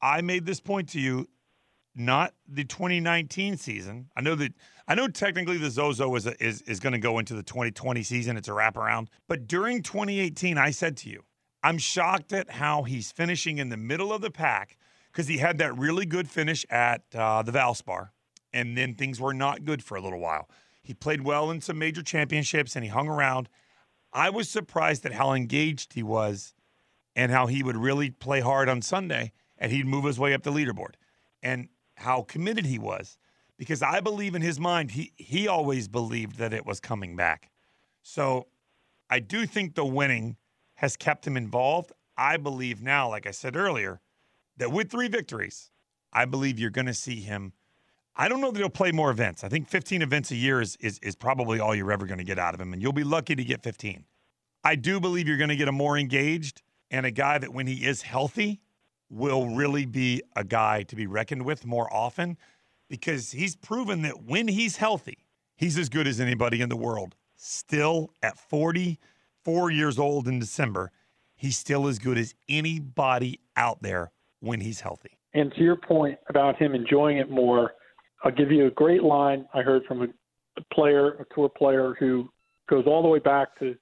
I 0.00 0.20
made 0.22 0.46
this 0.46 0.60
point 0.60 0.90
to 0.90 1.00
you, 1.00 1.28
not 1.94 2.34
the 2.48 2.64
2019 2.64 3.56
season. 3.56 4.08
I 4.16 4.20
know 4.20 4.34
that 4.36 4.54
I 4.86 4.94
know 4.94 5.08
technically 5.08 5.58
the 5.58 5.70
Zozo 5.70 6.14
is 6.16 6.26
a, 6.26 6.42
is 6.42 6.62
is 6.62 6.80
going 6.80 6.92
to 6.92 6.98
go 6.98 7.18
into 7.18 7.34
the 7.34 7.42
2020 7.42 8.02
season. 8.02 8.36
It's 8.36 8.48
a 8.48 8.52
wraparound, 8.52 9.08
but 9.28 9.46
during 9.46 9.82
2018, 9.82 10.58
I 10.58 10.70
said 10.70 10.96
to 10.98 11.10
you, 11.10 11.24
I'm 11.62 11.78
shocked 11.78 12.32
at 12.32 12.50
how 12.50 12.84
he's 12.84 13.12
finishing 13.12 13.58
in 13.58 13.68
the 13.68 13.76
middle 13.76 14.12
of 14.12 14.20
the 14.22 14.30
pack 14.30 14.76
because 15.12 15.28
he 15.28 15.38
had 15.38 15.58
that 15.58 15.76
really 15.76 16.06
good 16.06 16.28
finish 16.28 16.64
at 16.70 17.02
uh, 17.14 17.42
the 17.42 17.52
Valspar, 17.52 18.10
and 18.52 18.76
then 18.76 18.94
things 18.94 19.20
were 19.20 19.34
not 19.34 19.64
good 19.64 19.82
for 19.82 19.96
a 19.96 20.00
little 20.00 20.20
while. 20.20 20.48
He 20.82 20.94
played 20.94 21.22
well 21.22 21.50
in 21.50 21.60
some 21.60 21.78
major 21.78 22.02
championships 22.02 22.74
and 22.74 22.84
he 22.84 22.90
hung 22.90 23.08
around. 23.08 23.48
I 24.12 24.30
was 24.30 24.48
surprised 24.48 25.04
at 25.06 25.12
how 25.12 25.34
engaged 25.34 25.92
he 25.92 26.02
was 26.02 26.54
and 27.14 27.30
how 27.30 27.46
he 27.46 27.62
would 27.62 27.76
really 27.76 28.10
play 28.10 28.40
hard 28.40 28.68
on 28.68 28.82
Sunday 28.82 29.32
and 29.58 29.70
he'd 29.70 29.86
move 29.86 30.04
his 30.04 30.18
way 30.18 30.32
up 30.32 30.42
the 30.42 30.50
leaderboard 30.50 30.94
and 31.42 31.68
how 32.00 32.22
committed 32.22 32.66
he 32.66 32.78
was 32.78 33.18
because 33.56 33.82
I 33.82 34.00
believe 34.00 34.34
in 34.34 34.42
his 34.42 34.58
mind 34.58 34.92
he 34.92 35.12
he 35.16 35.46
always 35.48 35.88
believed 35.88 36.36
that 36.38 36.52
it 36.52 36.66
was 36.66 36.80
coming 36.80 37.16
back. 37.16 37.50
So 38.02 38.46
I 39.08 39.20
do 39.20 39.46
think 39.46 39.74
the 39.74 39.84
winning 39.84 40.36
has 40.74 40.96
kept 40.96 41.26
him 41.26 41.36
involved. 41.36 41.92
I 42.16 42.36
believe 42.36 42.82
now, 42.82 43.08
like 43.08 43.26
I 43.26 43.30
said 43.30 43.56
earlier, 43.56 44.00
that 44.56 44.72
with 44.72 44.90
three 44.90 45.08
victories, 45.08 45.70
I 46.12 46.24
believe 46.24 46.58
you're 46.58 46.70
going 46.70 46.86
to 46.86 46.94
see 46.94 47.20
him 47.20 47.52
I 48.16 48.28
don't 48.28 48.42
know 48.42 48.50
that 48.50 48.58
he'll 48.58 48.68
play 48.68 48.92
more 48.92 49.10
events. 49.10 49.44
I 49.44 49.48
think 49.48 49.68
15 49.68 50.02
events 50.02 50.30
a 50.30 50.36
year 50.36 50.60
is, 50.60 50.76
is, 50.76 50.98
is 50.98 51.14
probably 51.14 51.58
all 51.58 51.74
you're 51.74 51.90
ever 51.90 52.06
going 52.06 52.18
to 52.18 52.24
get 52.24 52.38
out 52.38 52.52
of 52.52 52.60
him, 52.60 52.72
and 52.72 52.82
you'll 52.82 52.92
be 52.92 53.04
lucky 53.04 53.34
to 53.34 53.44
get 53.44 53.62
15. 53.62 54.04
I 54.62 54.74
do 54.74 55.00
believe 55.00 55.26
you're 55.26 55.38
going 55.38 55.48
to 55.48 55.56
get 55.56 55.68
a 55.68 55.72
more 55.72 55.96
engaged 55.96 56.60
and 56.90 57.06
a 57.06 57.10
guy 57.10 57.38
that, 57.38 57.54
when 57.54 57.66
he 57.66 57.86
is 57.86 58.02
healthy, 58.02 58.60
will 59.10 59.48
really 59.48 59.84
be 59.84 60.22
a 60.36 60.44
guy 60.44 60.82
to 60.84 60.96
be 60.96 61.06
reckoned 61.06 61.44
with 61.44 61.66
more 61.66 61.92
often 61.92 62.36
because 62.88 63.32
he's 63.32 63.56
proven 63.56 64.02
that 64.02 64.22
when 64.22 64.48
he's 64.48 64.76
healthy, 64.76 65.18
he's 65.56 65.76
as 65.76 65.88
good 65.88 66.06
as 66.06 66.20
anybody 66.20 66.60
in 66.60 66.68
the 66.68 66.76
world. 66.76 67.16
Still 67.36 68.12
at 68.22 68.38
44 68.38 69.70
years 69.70 69.98
old 69.98 70.28
in 70.28 70.38
December, 70.38 70.92
he's 71.34 71.58
still 71.58 71.88
as 71.88 71.98
good 71.98 72.18
as 72.18 72.34
anybody 72.48 73.40
out 73.56 73.82
there 73.82 74.12
when 74.40 74.60
he's 74.60 74.80
healthy. 74.80 75.18
And 75.34 75.52
to 75.54 75.62
your 75.62 75.76
point 75.76 76.18
about 76.28 76.56
him 76.56 76.74
enjoying 76.74 77.18
it 77.18 77.30
more, 77.30 77.72
I'll 78.24 78.32
give 78.32 78.50
you 78.50 78.66
a 78.66 78.70
great 78.70 79.02
line 79.02 79.46
I 79.54 79.62
heard 79.62 79.84
from 79.86 80.02
a, 80.02 80.06
player, 80.74 81.12
a 81.14 81.34
tour 81.34 81.48
player 81.48 81.96
who 81.98 82.28
goes 82.68 82.84
all 82.86 83.02
the 83.02 83.08
way 83.08 83.18
back 83.18 83.58
to 83.60 83.74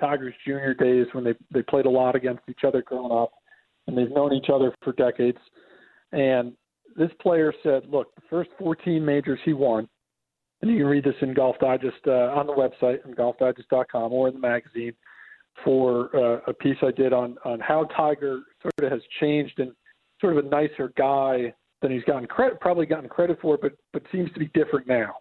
Tigers 0.00 0.34
junior 0.44 0.74
days 0.74 1.06
when 1.12 1.22
they 1.22 1.34
they 1.52 1.62
played 1.62 1.86
a 1.86 1.90
lot 1.90 2.16
against 2.16 2.42
each 2.48 2.64
other 2.66 2.82
growing 2.82 3.12
up, 3.12 3.30
and 3.86 3.96
they've 3.96 4.10
known 4.10 4.32
each 4.32 4.50
other 4.52 4.74
for 4.82 4.92
decades. 4.92 5.38
And 6.12 6.52
this 6.96 7.10
player 7.20 7.52
said, 7.62 7.86
"Look, 7.88 8.14
the 8.14 8.22
first 8.30 8.50
14 8.58 9.04
majors 9.04 9.40
he 9.44 9.52
won, 9.52 9.88
and 10.62 10.70
you 10.70 10.78
can 10.78 10.86
read 10.86 11.04
this 11.04 11.14
in 11.20 11.34
Golf 11.34 11.56
Digest 11.58 12.06
uh, 12.06 12.32
on 12.34 12.46
the 12.46 12.52
website 12.52 13.04
on 13.04 13.14
golfdigest.com 13.14 14.12
or 14.12 14.28
in 14.28 14.34
the 14.34 14.40
magazine 14.40 14.94
for 15.62 16.14
uh, 16.16 16.40
a 16.46 16.54
piece 16.54 16.76
I 16.82 16.90
did 16.90 17.12
on 17.12 17.36
on 17.44 17.60
how 17.60 17.84
Tiger 17.96 18.40
sort 18.62 18.72
of 18.82 18.90
has 18.90 19.02
changed 19.20 19.58
and 19.58 19.72
sort 20.20 20.36
of 20.36 20.44
a 20.44 20.48
nicer 20.48 20.92
guy 20.96 21.52
than 21.82 21.92
he's 21.92 22.04
gotten 22.04 22.26
credit, 22.26 22.60
probably 22.60 22.86
gotten 22.86 23.08
credit 23.08 23.38
for, 23.42 23.58
but 23.60 23.72
but 23.92 24.02
seems 24.10 24.32
to 24.32 24.38
be 24.38 24.50
different 24.54 24.86
now. 24.86 25.16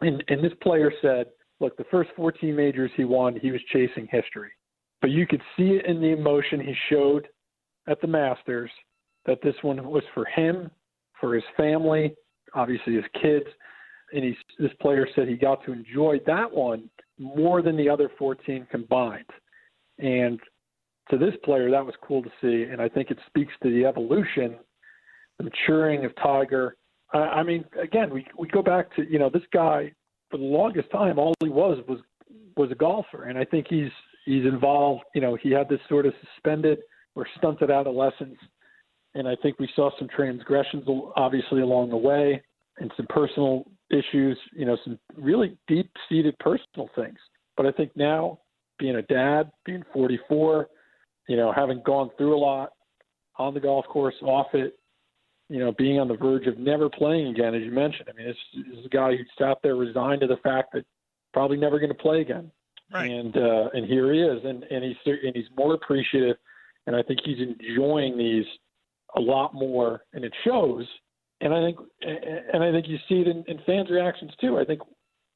And 0.00 0.22
and 0.28 0.42
this 0.42 0.52
player 0.62 0.92
said, 1.02 1.26
look, 1.60 1.76
the 1.76 1.84
first 1.90 2.10
14 2.16 2.54
majors 2.54 2.90
he 2.96 3.04
won, 3.04 3.36
he 3.36 3.50
was 3.50 3.60
chasing 3.72 4.06
history, 4.10 4.52
but 5.00 5.10
you 5.10 5.26
could 5.26 5.42
see 5.56 5.70
it 5.70 5.86
in 5.86 6.00
the 6.00 6.12
emotion 6.16 6.60
he 6.60 6.74
showed 6.88 7.26
at 7.88 8.00
the 8.00 8.06
Masters 8.06 8.70
that 9.26 9.38
this 9.42 9.54
one 9.62 9.84
was 9.88 10.02
for 10.14 10.24
him, 10.24 10.70
for 11.20 11.34
his 11.34 11.44
family, 11.56 12.14
obviously 12.54 12.94
his 12.94 13.04
kids, 13.20 13.46
and 14.12 14.24
he's 14.24 14.36
this 14.58 14.72
player 14.80 15.06
said 15.14 15.28
he 15.28 15.36
got 15.36 15.64
to 15.64 15.72
enjoy 15.72 16.18
that 16.26 16.50
one 16.50 16.88
more 17.18 17.62
than 17.62 17.76
the 17.76 17.88
other 17.88 18.10
14 18.18 18.66
combined, 18.70 19.24
and 19.98 20.38
to 21.10 21.18
this 21.18 21.34
player 21.44 21.70
that 21.70 21.84
was 21.84 21.94
cool 22.02 22.22
to 22.22 22.30
see, 22.40 22.70
and 22.70 22.80
I 22.80 22.88
think 22.88 23.10
it 23.10 23.18
speaks 23.26 23.52
to 23.62 23.70
the 23.70 23.84
evolution 23.84 24.56
the 25.38 25.44
maturing 25.44 26.04
of 26.04 26.14
Tiger. 26.16 26.76
I, 27.12 27.18
I 27.18 27.42
mean, 27.42 27.64
again, 27.80 28.10
we 28.10 28.26
we 28.38 28.48
go 28.48 28.62
back 28.62 28.94
to 28.96 29.10
you 29.10 29.18
know 29.18 29.30
this 29.30 29.42
guy 29.52 29.92
for 30.30 30.36
the 30.36 30.44
longest 30.44 30.90
time. 30.90 31.18
All 31.18 31.34
he 31.42 31.48
was 31.48 31.82
was 31.88 32.00
was 32.56 32.70
a 32.70 32.74
golfer, 32.74 33.24
and 33.24 33.38
I 33.38 33.44
think 33.44 33.66
he's 33.68 33.90
he's 34.26 34.44
involved. 34.44 35.04
You 35.14 35.20
know, 35.20 35.36
he 35.40 35.50
had 35.50 35.68
this 35.68 35.80
sort 35.88 36.06
of 36.06 36.12
suspended 36.34 36.78
or 37.18 37.26
stunted 37.36 37.70
adolescence, 37.70 38.38
and 39.14 39.26
I 39.26 39.34
think 39.42 39.58
we 39.58 39.68
saw 39.74 39.90
some 39.98 40.08
transgressions 40.14 40.84
obviously 41.16 41.62
along 41.62 41.90
the 41.90 41.96
way, 41.96 42.40
and 42.78 42.92
some 42.96 43.06
personal 43.08 43.64
issues. 43.90 44.38
You 44.52 44.66
know, 44.66 44.78
some 44.84 44.98
really 45.16 45.58
deep 45.66 45.90
seated 46.08 46.38
personal 46.38 46.88
things. 46.94 47.18
But 47.56 47.66
I 47.66 47.72
think 47.72 47.90
now, 47.96 48.38
being 48.78 48.96
a 48.96 49.02
dad, 49.02 49.50
being 49.64 49.82
44, 49.92 50.68
you 51.28 51.36
know, 51.36 51.52
having 51.52 51.82
gone 51.84 52.10
through 52.16 52.36
a 52.36 52.38
lot 52.38 52.70
on 53.36 53.52
the 53.52 53.60
golf 53.60 53.84
course, 53.86 54.14
off 54.22 54.46
it, 54.52 54.78
you 55.48 55.58
know, 55.58 55.72
being 55.76 55.98
on 55.98 56.06
the 56.06 56.16
verge 56.16 56.46
of 56.46 56.56
never 56.58 56.88
playing 56.88 57.28
again, 57.28 57.54
as 57.54 57.62
you 57.62 57.72
mentioned. 57.72 58.08
I 58.08 58.16
mean, 58.16 58.28
this, 58.28 58.36
this 58.54 58.78
is 58.78 58.86
a 58.86 58.88
guy 58.90 59.16
who 59.16 59.24
sat 59.36 59.58
there 59.62 59.74
resigned 59.74 60.20
to 60.20 60.28
the 60.28 60.36
fact 60.36 60.72
that 60.74 60.84
probably 61.32 61.56
never 61.56 61.80
going 61.80 61.90
to 61.90 61.98
play 61.98 62.20
again. 62.20 62.52
Right. 62.92 63.10
And 63.10 63.36
uh, 63.36 63.68
and 63.74 63.86
here 63.86 64.12
he 64.14 64.20
is, 64.20 64.42
and 64.44 64.62
and 64.64 64.82
he's 64.84 64.96
and 65.04 65.36
he's 65.36 65.44
more 65.56 65.74
appreciative, 65.74 66.36
and 66.88 66.96
I 66.96 67.02
think 67.02 67.20
he's 67.22 67.36
enjoying 67.38 68.16
these 68.16 68.46
a 69.14 69.20
lot 69.20 69.52
more, 69.52 70.04
and 70.14 70.24
it 70.24 70.32
shows. 70.42 70.86
And 71.42 71.54
I 71.54 71.60
think 71.60 71.78
and 72.00 72.64
I 72.64 72.72
think 72.72 72.88
you 72.88 72.96
see 73.08 73.20
it 73.20 73.28
in, 73.28 73.44
in 73.46 73.60
fans' 73.66 73.90
reactions 73.90 74.32
too. 74.40 74.58
I 74.58 74.64
think 74.64 74.80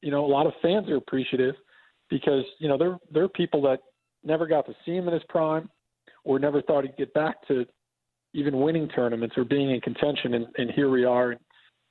you 0.01 0.09
know 0.09 0.25
a 0.25 0.27
lot 0.27 0.47
of 0.47 0.53
fans 0.63 0.89
are 0.89 0.97
appreciative 0.97 1.53
because 2.09 2.43
you 2.59 2.67
know 2.67 2.99
there 3.11 3.23
are 3.23 3.29
people 3.29 3.61
that 3.61 3.79
never 4.23 4.47
got 4.47 4.65
to 4.65 4.73
see 4.83 4.95
him 4.95 5.07
in 5.07 5.13
his 5.13 5.23
prime, 5.29 5.69
or 6.23 6.39
never 6.39 6.61
thought 6.63 6.85
he'd 6.85 6.97
get 6.97 7.13
back 7.13 7.35
to 7.47 7.65
even 8.33 8.59
winning 8.59 8.89
tournaments 8.89 9.35
or 9.37 9.45
being 9.45 9.69
in 9.69 9.79
contention, 9.79 10.33
and, 10.33 10.47
and 10.57 10.71
here 10.71 10.89
we 10.89 11.05
are. 11.05 11.31
And, 11.31 11.39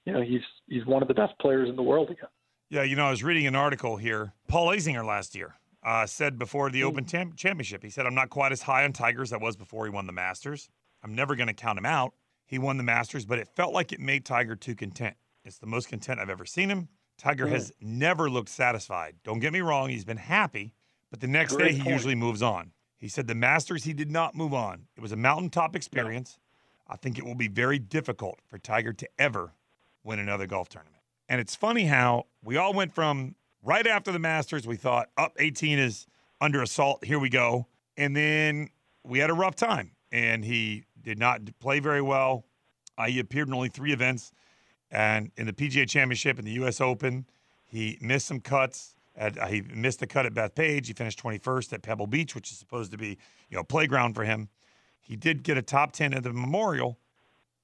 you 0.06 0.12
know, 0.12 0.22
he's 0.22 0.42
he's 0.68 0.84
one 0.86 1.02
of 1.02 1.08
the 1.08 1.14
best 1.14 1.38
players 1.40 1.68
in 1.68 1.76
the 1.76 1.82
world 1.82 2.10
again. 2.10 2.28
Yeah, 2.68 2.82
you 2.82 2.96
know, 2.96 3.06
I 3.06 3.10
was 3.10 3.22
reading 3.22 3.46
an 3.46 3.54
article 3.54 3.96
here. 3.96 4.32
Paul 4.48 4.68
Azinger 4.70 5.06
last 5.06 5.36
year 5.36 5.54
uh, 5.82 6.06
said 6.06 6.38
before 6.38 6.70
the. 6.70 6.84
Open 6.84 7.04
Tam- 7.04 7.32
Championship, 7.34 7.82
he 7.82 7.90
said, 7.90 8.06
I'm 8.06 8.14
not 8.14 8.30
quite 8.30 8.52
as 8.52 8.62
high 8.62 8.84
on 8.84 8.92
Tiger 8.92 9.22
as 9.22 9.32
I 9.32 9.36
was 9.36 9.56
before 9.56 9.84
he 9.84 9.90
won 9.90 10.06
the 10.06 10.12
Masters. 10.12 10.68
I'm 11.02 11.14
never 11.14 11.34
going 11.34 11.48
to 11.48 11.54
count 11.54 11.78
him 11.78 11.86
out. 11.86 12.14
He 12.46 12.58
won 12.58 12.76
the 12.76 12.82
Masters, 12.82 13.24
but 13.24 13.38
it 13.38 13.48
felt 13.48 13.72
like 13.72 13.92
it 13.92 14.00
made 14.00 14.24
Tiger 14.24 14.54
too 14.54 14.74
content. 14.74 15.16
It's 15.44 15.58
the 15.58 15.66
most 15.66 15.88
content 15.88 16.20
I've 16.20 16.30
ever 16.30 16.44
seen 16.44 16.68
him. 16.68 16.88
Tiger 17.18 17.46
has 17.46 17.72
never 17.80 18.28
looked 18.30 18.48
satisfied. 18.48 19.16
Don't 19.24 19.38
get 19.38 19.52
me 19.52 19.60
wrong, 19.60 19.88
he's 19.88 20.04
been 20.04 20.16
happy, 20.16 20.74
but 21.10 21.20
the 21.20 21.26
next 21.26 21.54
Great 21.54 21.68
day 21.68 21.72
he 21.74 21.82
point. 21.82 21.92
usually 21.92 22.14
moves 22.14 22.42
on. 22.42 22.72
He 22.98 23.08
said 23.08 23.26
the 23.26 23.34
Masters, 23.34 23.84
he 23.84 23.92
did 23.92 24.10
not 24.10 24.34
move 24.34 24.54
on. 24.54 24.86
It 24.96 25.00
was 25.00 25.12
a 25.12 25.16
mountaintop 25.16 25.74
experience. 25.74 26.38
I 26.88 26.96
think 26.96 27.18
it 27.18 27.24
will 27.24 27.34
be 27.34 27.48
very 27.48 27.78
difficult 27.78 28.40
for 28.46 28.58
Tiger 28.58 28.92
to 28.92 29.08
ever 29.18 29.54
win 30.04 30.18
another 30.18 30.46
golf 30.46 30.68
tournament. 30.68 31.02
And 31.28 31.40
it's 31.40 31.54
funny 31.56 31.84
how 31.84 32.26
we 32.44 32.56
all 32.56 32.72
went 32.72 32.92
from 32.94 33.34
right 33.62 33.86
after 33.86 34.12
the 34.12 34.18
Masters, 34.18 34.66
we 34.66 34.76
thought, 34.76 35.08
up 35.16 35.34
18 35.38 35.78
is 35.78 36.06
under 36.40 36.62
assault. 36.62 37.04
Here 37.04 37.18
we 37.18 37.28
go. 37.28 37.66
And 37.96 38.16
then 38.16 38.70
we 39.04 39.18
had 39.18 39.30
a 39.30 39.34
rough 39.34 39.54
time, 39.54 39.92
and 40.10 40.44
he 40.44 40.84
did 41.00 41.18
not 41.18 41.40
play 41.60 41.80
very 41.80 42.02
well. 42.02 42.44
Uh, 42.98 43.06
he 43.06 43.18
appeared 43.18 43.48
in 43.48 43.54
only 43.54 43.68
three 43.68 43.92
events, 43.92 44.32
and 44.90 45.30
in 45.36 45.46
the 45.46 45.52
PGA 45.52 45.88
Championship 45.88 46.38
and 46.38 46.46
the 46.46 46.52
U.S. 46.52 46.80
Open, 46.80 47.26
he 47.64 47.98
missed 48.00 48.26
some 48.26 48.40
cuts. 48.40 48.96
At, 49.14 49.38
uh, 49.38 49.46
he 49.46 49.62
missed 49.62 50.00
a 50.02 50.06
cut 50.06 50.26
at 50.26 50.34
Bethpage. 50.34 50.86
He 50.86 50.92
finished 50.92 51.22
21st 51.22 51.74
at 51.74 51.82
Pebble 51.82 52.06
Beach, 52.06 52.34
which 52.34 52.50
is 52.50 52.58
supposed 52.58 52.92
to 52.92 52.98
be, 52.98 53.18
you 53.50 53.56
know, 53.56 53.64
playground 53.64 54.14
for 54.14 54.24
him. 54.24 54.48
He 55.00 55.16
did 55.16 55.42
get 55.42 55.58
a 55.58 55.62
top 55.62 55.92
10 55.92 56.14
at 56.14 56.22
the 56.22 56.32
Memorial, 56.32 56.98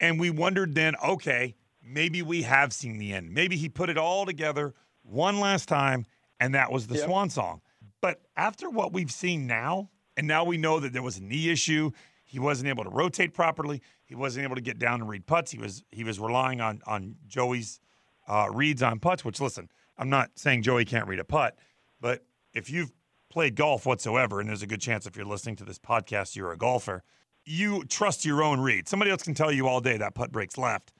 and 0.01 0.18
we 0.18 0.30
wondered 0.30 0.74
then, 0.74 0.94
okay, 1.05 1.55
maybe 1.82 2.20
we 2.20 2.42
have 2.42 2.72
seen 2.72 2.99
the 2.99 3.12
end. 3.12 3.32
Maybe 3.32 3.57
he 3.57 3.68
put 3.68 3.88
it 3.88 3.96
all 3.96 4.26
together 4.26 4.74
one 5.09 5.40
last 5.40 5.68
time, 5.68 6.06
and 6.40 6.54
that 6.54 6.70
was 6.70 6.86
the 6.86 6.96
Yep. 6.96 7.04
swan 7.06 7.30
song. 7.30 7.61
But 8.00 8.22
after 8.36 8.70
what 8.70 8.92
we've 8.92 9.11
seen 9.11 9.46
now, 9.46 9.90
and 10.16 10.26
now 10.26 10.44
we 10.44 10.56
know 10.56 10.78
that 10.80 10.92
there 10.92 11.02
was 11.02 11.18
a 11.18 11.22
knee 11.22 11.48
issue, 11.50 11.90
he 12.24 12.38
wasn't 12.38 12.68
able 12.68 12.84
to 12.84 12.90
rotate 12.90 13.32
properly. 13.34 13.82
He 14.04 14.14
wasn't 14.14 14.44
able 14.44 14.54
to 14.54 14.61
get 14.61 14.78
down 14.78 15.00
and 15.00 15.09
read 15.09 15.26
putts. 15.26 15.50
He 15.50 15.59
was 15.59 15.82
he 15.90 16.04
was 16.04 16.18
relying 16.20 16.61
on 16.61 16.82
on 16.86 17.16
Joey's 17.26 17.80
uh, 18.26 18.48
reads 18.52 18.82
on 18.82 18.98
putts. 19.00 19.24
Which 19.24 19.40
listen, 19.40 19.68
I'm 19.96 20.11
not 20.11 20.30
saying 20.38 20.62
Joey 20.62 20.84
can't 20.84 21.09
read 21.09 21.18
a 21.18 21.24
putt, 21.24 21.59
but 22.00 22.24
if 22.52 22.70
you've 22.70 22.92
played 23.30 23.54
golf 23.56 23.84
whatsoever, 23.86 24.40
and 24.40 24.48
there's 24.48 24.62
a 24.62 24.66
good 24.66 24.80
chance 24.80 25.06
if 25.06 25.16
you're 25.16 25.26
listening 25.26 25.56
to 25.56 25.64
this 25.64 25.78
podcast, 25.78 26.36
you're 26.36 26.52
a 26.52 26.56
golfer, 26.56 27.02
you 27.44 27.84
trust 27.84 28.24
your 28.24 28.42
own 28.42 28.61
read. 28.61 28.88
Somebody 28.88 29.11
else 29.11 29.22
can 29.22 29.34
tell 29.34 29.52
you 29.52 29.66
all 29.66 29.80
day 29.80 29.96
that 29.96 30.14
putt 30.14 30.30
breaks 30.32 30.56
left. 30.59 30.92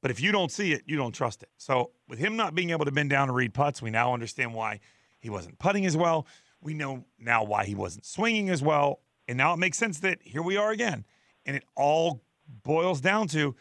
But 0.00 0.10
if 0.10 0.20
you 0.20 0.32
don't 0.32 0.50
see 0.50 0.72
it, 0.72 0.82
you 0.86 0.96
don't 0.96 1.12
trust 1.12 1.42
it. 1.44 1.50
So 1.58 1.92
with 2.12 2.18
him 2.18 2.36
not 2.36 2.54
being 2.54 2.68
able 2.68 2.84
to 2.84 2.92
bend 2.92 3.08
down 3.08 3.30
and 3.30 3.34
read 3.34 3.54
putts, 3.54 3.80
we 3.80 3.88
now 3.88 4.12
understand 4.12 4.52
why 4.52 4.80
he 5.18 5.30
wasn't 5.30 5.58
putting 5.58 5.86
as 5.86 5.96
well. 5.96 6.26
We 6.60 6.74
know 6.74 7.06
now 7.18 7.42
why 7.42 7.64
he 7.64 7.74
wasn't 7.74 8.04
swinging 8.04 8.50
as 8.50 8.60
well. 8.60 9.00
And 9.26 9.38
now 9.38 9.54
it 9.54 9.56
makes 9.56 9.78
sense 9.78 10.00
that 10.00 10.18
here 10.20 10.42
we 10.42 10.58
are 10.58 10.72
again. 10.72 11.06
And 11.46 11.56
it 11.56 11.64
all 11.74 12.20
boils 12.64 13.00
down 13.00 13.28
to 13.28 13.56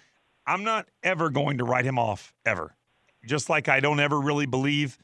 I'm 0.45 0.65
not 0.65 0.89
ever 1.01 1.29
going 1.29 1.59
to 1.59 1.63
write 1.63 1.85
him 1.85 1.97
off, 1.97 2.33
ever. 2.45 2.75
Just 3.25 3.49
like 3.49 3.69
I 3.69 3.79
don't 3.79 4.01
ever 4.01 4.19
really 4.19 4.47
believe 4.47 4.97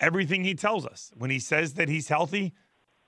everything 0.00 0.42
he 0.42 0.54
tells 0.54 0.86
us. 0.86 1.12
When 1.14 1.28
he 1.28 1.40
says 1.40 1.74
that 1.74 1.90
he's 1.90 2.08
healthy, 2.08 2.54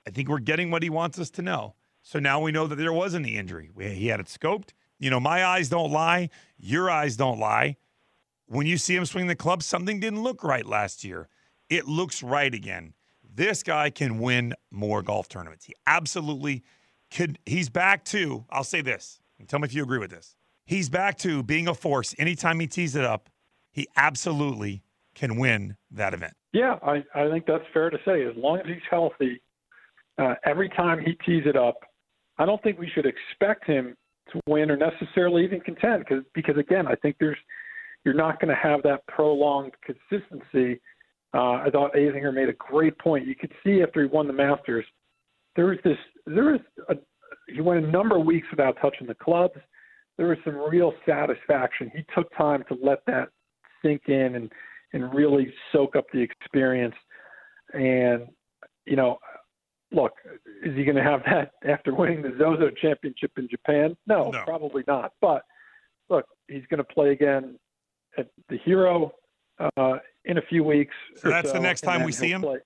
I 0.05 0.11
think 0.11 0.29
we're 0.29 0.37
getting 0.37 0.69
what 0.69 0.83
he 0.83 0.91
wants 0.91 1.17
us 1.17 1.31
to 1.31 1.41
know. 1.41 1.73
So 2.03 2.19
now 2.19 2.39
we 2.39 2.51
know 2.51 2.67
that 2.67 2.75
there 2.75 2.93
was 2.93 3.15
a 3.15 3.19
knee 3.19 3.35
injury. 3.35 3.71
He 3.79 4.09
had 4.09 4.19
it 4.19 4.27
scoped. 4.27 4.73
You 4.99 5.09
know, 5.09 5.19
my 5.19 5.43
eyes 5.43 5.69
don't 5.69 5.91
lie. 5.91 6.29
Your 6.59 6.91
eyes 6.91 7.17
don't 7.17 7.39
lie. 7.39 7.77
When 8.51 8.67
you 8.67 8.77
see 8.77 8.97
him 8.97 9.05
swing 9.05 9.27
the 9.27 9.35
club, 9.35 9.63
something 9.63 10.01
didn't 10.01 10.23
look 10.23 10.43
right 10.43 10.65
last 10.65 11.05
year. 11.05 11.29
It 11.69 11.87
looks 11.87 12.21
right 12.21 12.53
again. 12.53 12.93
This 13.23 13.63
guy 13.63 13.89
can 13.89 14.19
win 14.19 14.55
more 14.69 15.01
golf 15.01 15.29
tournaments. 15.29 15.63
He 15.63 15.73
absolutely 15.87 16.61
could. 17.09 17.39
He's 17.45 17.69
back 17.69 18.03
to, 18.05 18.43
I'll 18.49 18.65
say 18.65 18.81
this, 18.81 19.21
and 19.39 19.47
tell 19.47 19.59
me 19.59 19.67
if 19.67 19.73
you 19.73 19.83
agree 19.83 19.99
with 19.99 20.11
this. 20.11 20.35
He's 20.65 20.89
back 20.89 21.17
to 21.19 21.43
being 21.43 21.69
a 21.69 21.73
force. 21.73 22.13
Anytime 22.19 22.59
he 22.59 22.67
tees 22.67 22.93
it 22.93 23.05
up, 23.05 23.29
he 23.71 23.87
absolutely 23.95 24.83
can 25.15 25.37
win 25.37 25.77
that 25.89 26.13
event. 26.13 26.33
Yeah, 26.51 26.77
I, 26.83 27.05
I 27.15 27.29
think 27.29 27.45
that's 27.45 27.63
fair 27.73 27.89
to 27.89 27.99
say. 28.03 28.25
As 28.25 28.35
long 28.35 28.59
as 28.59 28.65
he's 28.65 28.83
healthy, 28.89 29.41
uh, 30.17 30.35
every 30.43 30.67
time 30.67 30.99
he 30.99 31.13
tees 31.25 31.43
it 31.45 31.55
up, 31.55 31.77
I 32.37 32.45
don't 32.45 32.61
think 32.63 32.79
we 32.79 32.91
should 32.93 33.05
expect 33.05 33.65
him 33.65 33.95
to 34.33 34.41
win 34.45 34.69
or 34.69 34.75
necessarily 34.75 35.45
even 35.45 35.61
contend 35.61 36.03
because 36.05 36.25
because 36.33 36.57
again, 36.57 36.85
I 36.85 36.95
think 36.95 37.15
there's 37.17 37.37
you're 38.03 38.13
not 38.13 38.39
going 38.39 38.49
to 38.49 38.61
have 38.61 38.81
that 38.83 39.05
prolonged 39.07 39.73
consistency. 39.85 40.79
Uh, 41.33 41.53
I 41.53 41.69
thought 41.71 41.93
Azinger 41.93 42.33
made 42.33 42.49
a 42.49 42.53
great 42.53 42.97
point. 42.97 43.27
You 43.27 43.35
could 43.35 43.51
see 43.63 43.81
after 43.81 44.01
he 44.01 44.07
won 44.07 44.27
the 44.27 44.33
Masters, 44.33 44.85
there 45.55 45.65
was 45.67 45.77
this 45.83 45.97
there 46.25 46.45
was 46.45 46.61
a, 46.89 46.95
he 47.47 47.61
went 47.61 47.85
a 47.85 47.87
number 47.89 48.17
of 48.17 48.25
weeks 48.25 48.47
without 48.51 48.77
touching 48.81 49.07
the 49.07 49.15
clubs. 49.15 49.55
There 50.17 50.27
was 50.27 50.37
some 50.43 50.55
real 50.55 50.93
satisfaction. 51.05 51.91
He 51.95 52.03
took 52.15 52.35
time 52.35 52.63
to 52.67 52.77
let 52.81 53.05
that 53.07 53.29
sink 53.81 54.03
in 54.07 54.35
and 54.35 54.51
and 54.93 55.13
really 55.13 55.53
soak 55.71 55.95
up 55.95 56.05
the 56.13 56.19
experience. 56.19 56.95
And 57.73 58.27
you 58.85 58.95
know, 58.95 59.17
look, 59.91 60.13
is 60.63 60.75
he 60.75 60.83
going 60.83 60.97
to 60.97 61.03
have 61.03 61.21
that 61.25 61.51
after 61.69 61.93
winning 61.93 62.21
the 62.21 62.35
Zozo 62.37 62.69
Championship 62.81 63.31
in 63.37 63.47
Japan? 63.49 63.95
No, 64.07 64.31
No. 64.31 64.43
probably 64.43 64.83
not. 64.87 65.13
But 65.21 65.43
look, 66.09 66.25
he's 66.47 66.65
going 66.69 66.79
to 66.79 66.83
play 66.83 67.11
again 67.11 67.57
at 68.17 68.27
the 68.49 68.57
Hero 68.65 69.13
uh, 69.77 69.93
in 70.25 70.37
a 70.37 70.41
few 70.49 70.63
weeks. 70.63 70.93
So 71.17 71.29
that's 71.29 71.51
the 71.51 71.59
next 71.59 71.81
time 71.81 72.03
we 72.03 72.11
see 72.11 72.31
him? 72.31 72.41
play- 72.41 72.59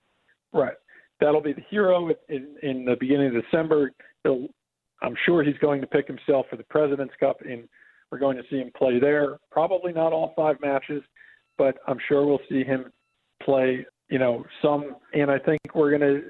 Right. 0.52 0.74
That'll 1.20 1.40
be 1.42 1.52
the 1.52 1.62
Hero 1.70 2.10
in, 2.28 2.56
in 2.62 2.84
the 2.84 2.96
beginning 2.98 3.34
of 3.34 3.42
December. 3.42 3.92
He'll, 4.24 4.48
I'm 5.02 5.14
sure 5.24 5.42
he's 5.42 5.56
going 5.58 5.80
to 5.80 5.86
pick 5.86 6.06
himself 6.06 6.46
for 6.50 6.56
the 6.56 6.64
President's 6.64 7.14
Cup, 7.20 7.38
and 7.48 7.68
we're 8.10 8.18
going 8.18 8.36
to 8.36 8.42
see 8.50 8.56
him 8.58 8.70
play 8.76 8.98
there. 8.98 9.38
Probably 9.50 9.92
not 9.92 10.12
all 10.12 10.32
five 10.36 10.56
matches, 10.62 11.02
but 11.58 11.78
I'm 11.86 11.98
sure 12.08 12.26
we'll 12.26 12.40
see 12.48 12.64
him 12.64 12.92
play. 13.42 13.86
You 14.08 14.18
know, 14.18 14.44
some, 14.62 14.96
and 15.14 15.30
I 15.30 15.38
think 15.38 15.60
we're 15.74 15.90
going 15.98 16.00
to, 16.02 16.22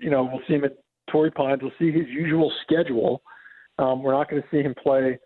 you 0.00 0.10
know, 0.10 0.24
we'll 0.24 0.42
see 0.48 0.54
him 0.54 0.64
at 0.64 0.76
Torrey 1.10 1.30
Pines. 1.30 1.60
We'll 1.62 1.70
see 1.78 1.92
his 1.92 2.08
usual 2.08 2.50
schedule. 2.62 3.22
Um, 3.78 4.02
we're 4.02 4.12
not 4.14 4.28
going 4.28 4.42
to 4.42 4.48
see 4.50 4.62
him 4.62 4.74
play 4.82 5.18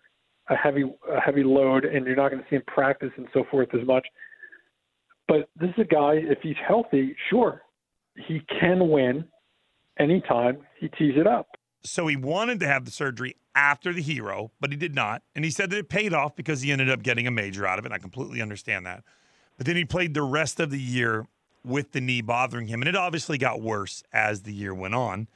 a 0.49 0.57
heavy 0.57 0.85
a 1.11 1.21
heavy 1.21 1.43
load, 1.45 1.85
and 1.85 2.07
you're 2.07 2.17
not 2.17 2.31
going 2.31 2.43
to 2.43 2.49
see 2.49 2.57
him 2.57 2.63
practice 2.67 3.11
and 3.17 3.27
so 3.33 3.45
forth 3.51 3.69
as 3.75 3.87
much. 3.87 4.07
But 5.29 5.49
this 5.57 5.71
is 5.71 5.79
a 5.79 5.85
guy. 5.85 6.15
If 6.15 6.39
he's 6.43 6.57
healthy, 6.67 7.17
sure, 7.31 7.63
he 8.29 8.41
can 8.61 8.89
win 8.89 9.25
anytime 9.99 10.59
he 10.79 10.89
tees 10.89 11.15
it 11.17 11.27
up. 11.27 11.49
So 11.83 12.07
he 12.07 12.17
wanted 12.17 12.61
to 12.61 12.67
have 12.67 12.85
the 12.85 12.91
surgery 12.91 13.37
after 13.55 13.93
the 13.93 14.03
hero, 14.03 14.51
but 14.61 14.71
he 14.71 14.77
did 14.77 14.95
not. 14.95 15.23
And 15.35 15.45
he 15.45 15.51
said 15.51 15.71
that 15.71 15.79
it 15.79 15.89
paid 15.89 16.13
off 16.13 16.37
because 16.37 16.63
he 16.63 16.73
ended 16.73 16.91
up 16.91 17.03
getting 17.03 17.27
a 17.27 17.31
major 17.31 17.67
out 17.67 17.79
of 17.79 17.87
it. 17.87 17.93
I 17.93 17.99
completely 17.99 18.43
understand 18.43 18.87
that. 18.87 19.05
But 19.57 19.67
then 19.67 19.77
he 19.77 19.85
played 19.85 20.15
the 20.15 20.23
rest 20.23 20.61
of 20.61 20.71
the 20.71 20.81
year 20.81 21.27
with 21.65 21.93
the 21.93 22.01
knee 22.01 22.21
bothering 22.21 22.67
him. 22.67 22.83
And 22.83 22.89
it 22.89 22.97
obviously 22.97 23.39
got 23.39 23.61
worse 23.61 24.03
as 24.13 24.43
the 24.43 24.53
year 24.53 24.75
went 24.75 24.95
on. 24.95 25.29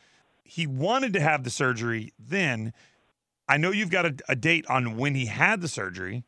He 0.44 0.66
wanted 0.66 1.12
to 1.14 1.20
have 1.20 1.44
the 1.44 1.50
surgery 1.50 2.12
then. 2.18 2.72
I 3.50 3.56
know 3.56 3.72
you've 3.72 3.90
got 3.90 4.06
a, 4.06 4.14
a 4.28 4.36
date 4.36 4.64
on 4.68 4.96
when 4.96 5.16
he 5.16 5.26
had 5.26 5.60
the 5.60 5.66
surgery. 5.66 6.22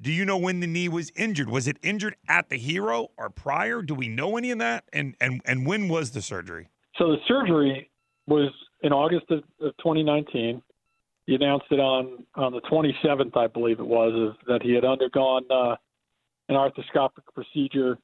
Do 0.00 0.12
you 0.12 0.24
know 0.24 0.36
when 0.36 0.60
the 0.60 0.68
knee 0.68 0.88
was 0.88 1.10
injured? 1.16 1.50
Was 1.50 1.66
it 1.66 1.76
injured 1.82 2.14
at 2.28 2.50
the 2.50 2.56
hero 2.56 3.08
or 3.16 3.30
prior? 3.30 3.82
Do 3.82 3.96
we 3.96 4.06
know 4.06 4.36
any 4.36 4.52
of 4.52 4.60
that? 4.60 4.84
And 4.92 5.16
and 5.20 5.40
and 5.44 5.66
when 5.66 5.88
was 5.88 6.12
the 6.12 6.22
surgery? 6.22 6.68
So 6.96 7.08
the 7.08 7.16
surgery 7.26 7.90
was 8.28 8.52
in 8.82 8.92
August 8.92 9.28
of, 9.30 9.38
of 9.60 9.76
2019. 9.78 10.62
He 11.26 11.34
announced 11.34 11.66
it 11.72 11.80
on 11.80 12.24
on 12.36 12.52
the 12.52 12.60
27th, 12.60 13.36
I 13.36 13.48
believe 13.48 13.80
it 13.80 13.86
was, 13.86 14.36
that 14.46 14.62
he 14.62 14.72
had 14.72 14.84
undergone 14.84 15.42
uh, 15.50 15.74
an 16.48 16.54
arthroscopic 16.54 17.24
procedure 17.34 17.98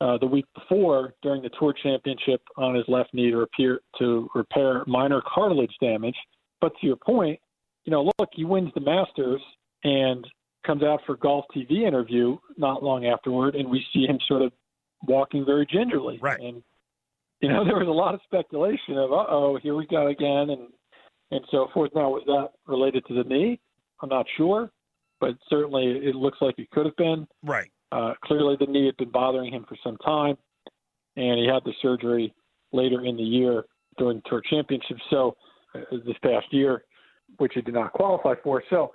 uh, 0.00 0.16
the 0.18 0.26
week 0.26 0.46
before 0.54 1.14
during 1.22 1.42
the 1.42 1.50
Tour 1.58 1.74
Championship 1.82 2.40
on 2.56 2.76
his 2.76 2.84
left 2.86 3.12
knee 3.14 3.32
to 3.32 3.36
repair 3.36 3.80
to 3.98 4.30
repair 4.32 4.84
minor 4.86 5.20
cartilage 5.26 5.74
damage. 5.80 6.16
But 6.60 6.72
to 6.80 6.86
your 6.86 6.96
point, 6.96 7.40
you 7.84 7.90
know, 7.90 8.10
look, 8.18 8.30
he 8.32 8.44
wins 8.44 8.70
the 8.74 8.80
Masters 8.80 9.40
and 9.84 10.26
comes 10.66 10.82
out 10.82 11.00
for 11.06 11.16
Golf 11.16 11.44
TV 11.54 11.82
interview 11.86 12.36
not 12.56 12.82
long 12.82 13.06
afterward, 13.06 13.54
and 13.54 13.68
we 13.68 13.84
see 13.92 14.06
him 14.06 14.18
sort 14.28 14.42
of 14.42 14.52
walking 15.06 15.44
very 15.44 15.66
gingerly. 15.66 16.18
Right. 16.20 16.40
And 16.40 16.62
you 17.40 17.48
know, 17.48 17.64
there 17.64 17.76
was 17.76 17.88
a 17.88 17.90
lot 17.90 18.14
of 18.14 18.20
speculation 18.24 18.96
of, 18.96 19.12
uh 19.12 19.26
oh, 19.28 19.58
here 19.62 19.74
we 19.74 19.86
go 19.86 20.08
again, 20.08 20.50
and 20.50 20.68
and 21.30 21.44
so 21.50 21.68
forth. 21.72 21.90
Now, 21.94 22.10
was 22.10 22.22
that 22.26 22.50
related 22.66 23.04
to 23.06 23.14
the 23.14 23.24
knee? 23.24 23.58
I'm 24.02 24.08
not 24.08 24.26
sure, 24.36 24.70
but 25.20 25.34
certainly 25.48 25.84
it 25.84 26.14
looks 26.14 26.38
like 26.40 26.58
it 26.58 26.70
could 26.70 26.86
have 26.86 26.96
been. 26.96 27.26
Right. 27.42 27.70
Uh, 27.90 28.14
clearly, 28.24 28.56
the 28.58 28.66
knee 28.66 28.86
had 28.86 28.96
been 28.96 29.10
bothering 29.10 29.52
him 29.52 29.64
for 29.68 29.76
some 29.82 29.96
time, 29.98 30.36
and 31.16 31.38
he 31.38 31.46
had 31.46 31.64
the 31.64 31.72
surgery 31.82 32.34
later 32.72 33.04
in 33.04 33.16
the 33.16 33.22
year 33.22 33.64
during 33.98 34.18
the 34.18 34.28
Tour 34.28 34.42
Championship. 34.48 34.96
So 35.10 35.36
uh, 35.74 35.80
this 36.06 36.16
past 36.22 36.46
year, 36.50 36.84
which 37.38 37.52
he 37.54 37.62
did 37.62 37.74
not 37.74 37.92
qualify 37.92 38.34
for. 38.42 38.62
So 38.70 38.92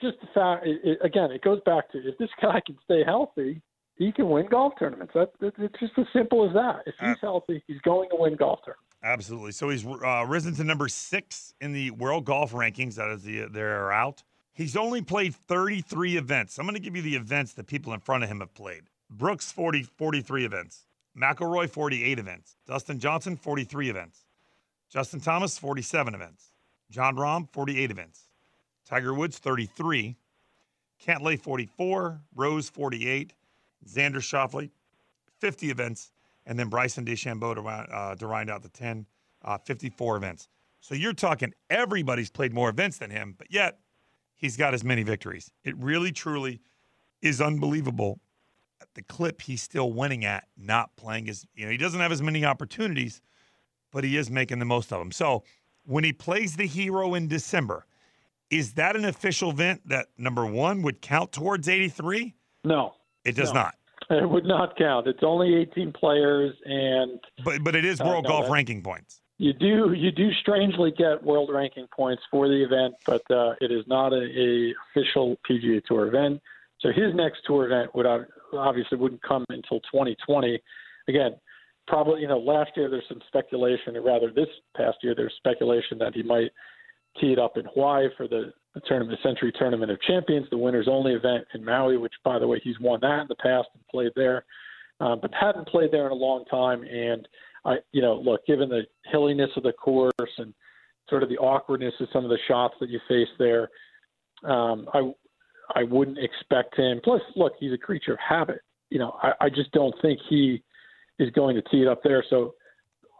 just 0.00 0.16
the 0.20 0.28
fact, 0.34 0.66
it, 0.66 0.80
it, 0.84 0.98
again, 1.02 1.30
it 1.30 1.42
goes 1.42 1.60
back 1.64 1.90
to 1.92 1.98
if 1.98 2.18
this 2.18 2.30
guy 2.40 2.60
can 2.66 2.76
stay 2.84 3.02
healthy, 3.04 3.62
he 3.96 4.12
can 4.12 4.28
win 4.28 4.46
golf 4.46 4.74
tournaments. 4.78 5.12
That, 5.14 5.32
it's 5.40 5.80
just 5.80 5.92
as 5.98 6.06
simple 6.12 6.46
as 6.46 6.54
that. 6.54 6.80
If 6.86 6.94
he's 7.00 7.16
healthy, 7.20 7.62
he's 7.66 7.80
going 7.80 8.10
to 8.10 8.16
win 8.16 8.36
golf 8.36 8.60
tournaments. 8.64 8.82
Absolutely. 9.02 9.52
So 9.52 9.70
he's 9.70 9.86
uh, 9.86 10.24
risen 10.26 10.54
to 10.56 10.64
number 10.64 10.88
six 10.88 11.54
in 11.60 11.72
the 11.72 11.90
world 11.92 12.24
golf 12.24 12.52
rankings. 12.52 12.96
That 12.96 13.08
is 13.10 13.22
the 13.22 13.46
they're 13.50 13.92
out. 13.92 14.22
He's 14.52 14.76
only 14.76 15.02
played 15.02 15.34
33 15.34 16.16
events. 16.16 16.58
I'm 16.58 16.64
going 16.64 16.74
to 16.74 16.80
give 16.80 16.96
you 16.96 17.02
the 17.02 17.14
events 17.14 17.52
that 17.54 17.66
people 17.66 17.92
in 17.92 18.00
front 18.00 18.24
of 18.24 18.30
him 18.30 18.40
have 18.40 18.54
played. 18.54 18.84
Brooks 19.10 19.52
40 19.52 19.82
43 19.82 20.44
events. 20.44 20.86
McIlroy 21.16 21.68
48 21.70 22.18
events. 22.18 22.56
Dustin 22.66 22.98
Johnson 22.98 23.36
43 23.36 23.90
events. 23.90 24.24
Justin 24.90 25.20
Thomas 25.20 25.58
47 25.58 26.14
events. 26.14 26.52
Jon 26.90 27.16
Rahm 27.16 27.48
48 27.52 27.90
events. 27.90 28.28
Tiger 28.86 29.14
Woods 29.14 29.38
33. 29.38 30.16
Cantlay 31.04 31.40
44. 31.40 32.20
Rose 32.34 32.68
48. 32.68 33.34
Xander 33.86 34.16
Schauffele 34.16 34.70
50 35.40 35.70
events 35.70 36.10
and 36.46 36.58
then 36.58 36.68
Bryson 36.68 37.04
DeChambeau 37.04 37.54
to, 37.54 37.62
uh, 37.62 38.14
to 38.14 38.26
round 38.26 38.50
out 38.50 38.62
the 38.62 38.68
10, 38.68 39.06
uh, 39.44 39.58
54 39.58 40.16
events. 40.16 40.48
So 40.80 40.94
you're 40.94 41.12
talking 41.12 41.52
everybody's 41.68 42.30
played 42.30 42.54
more 42.54 42.70
events 42.70 42.98
than 42.98 43.10
him, 43.10 43.34
but 43.36 43.48
yet 43.50 43.78
he's 44.36 44.56
got 44.56 44.72
as 44.72 44.84
many 44.84 45.02
victories. 45.02 45.50
It 45.64 45.76
really, 45.76 46.12
truly 46.12 46.60
is 47.20 47.40
unbelievable 47.40 48.20
the 48.94 49.02
clip 49.02 49.42
he's 49.42 49.62
still 49.62 49.92
winning 49.92 50.24
at, 50.24 50.48
not 50.56 50.96
playing 50.96 51.28
as, 51.28 51.46
you 51.54 51.64
know, 51.64 51.70
he 51.70 51.76
doesn't 51.76 52.00
have 52.00 52.12
as 52.12 52.22
many 52.22 52.44
opportunities, 52.44 53.20
but 53.92 54.04
he 54.04 54.16
is 54.16 54.30
making 54.30 54.58
the 54.58 54.64
most 54.64 54.92
of 54.92 54.98
them. 54.98 55.12
So 55.12 55.44
when 55.86 56.04
he 56.04 56.12
plays 56.12 56.56
the 56.56 56.66
hero 56.66 57.14
in 57.14 57.28
December, 57.28 57.86
is 58.50 58.74
that 58.74 58.96
an 58.96 59.04
official 59.04 59.50
event 59.50 59.82
that 59.88 60.06
number 60.18 60.46
one 60.46 60.82
would 60.82 61.00
count 61.00 61.32
towards 61.32 61.68
83? 61.68 62.34
No. 62.64 62.94
It 63.24 63.36
does 63.36 63.52
no. 63.52 63.62
not. 63.62 63.74
It 64.08 64.28
would 64.28 64.44
not 64.44 64.76
count. 64.76 65.08
It's 65.08 65.22
only 65.22 65.56
18 65.56 65.92
players, 65.92 66.54
and 66.64 67.18
but 67.44 67.64
but 67.64 67.74
it 67.74 67.84
is 67.84 68.00
world 68.00 68.24
uh, 68.26 68.28
no, 68.28 68.40
golf 68.40 68.50
ranking 68.50 68.80
points. 68.82 69.20
You 69.38 69.52
do 69.52 69.94
you 69.94 70.12
do 70.12 70.32
strangely 70.40 70.92
get 70.92 71.24
world 71.24 71.50
ranking 71.52 71.88
points 71.94 72.22
for 72.30 72.46
the 72.46 72.62
event, 72.62 72.94
but 73.04 73.28
uh, 73.30 73.54
it 73.60 73.72
is 73.72 73.84
not 73.88 74.12
a, 74.12 74.22
a, 74.22 74.74
official 74.90 75.36
PGA 75.48 75.84
Tour 75.84 76.06
event. 76.06 76.40
So 76.80 76.90
his 76.90 77.14
next 77.14 77.40
tour 77.46 77.66
event 77.66 77.94
would 77.96 78.06
obviously 78.52 78.96
wouldn't 78.96 79.22
come 79.22 79.44
until 79.48 79.80
2020. 79.80 80.62
Again, 81.08 81.34
probably 81.86 82.20
you 82.20 82.28
know 82.28 82.38
last 82.38 82.70
year 82.76 82.90
there's 82.90 83.04
some 83.08 83.20
speculation, 83.28 83.96
or 83.96 84.02
rather 84.02 84.30
this 84.30 84.48
past 84.76 84.98
year 85.02 85.14
there's 85.14 85.34
speculation 85.36 85.98
that 85.98 86.14
he 86.14 86.22
might 86.22 86.50
tee 87.20 87.32
it 87.32 87.38
up 87.38 87.56
in 87.56 87.64
Hawaii 87.74 88.08
for 88.16 88.28
the 88.28 88.52
the 88.74 88.80
tournament, 88.86 89.18
Sentry 89.22 89.50
Tournament 89.58 89.90
of 89.90 90.00
Champions, 90.02 90.46
the 90.50 90.58
winners 90.58 90.86
only 90.88 91.14
event 91.14 91.46
in 91.54 91.64
Maui, 91.64 91.96
which 91.96 92.12
by 92.22 92.38
the 92.38 92.46
way 92.46 92.60
he's 92.62 92.78
won 92.78 93.00
that 93.00 93.22
in 93.22 93.26
the 93.26 93.34
past 93.36 93.68
and 93.72 93.82
played 93.90 94.12
there, 94.14 94.44
um, 95.00 95.18
but 95.20 95.32
hadn't 95.32 95.66
played 95.68 95.90
there 95.90 96.04
in 96.04 96.12
a 96.12 96.14
long 96.14 96.44
time. 96.44 96.82
And 96.82 97.26
I, 97.64 97.76
you 97.92 98.02
know, 98.02 98.16
look, 98.16 98.44
given 98.44 98.68
the 98.68 98.82
hilliness 99.10 99.48
of 99.56 99.62
the 99.62 99.72
course 99.72 100.12
and 100.36 100.52
sort 101.08 101.22
of 101.22 101.30
the 101.30 101.38
awkwardness 101.38 101.94
of 102.00 102.08
some 102.12 102.24
of 102.24 102.30
the 102.30 102.38
shots 102.46 102.74
that 102.80 102.90
you 102.90 103.00
face 103.08 103.28
there, 103.38 103.70
um, 104.44 104.86
I 104.92 105.10
I 105.74 105.82
wouldn't 105.84 106.18
expect 106.18 106.78
him. 106.78 107.00
Plus, 107.02 107.22
look, 107.34 107.54
he's 107.58 107.72
a 107.72 107.78
creature 107.78 108.12
of 108.12 108.18
habit. 108.18 108.60
You 108.90 108.98
know, 108.98 109.16
I, 109.22 109.32
I 109.40 109.48
just 109.48 109.72
don't 109.72 109.94
think 110.02 110.20
he 110.28 110.62
is 111.18 111.30
going 111.30 111.56
to 111.56 111.62
tee 111.70 111.82
it 111.82 111.88
up 111.88 112.02
there. 112.02 112.24
So 112.28 112.54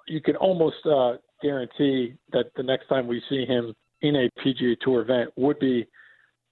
you 0.06 0.20
can 0.20 0.36
almost 0.36 0.76
uh, 0.86 1.14
guarantee 1.42 2.14
that 2.32 2.46
the 2.56 2.62
next 2.62 2.88
time 2.88 3.06
we 3.06 3.22
see 3.28 3.44
him 3.44 3.74
in 4.02 4.16
a 4.16 4.30
PGA 4.40 4.76
Tour 4.80 5.02
event 5.02 5.30
would 5.36 5.58
be 5.58 5.86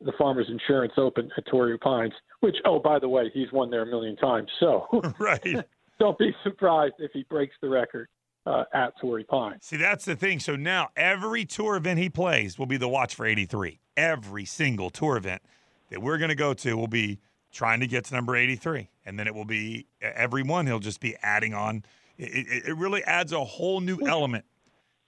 the 0.00 0.12
Farmers 0.18 0.46
Insurance 0.50 0.94
Open 0.96 1.30
at 1.36 1.46
Torrey 1.46 1.78
Pines, 1.78 2.12
which, 2.40 2.56
oh, 2.64 2.78
by 2.78 2.98
the 2.98 3.08
way, 3.08 3.30
he's 3.32 3.50
won 3.52 3.70
there 3.70 3.82
a 3.82 3.86
million 3.86 4.16
times. 4.16 4.50
So 4.60 4.86
right. 5.18 5.42
don't 5.98 6.18
be 6.18 6.34
surprised 6.42 6.94
if 6.98 7.12
he 7.12 7.24
breaks 7.28 7.54
the 7.62 7.68
record 7.68 8.08
uh, 8.46 8.64
at 8.72 8.92
Torrey 9.00 9.24
Pines. 9.24 9.64
See, 9.64 9.76
that's 9.76 10.04
the 10.04 10.16
thing. 10.16 10.40
So 10.40 10.56
now 10.56 10.88
every 10.96 11.44
tour 11.44 11.76
event 11.76 11.98
he 11.98 12.10
plays 12.10 12.58
will 12.58 12.66
be 12.66 12.76
the 12.76 12.88
watch 12.88 13.14
for 13.14 13.26
83. 13.26 13.80
Every 13.96 14.44
single 14.44 14.90
tour 14.90 15.16
event 15.16 15.42
that 15.90 16.02
we're 16.02 16.18
going 16.18 16.30
to 16.30 16.34
go 16.34 16.52
to 16.54 16.76
will 16.76 16.88
be 16.88 17.20
trying 17.54 17.80
to 17.80 17.86
get 17.86 18.04
to 18.06 18.14
number 18.14 18.36
83. 18.36 18.90
And 19.06 19.18
then 19.18 19.26
it 19.26 19.34
will 19.34 19.44
be 19.44 19.86
every 20.02 20.42
one 20.42 20.66
he'll 20.66 20.80
just 20.80 21.00
be 21.00 21.16
adding 21.22 21.54
on. 21.54 21.84
It, 22.18 22.46
it, 22.46 22.68
it 22.68 22.76
really 22.76 23.02
adds 23.04 23.32
a 23.32 23.44
whole 23.44 23.80
new 23.80 23.98
element 24.06 24.44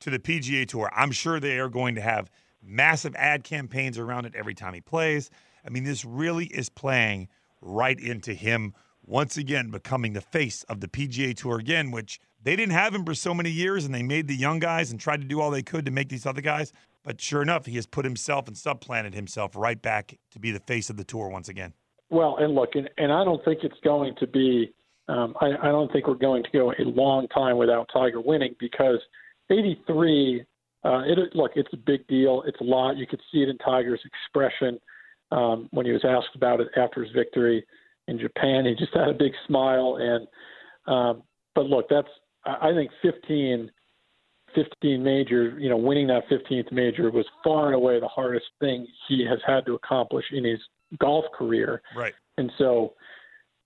to 0.00 0.10
the 0.10 0.18
PGA 0.18 0.66
Tour. 0.66 0.90
I'm 0.94 1.12
sure 1.12 1.40
they 1.40 1.58
are 1.58 1.68
going 1.68 1.94
to 1.96 2.00
have 2.00 2.30
massive 2.62 3.14
ad 3.16 3.44
campaigns 3.44 3.98
around 3.98 4.24
it 4.24 4.34
every 4.34 4.54
time 4.54 4.74
he 4.74 4.80
plays. 4.80 5.30
I 5.64 5.70
mean, 5.70 5.84
this 5.84 6.04
really 6.04 6.46
is 6.46 6.68
playing 6.68 7.28
right 7.60 7.98
into 7.98 8.32
him 8.32 8.74
once 9.04 9.36
again 9.36 9.70
becoming 9.70 10.12
the 10.12 10.20
face 10.20 10.62
of 10.64 10.80
the 10.80 10.88
PGA 10.88 11.36
Tour 11.36 11.58
again, 11.58 11.90
which 11.90 12.20
they 12.42 12.56
didn't 12.56 12.72
have 12.72 12.94
him 12.94 13.04
for 13.04 13.14
so 13.14 13.32
many 13.34 13.50
years 13.50 13.84
and 13.84 13.94
they 13.94 14.02
made 14.02 14.28
the 14.28 14.36
young 14.36 14.58
guys 14.58 14.90
and 14.90 15.00
tried 15.00 15.20
to 15.20 15.26
do 15.26 15.40
all 15.40 15.50
they 15.50 15.62
could 15.62 15.84
to 15.86 15.90
make 15.90 16.08
these 16.08 16.26
other 16.26 16.40
guys. 16.40 16.72
But 17.02 17.20
sure 17.20 17.42
enough, 17.42 17.66
he 17.66 17.76
has 17.76 17.86
put 17.86 18.04
himself 18.04 18.48
and 18.48 18.56
subplanted 18.56 19.14
himself 19.14 19.54
right 19.54 19.80
back 19.80 20.18
to 20.32 20.40
be 20.40 20.50
the 20.50 20.60
face 20.60 20.90
of 20.90 20.96
the 20.96 21.04
tour 21.04 21.28
once 21.28 21.48
again. 21.48 21.72
Well, 22.10 22.36
and 22.38 22.54
look, 22.54 22.70
and, 22.74 22.88
and 22.98 23.12
I 23.12 23.24
don't 23.24 23.44
think 23.44 23.60
it's 23.62 23.78
going 23.82 24.14
to 24.20 24.26
be, 24.26 24.72
um, 25.08 25.34
I, 25.40 25.46
I 25.60 25.66
don't 25.68 25.90
think 25.92 26.06
we're 26.06 26.14
going 26.14 26.44
to 26.44 26.50
go 26.50 26.70
a 26.72 26.84
long 26.84 27.26
time 27.28 27.56
without 27.56 27.88
Tiger 27.92 28.20
winning 28.20 28.54
because– 28.58 28.98
83, 29.50 30.44
uh, 30.84 31.02
it, 31.06 31.34
look, 31.34 31.52
it's 31.54 31.72
a 31.72 31.76
big 31.76 32.06
deal. 32.06 32.42
It's 32.46 32.60
a 32.60 32.64
lot. 32.64 32.96
You 32.96 33.06
could 33.06 33.20
see 33.32 33.38
it 33.38 33.48
in 33.48 33.58
Tiger's 33.58 34.00
expression 34.04 34.78
um, 35.32 35.68
when 35.70 35.86
he 35.86 35.92
was 35.92 36.04
asked 36.04 36.34
about 36.34 36.60
it 36.60 36.68
after 36.76 37.02
his 37.02 37.12
victory 37.12 37.64
in 38.08 38.18
Japan. 38.18 38.64
He 38.66 38.74
just 38.74 38.94
had 38.94 39.08
a 39.08 39.14
big 39.14 39.32
smile. 39.46 39.98
And 40.00 40.26
um, 40.92 41.22
but 41.54 41.66
look, 41.66 41.86
that's 41.88 42.08
I 42.44 42.72
think 42.72 42.90
15, 43.02 43.70
15 44.54 45.02
major. 45.02 45.58
You 45.58 45.70
know, 45.70 45.76
winning 45.76 46.06
that 46.08 46.28
15th 46.30 46.70
major 46.72 47.10
was 47.10 47.26
far 47.42 47.66
and 47.66 47.74
away 47.74 47.98
the 48.00 48.08
hardest 48.08 48.46
thing 48.60 48.86
he 49.08 49.26
has 49.28 49.38
had 49.46 49.66
to 49.66 49.74
accomplish 49.74 50.24
in 50.32 50.44
his 50.44 50.60
golf 50.98 51.24
career. 51.36 51.82
Right. 51.96 52.12
And 52.38 52.50
so, 52.58 52.94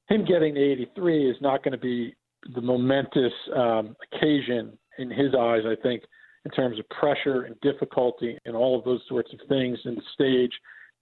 him 0.08 0.24
getting 0.24 0.54
to 0.54 0.60
83 0.60 1.30
is 1.30 1.36
not 1.40 1.62
going 1.62 1.72
to 1.72 1.78
be 1.78 2.14
the 2.54 2.60
momentous 2.60 3.32
um, 3.54 3.96
occasion 4.12 4.76
in 4.98 5.10
his 5.10 5.34
eyes, 5.38 5.62
I 5.66 5.76
think, 5.82 6.02
in 6.44 6.50
terms 6.50 6.78
of 6.78 6.88
pressure 6.88 7.42
and 7.42 7.54
difficulty 7.60 8.38
and 8.44 8.56
all 8.56 8.78
of 8.78 8.84
those 8.84 9.00
sorts 9.08 9.32
of 9.32 9.40
things 9.48 9.78
and 9.84 9.96
the 9.96 10.02
stage 10.14 10.52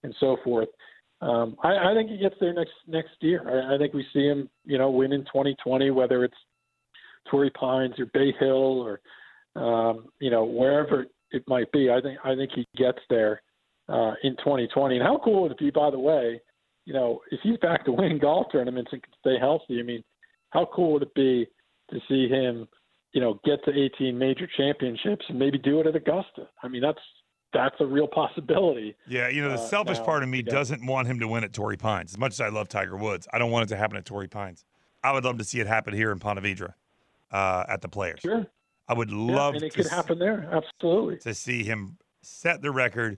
and 0.03 0.13
so 0.19 0.37
forth. 0.43 0.69
Um, 1.21 1.55
I, 1.63 1.91
I 1.91 1.93
think 1.93 2.09
he 2.09 2.17
gets 2.17 2.35
there 2.39 2.53
next 2.53 2.71
next 2.87 3.11
year. 3.19 3.43
I, 3.45 3.75
I 3.75 3.77
think 3.77 3.93
we 3.93 4.05
see 4.13 4.25
him, 4.25 4.49
you 4.65 4.77
know, 4.77 4.89
win 4.89 5.11
in 5.11 5.21
2020, 5.21 5.91
whether 5.91 6.23
it's 6.23 6.37
Torrey 7.29 7.49
Pines 7.51 7.99
or 7.99 8.05
Bay 8.13 8.33
Hill 8.39 8.87
or 8.87 9.01
um, 9.55 10.05
you 10.19 10.29
know 10.29 10.45
wherever 10.45 11.05
it 11.31 11.43
might 11.47 11.71
be. 11.71 11.89
I 11.89 11.99
think 12.01 12.19
I 12.23 12.35
think 12.35 12.51
he 12.55 12.65
gets 12.77 12.99
there 13.09 13.41
uh, 13.89 14.13
in 14.23 14.35
2020. 14.37 14.97
And 14.97 15.03
how 15.03 15.19
cool 15.23 15.43
would 15.43 15.51
it 15.51 15.57
be, 15.57 15.71
by 15.71 15.89
the 15.89 15.99
way? 15.99 16.41
You 16.85 16.93
know, 16.93 17.21
if 17.31 17.39
he's 17.43 17.57
back 17.57 17.85
to 17.85 17.91
winning 17.91 18.19
golf 18.19 18.47
tournaments 18.51 18.91
and 18.93 19.01
can 19.03 19.13
stay 19.19 19.37
healthy, 19.39 19.79
I 19.79 19.83
mean, 19.83 20.03
how 20.51 20.67
cool 20.73 20.93
would 20.93 21.03
it 21.03 21.13
be 21.13 21.47
to 21.91 21.99
see 22.07 22.27
him 22.27 22.67
you 23.13 23.21
know, 23.21 23.39
get 23.43 23.63
to 23.65 23.71
18 23.71 24.17
major 24.17 24.47
championships 24.57 25.25
and 25.29 25.39
maybe 25.39 25.57
do 25.57 25.79
it 25.79 25.87
at 25.87 25.95
Augusta. 25.95 26.47
I 26.61 26.67
mean, 26.67 26.81
that's 26.81 26.99
that's 27.51 27.75
a 27.79 27.85
real 27.85 28.07
possibility. 28.07 28.95
Yeah, 29.07 29.27
you 29.27 29.41
know, 29.41 29.49
the 29.49 29.55
uh, 29.55 29.67
selfish 29.67 29.97
now, 29.97 30.05
part 30.05 30.23
of 30.23 30.29
me 30.29 30.43
doesn't 30.43 30.85
want 30.85 31.07
him 31.07 31.19
to 31.19 31.27
win 31.27 31.43
at 31.43 31.51
Torrey 31.51 31.77
Pines. 31.77 32.13
As 32.13 32.17
much 32.17 32.33
as 32.33 32.41
I 32.41 32.49
love 32.49 32.67
Tiger 32.67 32.95
Woods, 32.95 33.27
I 33.33 33.39
don't 33.39 33.49
want 33.49 33.63
it 33.63 33.69
to 33.73 33.77
happen 33.77 33.97
at 33.97 34.05
Torrey 34.05 34.27
Pines. 34.27 34.65
I 35.03 35.11
would 35.11 35.23
love 35.23 35.39
to 35.39 35.43
see 35.43 35.59
it 35.59 35.65
happen 35.65 35.93
here 35.93 36.11
in 36.11 36.19
Ponte 36.19 36.39
Vedra 36.39 36.73
uh, 37.31 37.63
at 37.67 37.81
the 37.81 37.87
Players. 37.87 38.19
Sure. 38.19 38.45
I 38.87 38.93
would 38.93 39.11
love 39.11 39.55
yeah, 39.55 39.61
and 39.61 39.65
it 39.65 39.73
could 39.73 39.87
happen 39.87 40.19
there. 40.19 40.47
Absolutely. 40.51 41.17
To 41.19 41.33
see 41.33 41.63
him 41.63 41.97
set 42.21 42.61
the 42.61 42.71
record 42.71 43.17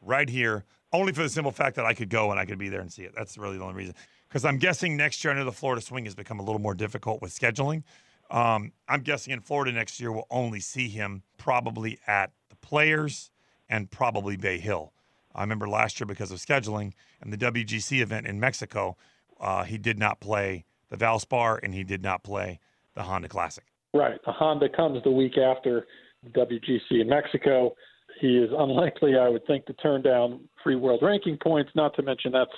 right 0.00 0.28
here, 0.28 0.64
only 0.92 1.12
for 1.12 1.22
the 1.22 1.28
simple 1.28 1.52
fact 1.52 1.76
that 1.76 1.84
I 1.84 1.94
could 1.94 2.08
go 2.10 2.30
and 2.30 2.40
I 2.40 2.44
could 2.44 2.58
be 2.58 2.68
there 2.68 2.80
and 2.80 2.92
see 2.92 3.02
it. 3.02 3.14
That's 3.16 3.38
really 3.38 3.58
the 3.58 3.64
only 3.64 3.74
reason. 3.74 3.94
Because 4.28 4.44
I'm 4.44 4.58
guessing 4.58 4.96
next 4.96 5.22
year, 5.24 5.32
I 5.32 5.36
know 5.36 5.44
the 5.44 5.52
Florida 5.52 5.82
swing 5.82 6.04
has 6.04 6.14
become 6.14 6.38
a 6.38 6.42
little 6.42 6.60
more 6.60 6.74
difficult 6.74 7.20
with 7.20 7.32
scheduling. 7.32 7.82
Um, 8.30 8.72
I'm 8.88 9.00
guessing 9.00 9.32
in 9.32 9.40
Florida 9.40 9.72
next 9.72 9.98
year 10.00 10.12
we'll 10.12 10.26
only 10.30 10.60
see 10.60 10.88
him 10.88 11.22
probably 11.36 11.98
at 12.06 12.30
the 12.48 12.56
Players 12.56 13.30
and 13.68 13.90
probably 13.90 14.36
Bay 14.36 14.58
Hill. 14.58 14.92
I 15.34 15.42
remember 15.42 15.68
last 15.68 16.00
year 16.00 16.06
because 16.06 16.30
of 16.30 16.38
scheduling 16.38 16.92
and 17.20 17.32
the 17.32 17.36
WGC 17.36 18.00
event 18.00 18.26
in 18.26 18.38
Mexico, 18.38 18.96
uh, 19.40 19.64
he 19.64 19.78
did 19.78 19.98
not 19.98 20.20
play 20.20 20.64
the 20.90 20.96
Valspar 20.96 21.60
and 21.62 21.74
he 21.74 21.84
did 21.84 22.02
not 22.02 22.22
play 22.22 22.60
the 22.94 23.02
Honda 23.02 23.28
Classic. 23.28 23.64
Right. 23.94 24.20
The 24.24 24.32
Honda 24.32 24.68
comes 24.68 25.02
the 25.02 25.10
week 25.10 25.38
after 25.38 25.86
the 26.22 26.30
WGC 26.30 27.00
in 27.00 27.08
Mexico. 27.08 27.74
He 28.20 28.36
is 28.36 28.50
unlikely, 28.56 29.16
I 29.16 29.28
would 29.28 29.46
think, 29.46 29.66
to 29.66 29.72
turn 29.74 30.02
down 30.02 30.40
free 30.62 30.76
world 30.76 31.00
ranking 31.02 31.38
points. 31.42 31.70
Not 31.74 31.94
to 31.96 32.02
mention 32.02 32.32
that's 32.32 32.50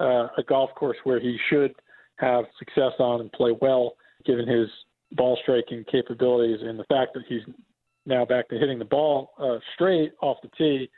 uh, 0.00 0.28
a 0.38 0.42
golf 0.48 0.70
course 0.76 0.96
where 1.04 1.20
he 1.20 1.36
should 1.50 1.74
have 2.16 2.44
success 2.58 2.92
on 2.98 3.20
and 3.20 3.32
play 3.32 3.52
well, 3.60 3.94
given 4.24 4.46
his 4.46 4.68
ball 5.12 5.38
striking 5.42 5.84
capabilities 5.90 6.60
and 6.62 6.78
the 6.78 6.84
fact 6.84 7.14
that 7.14 7.24
he's 7.28 7.42
now 8.06 8.24
back 8.24 8.48
to 8.48 8.58
hitting 8.58 8.78
the 8.78 8.84
ball 8.84 9.30
uh, 9.38 9.58
straight 9.74 10.12
off 10.20 10.36
the 10.42 10.50
tee, 10.56 10.88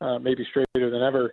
uh, 0.00 0.18
maybe 0.18 0.46
straighter 0.50 0.90
than 0.90 1.02
ever. 1.02 1.32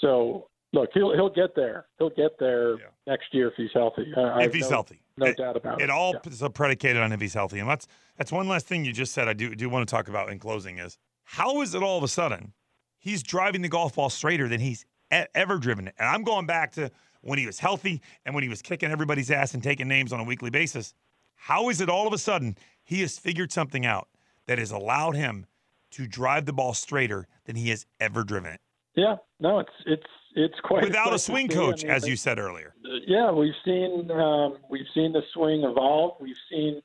So 0.00 0.48
look, 0.72 0.90
he'll 0.94 1.12
he'll 1.14 1.30
get 1.30 1.54
there. 1.56 1.86
He'll 1.98 2.10
get 2.10 2.38
there 2.38 2.74
yeah. 2.74 2.86
next 3.06 3.32
year 3.32 3.48
if 3.48 3.54
he's 3.56 3.70
healthy. 3.74 4.12
Uh, 4.16 4.38
if 4.38 4.52
he's 4.52 4.62
no, 4.64 4.70
healthy, 4.70 5.02
no 5.16 5.26
it, 5.26 5.36
doubt 5.36 5.56
about 5.56 5.80
it. 5.80 5.84
It 5.84 5.90
all 5.90 6.12
yeah. 6.12 6.30
is 6.30 6.42
predicated 6.54 7.02
on 7.02 7.12
if 7.12 7.20
he's 7.20 7.34
healthy, 7.34 7.58
and 7.58 7.68
that's 7.68 7.86
that's 8.16 8.32
one 8.32 8.48
last 8.48 8.66
thing 8.66 8.84
you 8.84 8.92
just 8.92 9.12
said. 9.12 9.28
I 9.28 9.32
do 9.32 9.54
do 9.54 9.68
want 9.68 9.88
to 9.88 9.90
talk 9.90 10.08
about 10.08 10.30
in 10.30 10.38
closing 10.38 10.78
is 10.78 10.98
how 11.30 11.60
is 11.60 11.76
it 11.76 11.82
all 11.82 11.96
of 11.96 12.02
a 12.02 12.08
sudden 12.08 12.52
he's 12.98 13.22
driving 13.22 13.62
the 13.62 13.68
golf 13.68 13.94
ball 13.94 14.10
straighter 14.10 14.48
than 14.48 14.58
he's 14.58 14.84
ever 15.12 15.58
driven 15.58 15.86
it, 15.86 15.94
and 15.96 16.08
I'm 16.08 16.24
going 16.24 16.44
back 16.44 16.72
to 16.72 16.90
when 17.20 17.38
he 17.38 17.46
was 17.46 17.60
healthy 17.60 18.02
and 18.26 18.34
when 18.34 18.42
he 18.42 18.48
was 18.48 18.60
kicking 18.62 18.90
everybody's 18.90 19.30
ass 19.30 19.54
and 19.54 19.62
taking 19.62 19.86
names 19.86 20.12
on 20.12 20.18
a 20.18 20.24
weekly 20.24 20.50
basis. 20.50 20.92
How 21.36 21.68
is 21.68 21.80
it 21.80 21.88
all 21.88 22.08
of 22.08 22.12
a 22.12 22.18
sudden 22.18 22.56
he 22.82 23.00
has 23.02 23.16
figured 23.16 23.52
something 23.52 23.86
out 23.86 24.08
that 24.46 24.58
has 24.58 24.72
allowed 24.72 25.14
him 25.14 25.46
to 25.92 26.08
drive 26.08 26.46
the 26.46 26.52
ball 26.52 26.74
straighter 26.74 27.28
than 27.44 27.54
he 27.54 27.70
has 27.70 27.86
ever 28.00 28.24
driven 28.24 28.52
it? 28.52 28.60
Yeah, 28.96 29.16
no, 29.38 29.60
it's 29.60 29.70
it's 29.86 30.06
it's 30.34 30.60
quite 30.64 30.82
without 30.82 31.14
a 31.14 31.18
swing 31.18 31.46
coach, 31.46 31.84
I 31.84 31.88
mean, 31.88 31.96
as 31.96 32.08
you 32.08 32.16
said 32.16 32.40
earlier. 32.40 32.74
Yeah, 33.06 33.30
we've 33.30 33.54
seen 33.64 34.10
um, 34.10 34.58
we've 34.68 34.88
seen 34.94 35.12
the 35.12 35.22
swing 35.32 35.62
evolve. 35.62 36.16
We've 36.20 36.34
seen 36.50 36.82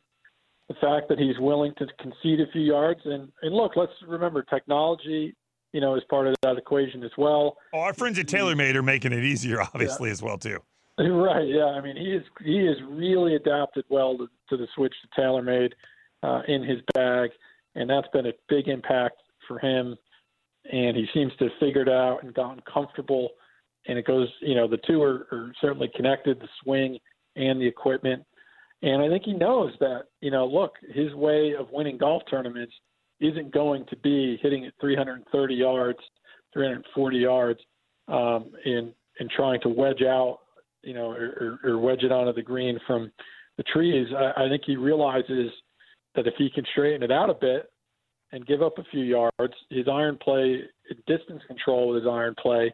the 0.68 0.76
fact 0.76 1.09
that 1.09 1.20
he's 1.20 1.38
willing 1.39 1.74
to 1.78 1.88
concede 1.99 2.41
a 2.41 2.51
few 2.51 2.61
yards. 2.61 3.01
And 3.05 3.32
and 3.41 3.53
look, 3.53 3.74
let's 3.76 3.91
remember 4.07 4.43
technology, 4.43 5.36
you 5.74 5.82
know, 5.82 5.95
is 5.95 6.03
part 6.09 6.28
of 6.28 6.36
that 6.41 6.57
equation 6.57 7.03
as 7.03 7.11
well. 7.18 7.57
Oh, 7.74 7.80
our 7.80 7.93
friends 7.93 8.20
at 8.20 8.28
TaylorMade 8.28 8.76
are 8.76 8.84
making 8.84 9.13
it 9.13 9.24
easier, 9.24 9.61
obviously, 9.74 10.09
yeah. 10.09 10.13
as 10.13 10.22
well 10.22 10.38
too. 10.38 10.59
Right. 10.97 11.45
Yeah. 11.45 11.66
I 11.66 11.82
mean, 11.82 11.97
he 11.97 12.13
is 12.13 12.24
he 12.41 12.59
is 12.59 12.78
really 12.88 13.36
adapted 13.36 13.84
well 13.89 14.18
to, 14.18 14.28
to 14.49 14.55
the 14.55 14.66
switch 14.76 14.93
to 15.01 15.22
TaylorMade 15.22 15.74
uh, 16.24 16.41
in 16.47 16.63
his 16.63 16.80
bag, 16.93 17.32
and 17.76 17.89
that's 17.89 18.07
been 18.13 18.28
a 18.28 18.34
big 18.47 18.70
impact 18.70 19.18
for 19.45 19.59
him 19.59 19.97
and 20.72 20.97
he 20.97 21.05
seems 21.13 21.32
to 21.38 21.45
have 21.45 21.53
figured 21.59 21.89
out 21.89 22.24
and 22.24 22.34
gotten 22.34 22.61
comfortable. 22.72 23.30
And 23.88 23.97
it 23.97 24.05
goes, 24.05 24.28
you 24.41 24.55
know, 24.55 24.68
the 24.68 24.80
two 24.88 25.01
are, 25.01 25.28
are 25.32 25.53
certainly 25.61 25.89
connected, 25.95 26.39
the 26.39 26.47
swing 26.63 26.97
and 27.36 27.61
the 27.61 27.68
equipment. 27.68 28.24
And 28.82 29.01
I 29.01 29.09
think 29.09 29.23
he 29.23 29.34
knows 29.34 29.71
that, 29.80 30.03
you 30.21 30.32
know, 30.32 30.45
look, 30.45 30.73
his 30.93 31.13
way 31.13 31.53
of 31.57 31.67
winning 31.71 31.97
golf 31.97 32.23
tournaments 32.30 32.73
isn't 33.19 33.53
going 33.53 33.86
to 33.89 33.95
be 33.97 34.38
hitting 34.41 34.65
at 34.65 34.73
330 34.80 35.55
yards, 35.55 35.99
340 36.53 37.17
yards, 37.17 37.59
um, 38.07 38.51
in 38.65 38.93
in 39.19 39.30
trying 39.34 39.61
to 39.61 39.69
wedge 39.69 40.01
out, 40.01 40.39
you 40.84 40.93
know, 40.93 41.09
or, 41.11 41.59
or 41.63 41.80
wedge 41.80 42.03
it 42.03 42.11
onto 42.11 42.34
the 42.34 42.41
green 42.41 42.78
from 42.86 43.11
the 43.55 43.63
trees. 43.63 44.07
I, 44.15 44.43
I 44.45 44.49
think 44.49 44.63
he 44.65 44.76
realizes 44.76 45.51
that 46.15 46.28
if 46.28 46.34
he 46.38 46.49
can 46.49 46.65
straighten 46.73 47.01
it 47.01 47.11
out 47.11 47.30
a 47.30 47.34
bit, 47.34 47.71
and 48.36 48.45
give 48.45 48.61
up 48.61 48.78
a 48.78 48.84
few 48.91 49.03
yards. 49.03 49.53
His 49.69 49.88
iron 49.88 50.17
play, 50.21 50.63
distance 51.07 51.41
control 51.47 51.89
with 51.89 52.03
his 52.03 52.07
iron 52.09 52.36
play. 52.41 52.73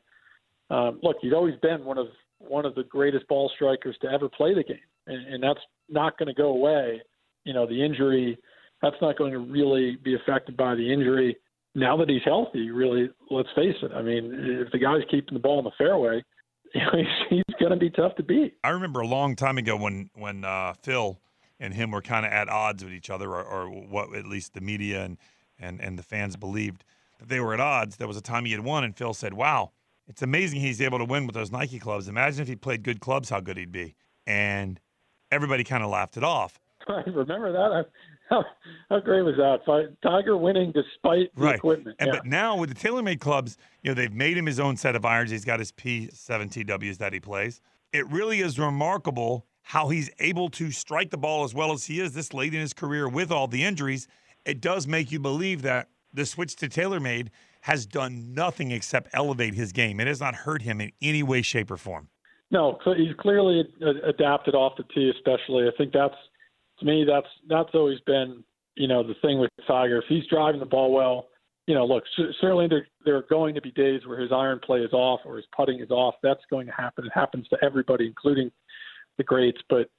Um, 0.72 1.00
look, 1.04 1.18
he's 1.22 1.34
always 1.34 1.56
been 1.62 1.86
one 1.86 1.98
of 1.98 2.08
one 2.40 2.66
of 2.66 2.74
the 2.74 2.84
greatest 2.84 3.28
ball 3.28 3.52
strikers 3.54 3.96
to 4.02 4.08
ever 4.08 4.28
play 4.28 4.56
the 4.56 4.64
game, 4.64 4.78
and, 5.12 5.34
and 5.34 5.44
that's 5.44 5.60
not 5.90 6.18
going 6.18 6.28
to 6.28 6.34
go 6.34 6.50
away. 6.50 7.02
You 7.44 7.54
know, 7.54 7.68
the 7.68 7.84
injury 7.84 8.38
that's 8.82 8.96
not 9.02 9.18
going 9.18 9.32
to 9.32 9.40
really 9.40 9.98
be 10.04 10.16
affected 10.16 10.58
by 10.58 10.76
the 10.76 10.92
injury. 10.92 11.38
Now 11.76 11.96
that 11.98 12.10
he's 12.10 12.24
healthy, 12.26 12.70
really, 12.70 13.10
let's 13.30 13.50
face 13.56 13.76
it. 13.82 13.92
I 13.94 14.02
mean, 14.02 14.66
if 14.66 14.72
the 14.72 14.80
guy's 14.80 15.04
keeping 15.10 15.34
the 15.34 15.40
ball 15.40 15.60
in 15.60 15.66
the 15.66 15.72
fairway, 15.78 16.24
he's, 16.74 17.06
he's 17.30 17.56
going 17.60 17.72
to 17.72 17.78
be 17.78 17.90
tough 17.90 18.16
to 18.16 18.24
beat. 18.24 18.56
I 18.64 18.70
remember 18.70 19.02
a 19.02 19.08
long 19.08 19.36
time 19.36 19.58
ago 19.58 19.76
when 19.78 20.10
when 20.16 20.44
uh, 20.44 20.74
Phil 20.82 21.20
and 21.60 21.74
him 21.74 21.92
were 21.92 22.02
kind 22.02 22.26
of 22.26 22.32
at 22.32 22.50
odds 22.50 22.84
with 22.84 22.94
each 22.94 23.10
other, 23.10 23.30
or, 23.30 23.44
or 23.44 23.70
what 23.70 24.16
at 24.16 24.26
least 24.26 24.54
the 24.54 24.62
media 24.62 25.04
and 25.04 25.18
and, 25.60 25.80
and 25.80 25.98
the 25.98 26.04
fans 26.04 26.36
believed 26.36 26.84
that 27.20 27.30
they 27.30 27.40
were 27.40 27.54
at 27.54 27.60
odds. 27.60 27.98
There 27.98 28.08
was 28.08 28.18
a 28.18 28.22
time 28.22 28.46
he 28.46 28.52
had 28.52 28.62
won, 28.62 28.84
and 28.84 28.98
Phil 28.98 29.14
said, 29.14 29.34
Wow, 29.34 29.72
it's 30.08 30.22
amazing 30.22 30.60
he's 30.60 30.82
able 30.82 30.98
to 30.98 31.06
win 31.06 31.26
with 31.26 31.36
those 31.36 31.52
Nike 31.52 31.80
clubs. 31.80 32.08
Imagine 32.08 32.42
if 32.42 32.48
he 32.48 32.56
played 32.56 32.84
good 32.84 33.00
clubs, 33.00 33.30
how 33.30 33.40
good 33.40 33.58
he'd 33.58 33.72
be. 33.72 33.96
And 34.26 34.80
everybody 35.32 35.64
kind 35.64 35.84
of 35.84 35.90
laughed 35.90 36.18
it 36.18 36.24
off. 36.24 36.60
I 36.88 37.02
remember 37.08 37.52
that. 37.52 37.86
How, 38.30 38.46
how 38.90 39.00
great 39.00 39.24
was 39.24 39.36
that? 39.38 39.96
Tiger 40.02 40.38
winning 40.38 40.72
despite 40.72 41.36
the 41.36 41.42
right. 41.42 41.56
equipment. 41.56 41.98
And 42.00 42.08
yeah. 42.08 42.20
but 42.20 42.26
now 42.26 42.56
with 42.56 42.70
the 42.70 42.76
TaylorMade 42.76 43.20
clubs, 43.20 43.58
you 43.84 43.92
know, 43.92 43.96
they've 43.96 44.14
made 44.14 44.38
him 44.38 44.46
his 44.46 44.60
own 44.60 44.78
set 44.78 44.96
of 44.96 45.06
irons. 45.06 45.32
He's 45.32 45.46
got 45.46 45.60
his 45.60 45.72
P7TWs 45.74 46.98
that 46.98 47.12
he 47.14 47.20
plays. 47.20 47.62
It 47.92 48.10
really 48.10 48.40
is 48.40 48.58
remarkable 48.58 49.46
how 49.64 49.90
he's 49.90 50.10
able 50.20 50.50
to 50.50 50.72
strike 50.72 51.10
the 51.10 51.18
ball 51.18 51.44
as 51.44 51.54
well 51.54 51.74
as 51.74 51.86
he 51.86 52.00
is 52.00 52.14
this 52.14 52.34
late 52.34 52.54
in 52.54 52.62
his 52.62 52.74
career 52.74 53.08
with 53.10 53.32
all 53.32 53.48
the 53.48 53.64
injuries 53.64 54.08
it 54.46 54.62
does 54.62 54.88
make 54.88 55.12
you 55.12 55.20
believe 55.20 55.62
that 55.62 55.90
the 56.14 56.26
switch 56.26 56.56
to 56.58 56.68
TaylorMade 56.68 57.30
has 57.62 57.86
done 57.86 58.34
nothing 58.34 58.72
except 58.72 59.10
elevate 59.14 59.54
his 59.54 59.72
game. 59.72 60.00
It 60.00 60.08
has 60.08 60.20
not 60.20 60.34
hurt 60.34 60.64
him 60.64 60.82
in 60.82 60.92
any 61.02 61.24
way, 61.24 61.42
shape, 61.42 61.70
or 61.70 61.78
form. 61.78 62.10
No, 62.52 62.78
he's 62.98 63.16
clearly 63.18 63.64
adapted 64.04 64.56
off 64.56 64.74
the 64.78 64.84
tee, 64.94 65.12
especially. 65.16 65.68
I 65.68 65.72
think 65.78 65.94
that's 65.94 66.16
to 66.80 66.86
me 66.86 67.06
that's 67.08 67.28
that's 67.48 67.70
always 67.74 68.00
been 68.02 68.44
you 68.76 68.88
know 68.88 69.04
the 69.04 69.16
thing 69.22 69.40
with 69.40 69.50
Tiger. 69.66 70.00
If 70.00 70.06
he's 70.10 70.28
driving 70.28 70.60
the 70.60 70.66
ball 70.66 70.92
well, 70.92 71.30
you 71.66 71.74
know, 71.74 71.86
look, 71.86 72.04
certainly 72.42 72.68
there 72.68 72.88
there 73.06 73.16
are 73.16 73.26
going 73.30 73.56
to 73.56 73.62
be 73.62 73.72
days 73.72 74.02
where 74.06 74.20
his 74.20 74.32
iron 74.34 74.60
play 74.60 74.80
is 74.80 74.92
off 74.92 75.22
or 75.26 75.38
his 75.38 75.46
putting 75.56 75.80
is 75.80 75.92
off. 75.92 76.16
That's 76.22 76.44
going 76.50 76.68
to 76.68 76.74
happen. 76.74 77.06
It 77.06 77.12
happens 77.16 77.48
to 77.50 77.58
everybody, 77.64 78.06
including 78.06 78.52
the 79.18 79.24
greats. 79.24 79.62
But 79.70 79.90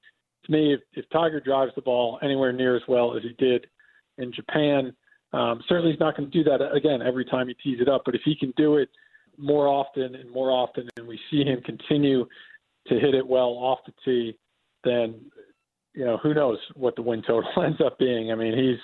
to 0.44 0.53
me, 0.53 0.74
if, 0.74 0.80
if 0.92 1.09
Tiger 1.11 1.40
drives 1.40 1.72
the 1.74 1.82
ball 1.82 2.18
anywhere 2.22 2.53
near 2.53 2.76
as 2.76 2.82
well 2.86 3.16
as 3.16 3.22
he 3.22 3.34
did 3.38 3.66
in 4.18 4.32
Japan. 4.32 4.94
Um, 5.32 5.62
certainly, 5.66 5.92
he's 5.92 6.00
not 6.00 6.16
going 6.16 6.30
to 6.30 6.44
do 6.44 6.44
that 6.50 6.61
again 6.74 7.00
every 7.00 7.24
time 7.24 7.48
he 7.48 7.55
tees 7.55 7.80
it 7.80 7.88
up. 7.88 8.03
But 8.05 8.14
if 8.14 8.20
he 8.22 8.36
can 8.36 8.53
do 8.57 8.76
it 8.76 8.90
more 9.39 9.68
often 9.68 10.14
and 10.14 10.30
more 10.30 10.51
often, 10.51 10.89
and 10.97 11.07
we 11.07 11.18
see 11.30 11.45
him 11.45 11.61
continue 11.62 12.26
to 12.89 12.99
hit 12.99 13.14
it 13.14 13.26
well 13.26 13.51
off 13.51 13.78
the 13.87 13.93
tee, 14.05 14.37
then 14.85 15.20
you 15.95 16.05
know 16.05 16.18
who 16.18 16.35
knows 16.35 16.59
what 16.74 16.97
the 16.97 17.03
win 17.03 17.22
total 17.22 17.51
ends 17.64 17.80
up 17.85 17.99
being. 17.99 18.33
I 18.33 18.35
mean, 18.35 18.57
he's 18.57 18.80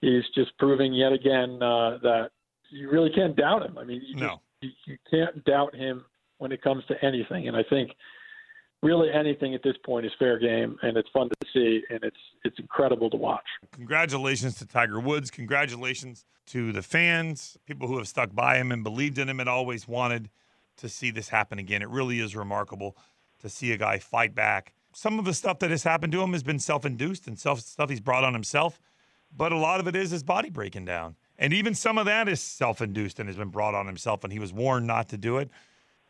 he's 0.00 0.24
just 0.34 0.56
proving 0.58 0.92
yet 0.92 1.12
again 1.12 1.62
uh, 1.62 1.98
that 2.02 2.30
you 2.70 2.90
really 2.90 3.10
can't 3.10 3.36
doubt 3.36 3.64
him. 3.64 3.78
I 3.78 3.84
mean, 3.84 4.02
you, 4.06 4.16
no. 4.16 4.40
just, 4.62 4.74
you, 4.86 4.92
you 4.92 4.98
can't 5.10 5.44
doubt 5.44 5.74
him 5.74 6.04
when 6.38 6.52
it 6.52 6.62
comes 6.62 6.84
to 6.88 7.04
anything. 7.04 7.48
And 7.48 7.56
I 7.56 7.62
think 7.68 7.90
really 8.82 9.10
anything 9.12 9.54
at 9.54 9.62
this 9.62 9.76
point 9.84 10.06
is 10.06 10.12
fair 10.18 10.38
game, 10.38 10.78
and 10.82 10.96
it's 10.96 11.08
fun 11.10 11.28
to 11.28 11.36
see, 11.52 11.82
and 11.90 12.02
it's 12.02 12.16
it's 12.44 12.58
incredible 12.58 13.10
to 13.10 13.16
watch. 13.16 13.44
Congratulations 13.72 14.54
to 14.56 14.66
Tiger 14.66 15.00
Woods. 15.00 15.30
Congratulations 15.30 16.24
to 16.46 16.72
the 16.72 16.82
fans, 16.82 17.56
people 17.66 17.86
who 17.86 17.98
have 17.98 18.08
stuck 18.08 18.34
by 18.34 18.56
him 18.56 18.72
and 18.72 18.82
believed 18.82 19.18
in 19.18 19.28
him 19.28 19.40
and 19.40 19.48
always 19.48 19.86
wanted 19.86 20.30
to 20.78 20.88
see 20.88 21.10
this 21.10 21.28
happen 21.28 21.58
again. 21.58 21.82
It 21.82 21.88
really 21.88 22.20
is 22.20 22.34
remarkable 22.34 22.96
to 23.40 23.48
see 23.48 23.72
a 23.72 23.76
guy 23.76 23.98
fight 23.98 24.34
back. 24.34 24.72
Some 24.92 25.18
of 25.18 25.24
the 25.24 25.34
stuff 25.34 25.58
that 25.60 25.70
has 25.70 25.84
happened 25.84 26.12
to 26.12 26.22
him 26.22 26.32
has 26.32 26.42
been 26.42 26.58
self-induced 26.58 27.26
and 27.26 27.38
self 27.38 27.60
stuff 27.60 27.90
he's 27.90 28.00
brought 28.00 28.24
on 28.24 28.32
himself, 28.32 28.80
but 29.36 29.52
a 29.52 29.58
lot 29.58 29.80
of 29.80 29.86
it 29.86 29.94
is 29.94 30.10
his 30.10 30.22
body 30.22 30.50
breaking 30.50 30.86
down. 30.86 31.16
And 31.38 31.52
even 31.52 31.74
some 31.74 31.96
of 31.96 32.06
that 32.06 32.28
is 32.28 32.40
self-induced 32.40 33.18
and 33.18 33.28
has 33.28 33.36
been 33.36 33.48
brought 33.48 33.74
on 33.74 33.86
himself, 33.86 34.24
and 34.24 34.32
he 34.32 34.38
was 34.38 34.52
warned 34.52 34.86
not 34.86 35.08
to 35.10 35.16
do 35.16 35.38
it 35.38 35.50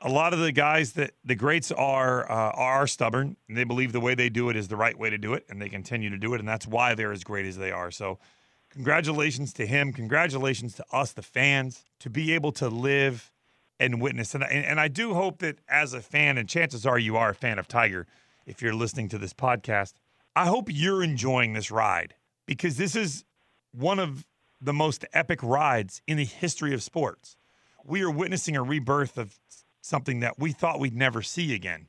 a 0.03 0.09
lot 0.09 0.33
of 0.33 0.39
the 0.39 0.53
guys 0.53 0.93
that 0.93 1.13
the 1.25 1.35
greats 1.35 1.71
are 1.71 2.31
uh, 2.31 2.53
are 2.53 2.87
stubborn 2.87 3.37
and 3.49 3.57
they 3.57 3.65
believe 3.65 3.93
the 3.93 4.01
way 4.01 4.15
they 4.15 4.29
do 4.29 4.49
it 4.49 4.57
is 4.57 4.69
the 4.69 4.77
right 4.77 4.99
way 4.99 5.11
to 5.11 5.19
do 5.19 5.35
it 5.35 5.45
and 5.49 5.61
they 5.61 5.69
continue 5.69 6.11
to 6.11 6.19
do 6.19 6.35
it 6.35 6.41
and 6.41 6.49
that's 6.49 6.67
why 6.67 6.95
they're 6.95 7.13
as 7.13 7.25
great 7.25 7.47
as 7.47 7.57
they 7.57 7.71
are. 7.71 7.91
So 7.91 8.19
congratulations 8.71 9.53
to 9.55 9.67
him. 9.67 9.93
Congratulations 9.93 10.75
to 10.75 10.85
us 10.93 11.13
the 11.13 11.23
fans 11.23 11.85
to 12.01 12.11
be 12.11 12.33
able 12.33 12.53
to 12.53 12.69
live 12.69 13.33
and 13.79 14.01
witness. 14.01 14.35
And, 14.35 14.45
and, 14.45 14.65
and 14.65 14.81
i 14.81 14.89
do 14.89 15.15
hope 15.15 15.39
that 15.39 15.59
as 15.69 15.95
a 15.95 16.01
fan 16.01 16.39
and 16.39 16.49
chances 16.49 16.87
are 16.87 16.99
you 16.99 17.17
are 17.17 17.31
a 17.31 17.35
fan 17.35 17.59
of 17.59 17.69
tiger 17.69 18.07
if 18.47 18.63
you're 18.63 18.75
listening 18.75 19.09
to 19.11 19.19
this 19.19 19.33
podcast 19.33 19.95
i 20.37 20.47
hope 20.47 20.69
you're 20.71 21.03
enjoying 21.03 21.55
this 21.55 21.71
ride 21.71 22.15
because 22.47 22.77
this 22.77 22.97
is 22.97 23.25
one 23.73 23.99
of 23.99 24.27
the 24.61 24.73
most 24.73 25.05
epic 25.13 25.43
rides 25.43 26.03
in 26.07 26.17
the 26.17 26.25
history 26.25 26.75
of 26.75 26.83
sports. 26.83 27.37
We 27.85 28.03
are 28.03 28.11
witnessing 28.11 28.57
a 28.57 28.63
rebirth 28.63 29.17
of 29.17 29.39
something 29.81 30.21
that 30.21 30.39
we 30.39 30.53
thought 30.53 30.81
we'd 30.81 30.97
never 30.97 31.23
see 31.23 31.55
again. 31.55 31.89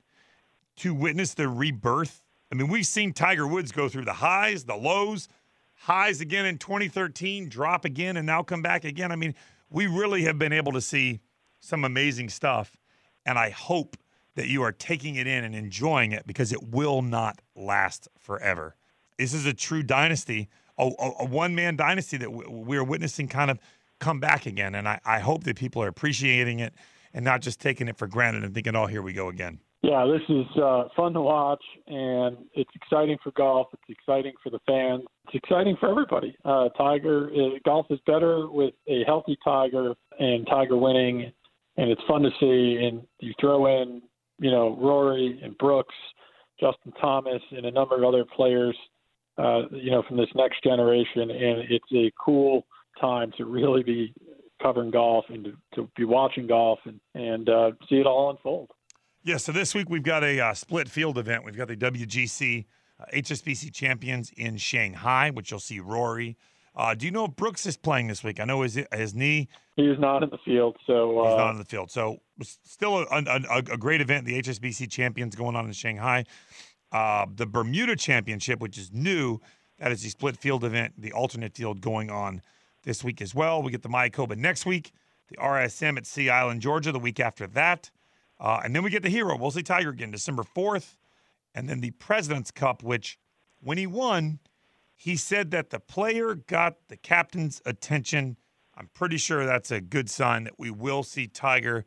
To 0.78 0.94
witness 0.94 1.34
the 1.34 1.48
rebirth, 1.48 2.22
I 2.52 2.56
mean, 2.56 2.68
we've 2.68 2.88
seen 2.88 3.14
Tiger 3.14 3.48
Woods 3.48 3.72
go 3.72 3.88
through 3.88 4.06
the 4.06 4.14
highs, 4.14 4.66
the 4.66 4.76
lows, 4.76 5.28
highs 5.76 6.22
again 6.22 6.46
in 6.46 6.58
2013, 6.58 7.50
drop 7.50 7.86
again, 7.86 8.18
and 8.18 8.26
now 8.26 8.44
come 8.44 8.62
back 8.62 8.84
again. 8.84 9.12
I 9.12 9.16
mean, 9.16 9.36
we 9.70 9.88
really 9.88 10.24
have 10.24 10.38
been 10.38 10.54
able 10.54 10.72
to 10.74 10.82
see 10.82 11.22
some 11.60 11.86
amazing 11.86 12.30
stuff. 12.30 12.76
And 13.26 13.38
I 13.38 13.50
hope 13.50 13.98
that 14.36 14.48
you 14.48 14.64
are 14.64 14.72
taking 14.72 15.16
it 15.16 15.28
in 15.28 15.44
and 15.44 15.56
enjoying 15.56 16.12
it 16.12 16.26
because 16.26 16.52
it 16.52 16.64
will 16.64 17.02
not 17.02 17.42
last 17.56 18.08
forever. 18.20 18.76
this 19.18 19.34
is 19.34 19.46
a 19.46 19.54
true 19.54 19.84
dynasty, 19.84 20.50
a, 20.78 20.90
a, 21.00 21.12
a 21.20 21.26
one 21.26 21.54
man 21.54 21.76
dynasty 21.76 22.18
that 22.18 22.32
we're 22.32 22.84
witnessing 22.84 23.28
kind 23.28 23.52
of 23.52 23.60
come 24.00 24.20
back 24.20 24.46
again. 24.46 24.76
And 24.76 24.88
I, 24.88 25.00
I 25.06 25.20
hope 25.20 25.44
that 25.44 25.58
people 25.58 25.84
are 25.84 25.88
appreciating 25.88 26.60
it 26.60 26.74
and 27.14 27.26
not 27.26 27.42
just 27.42 27.60
taking 27.60 27.88
it 27.88 27.98
for 27.98 28.08
granted 28.08 28.44
and 28.44 28.54
thinking, 28.54 28.76
oh, 28.76 28.86
here 28.86 29.02
we 29.02 29.14
go 29.14 29.30
again. 29.30 29.60
Yeah, 29.84 30.06
this 30.06 30.22
is 30.30 30.46
uh, 30.62 30.84
fun 30.96 31.14
to 31.14 31.22
watch, 31.22 31.64
and 31.88 32.38
it's 32.54 32.70
exciting 32.76 33.18
for 33.24 33.32
golf. 33.32 33.68
It's 33.74 34.00
exciting 34.00 34.34
for 34.44 34.52
the 34.52 34.60
fans. 34.68 35.04
It's 35.26 35.44
exciting 35.44 35.76
for 35.80 35.90
everybody. 35.90 36.36
Uh, 36.46 36.70
Tiger 36.78 37.32
uh, 37.32 37.58
golf 37.66 37.88
is 37.90 38.00
better 38.06 38.48
with 38.48 38.76
a 38.88 39.04
healthy 39.08 39.38
Tiger 39.44 39.94
and 40.20 40.46
Tiger 40.46 40.78
winning, 40.78 41.32
and 41.78 41.90
it's 41.90 42.02
fun 42.08 42.22
to 42.22 42.30
see. 42.40 42.86
And 42.86 43.02
you 43.20 43.34
throw 43.42 43.82
in, 43.82 44.04
you 44.38 44.52
know, 44.52 44.78
Rory 44.80 45.40
and 45.44 45.58
Brooks, 45.58 45.96
Justin 46.60 46.94
Thomas, 47.02 47.42
and 47.50 47.66
a 47.66 47.72
number 47.72 47.98
of 47.98 48.04
other 48.04 48.24
players, 48.36 48.78
uh, 49.40 49.62
you 49.72 49.90
know, 49.90 50.04
from 50.08 50.18
this 50.18 50.30
next 50.36 50.64
generation, 50.64 51.32
and 51.32 51.64
it's 51.72 51.92
a 51.96 52.12
cool 52.24 52.68
time 53.00 53.32
to 53.38 53.46
really 53.46 53.82
be 53.82 54.14
covering 54.62 54.92
golf 54.92 55.26
and 55.30 55.46
to, 55.46 55.58
to 55.76 55.90
be 55.96 56.06
watching 56.06 56.48
golf 56.48 56.80
and 56.86 57.00
and 57.14 57.50
uh, 57.50 57.72
see 57.90 57.96
it 57.96 58.06
all 58.06 58.30
unfold. 58.32 58.72
Yeah, 59.24 59.38
so 59.38 59.52
this 59.52 59.76
week 59.76 59.90
we've 59.90 60.04
got 60.04 60.24
a 60.24 60.40
uh, 60.40 60.54
split 60.54 60.90
field 60.90 61.18
event. 61.18 61.46
We've 61.46 61.58
got 61.58 61.68
the 61.68 61.78
WGC 61.78 62.66
uh, 63.00 63.06
HSBC 63.14 63.74
champions 63.74 64.32
in 64.36 64.58
Shanghai, 64.58 65.30
which 65.30 65.52
you'll 65.52 65.60
see 65.60 65.80
Rory. 65.80 66.38
Uh, 66.74 66.96
do 66.96 67.06
you 67.06 67.12
know 67.12 67.26
if 67.26 67.36
Brooks 67.36 67.66
is 67.66 67.76
playing 67.76 68.08
this 68.08 68.24
week? 68.24 68.40
I 68.40 68.46
know 68.46 68.62
his 68.62 68.80
his 68.94 69.14
knee. 69.14 69.50
He 69.76 69.84
is 69.84 70.00
not 70.00 70.24
in 70.24 70.30
the 70.30 70.38
field, 70.44 70.78
so 70.86 71.20
uh, 71.20 71.30
he's 71.30 71.38
not 71.38 71.52
in 71.52 71.58
the 71.58 71.66
field. 71.66 71.92
So 71.92 72.20
still 72.42 73.00
a, 73.00 73.06
a, 73.10 73.58
a, 73.58 73.78
great 73.78 74.02
event. 74.02 74.26
The 74.26 74.42
HSBC 74.42 74.90
champions 74.90 75.36
going 75.36 75.56
on 75.56 75.66
in 75.66 75.74
Shanghai. 75.74 76.26
Uh, 76.92 77.26
the 77.34 77.46
Bermuda 77.46 77.96
Championship, 77.96 78.60
which 78.60 78.78
is 78.78 78.92
new, 78.92 79.40
that 79.80 79.92
is 79.92 80.04
the 80.04 80.10
split 80.10 80.38
field 80.38 80.64
event. 80.64 80.94
The 80.98 81.12
alternate 81.14 81.56
field 81.56 81.82
going 81.82 82.10
on 82.10 82.42
this 82.84 83.04
week 83.04 83.22
as 83.22 83.36
well. 83.36 83.62
We 83.62 83.72
get 83.72 83.82
the 83.82 83.90
Mayakoba 83.90 84.38
next 84.38 84.66
week. 84.66 84.92
The 85.30 85.38
RSM 85.38 85.98
at 85.98 86.06
Sea 86.06 86.30
Island, 86.30 86.62
Georgia, 86.62 86.92
the 86.92 87.00
week 87.00 87.20
after 87.20 87.48
that. 87.48 87.90
Uh, 88.40 88.60
and 88.64 88.76
then 88.76 88.84
we 88.84 88.90
get 88.90 89.04
the 89.04 89.10
hero, 89.10 89.38
We'll 89.38 89.52
see 89.52 89.62
Tiger 89.62 89.90
again, 89.90 90.12
December 90.12 90.44
4th. 90.44 90.96
And 91.54 91.70
then 91.70 91.80
the 91.80 91.92
President's 91.92 92.52
Cup, 92.52 92.82
which 92.82 93.20
when 93.60 93.78
he 93.78 93.86
won, 93.86 94.40
he 94.96 95.16
said 95.16 95.52
that 95.52 95.70
the 95.70 95.80
player 95.80 96.36
got 96.36 96.78
the 96.88 96.98
captain's 96.98 97.62
attention. 97.66 98.38
I'm 98.76 98.90
pretty 98.94 99.18
sure 99.18 99.46
that's 99.46 99.72
a 99.72 99.82
good 99.82 100.10
sign 100.10 100.46
that 100.46 100.58
we 100.58 100.72
will 100.72 101.04
see 101.04 101.28
Tiger 101.28 101.86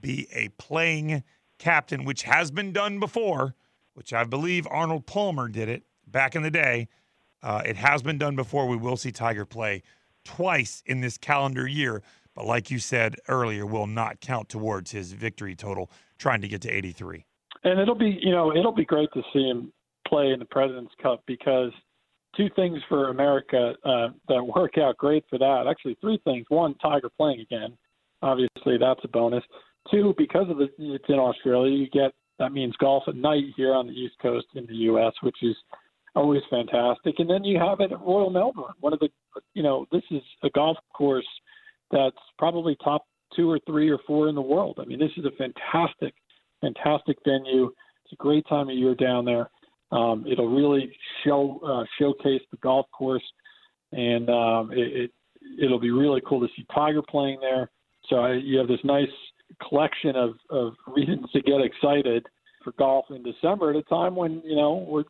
be 0.00 0.28
a 0.32 0.48
playing 0.58 1.22
captain, 1.58 2.04
which 2.04 2.22
has 2.22 2.50
been 2.50 2.72
done 2.72 3.00
before, 3.00 3.54
which 3.94 4.12
I 4.12 4.24
believe 4.24 4.66
Arnold 4.70 5.06
Palmer 5.06 5.48
did 5.48 5.68
it 5.68 5.84
back 6.06 6.36
in 6.36 6.42
the 6.42 6.50
day. 6.50 6.88
Uh, 7.42 7.62
it 7.64 7.76
has 7.76 8.02
been 8.02 8.18
done 8.18 8.36
before. 8.36 8.66
We 8.66 8.76
will 8.76 8.96
see 8.96 9.12
Tiger 9.12 9.44
play 9.44 9.82
twice 10.26 10.82
in 10.86 11.00
this 11.00 11.16
calendar 11.16 11.66
year 11.66 12.02
but 12.36 12.44
like 12.46 12.70
you 12.70 12.78
said 12.78 13.16
earlier, 13.28 13.66
will 13.66 13.86
not 13.86 14.20
count 14.20 14.50
towards 14.50 14.92
his 14.92 15.12
victory 15.12 15.56
total 15.56 15.90
trying 16.18 16.42
to 16.42 16.48
get 16.48 16.60
to 16.62 16.70
83. 16.70 17.24
And 17.64 17.80
it'll 17.80 17.96
be, 17.96 18.18
you 18.20 18.30
know, 18.30 18.54
it'll 18.54 18.74
be 18.74 18.84
great 18.84 19.08
to 19.14 19.22
see 19.32 19.48
him 19.48 19.72
play 20.06 20.30
in 20.32 20.38
the 20.38 20.44
President's 20.44 20.92
Cup 21.02 21.22
because 21.26 21.72
two 22.36 22.48
things 22.54 22.78
for 22.88 23.08
America 23.08 23.72
uh, 23.84 24.08
that 24.28 24.44
work 24.44 24.76
out 24.78 24.98
great 24.98 25.24
for 25.30 25.38
that. 25.38 25.64
Actually, 25.68 25.96
three 26.00 26.20
things. 26.24 26.44
One, 26.50 26.74
Tiger 26.76 27.08
playing 27.16 27.40
again. 27.40 27.76
Obviously, 28.22 28.76
that's 28.78 29.00
a 29.02 29.08
bonus. 29.08 29.42
Two, 29.90 30.14
because 30.18 30.50
of 30.50 30.58
the 30.58 30.68
it's 30.78 31.04
in 31.08 31.18
Australia, 31.18 31.74
you 31.74 31.88
get 31.88 32.12
that 32.38 32.52
means 32.52 32.76
golf 32.76 33.04
at 33.08 33.16
night 33.16 33.44
here 33.56 33.72
on 33.72 33.86
the 33.86 33.94
East 33.94 34.14
Coast 34.20 34.46
in 34.54 34.66
the 34.66 34.74
U.S., 34.74 35.12
which 35.22 35.36
is 35.42 35.56
always 36.16 36.42
fantastic. 36.50 37.16
And 37.18 37.28
then 37.28 37.44
you 37.44 37.58
have 37.58 37.80
it 37.80 37.92
at 37.92 38.00
Royal 38.00 38.30
Melbourne, 38.30 38.74
one 38.80 38.92
of 38.92 38.98
the, 38.98 39.08
you 39.54 39.62
know, 39.62 39.86
this 39.92 40.02
is 40.10 40.22
a 40.42 40.50
golf 40.50 40.76
course 40.94 41.26
that's 41.90 42.16
probably 42.38 42.76
top 42.82 43.04
two 43.34 43.50
or 43.50 43.60
three 43.66 43.90
or 43.90 43.98
four 44.06 44.28
in 44.28 44.34
the 44.34 44.40
world. 44.40 44.78
I 44.80 44.86
mean, 44.86 44.98
this 44.98 45.10
is 45.16 45.24
a 45.24 45.30
fantastic, 45.36 46.14
fantastic 46.60 47.18
venue. 47.24 47.66
It's 48.04 48.12
a 48.12 48.16
great 48.16 48.46
time 48.48 48.68
of 48.68 48.76
year 48.76 48.94
down 48.94 49.24
there. 49.24 49.50
Um, 49.92 50.24
it'll 50.30 50.48
really 50.48 50.90
show 51.24 51.60
uh, 51.64 51.84
showcase 51.98 52.42
the 52.50 52.56
golf 52.60 52.86
course, 52.90 53.22
and 53.92 54.28
um, 54.28 54.70
it, 54.72 55.12
it 55.58 55.70
will 55.70 55.78
be 55.78 55.92
really 55.92 56.20
cool 56.26 56.40
to 56.40 56.48
see 56.56 56.66
Tiger 56.74 57.02
playing 57.02 57.38
there. 57.40 57.70
So 58.08 58.16
I, 58.16 58.32
you 58.32 58.58
have 58.58 58.66
this 58.66 58.80
nice 58.82 59.06
collection 59.68 60.16
of, 60.16 60.34
of 60.50 60.72
reasons 60.88 61.30
to 61.32 61.40
get 61.40 61.60
excited 61.60 62.26
for 62.64 62.72
golf 62.72 63.06
in 63.10 63.22
December 63.22 63.70
at 63.70 63.76
a 63.76 63.82
time 63.82 64.16
when 64.16 64.42
you 64.44 64.56
know 64.56 64.84
we're 64.88 65.04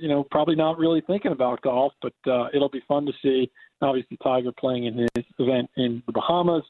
you 0.00 0.08
know 0.08 0.24
probably 0.30 0.54
not 0.54 0.78
really 0.78 1.02
thinking 1.06 1.32
about 1.32 1.60
golf, 1.62 1.92
but 2.02 2.14
uh, 2.26 2.48
it'll 2.54 2.68
be 2.68 2.82
fun 2.86 3.06
to 3.06 3.12
see 3.22 3.50
obviously 3.82 4.16
Tiger 4.22 4.52
playing 4.52 4.86
in 4.86 5.06
his 5.14 5.24
event 5.38 5.68
in 5.76 6.02
the 6.06 6.12
Bahamas, 6.12 6.62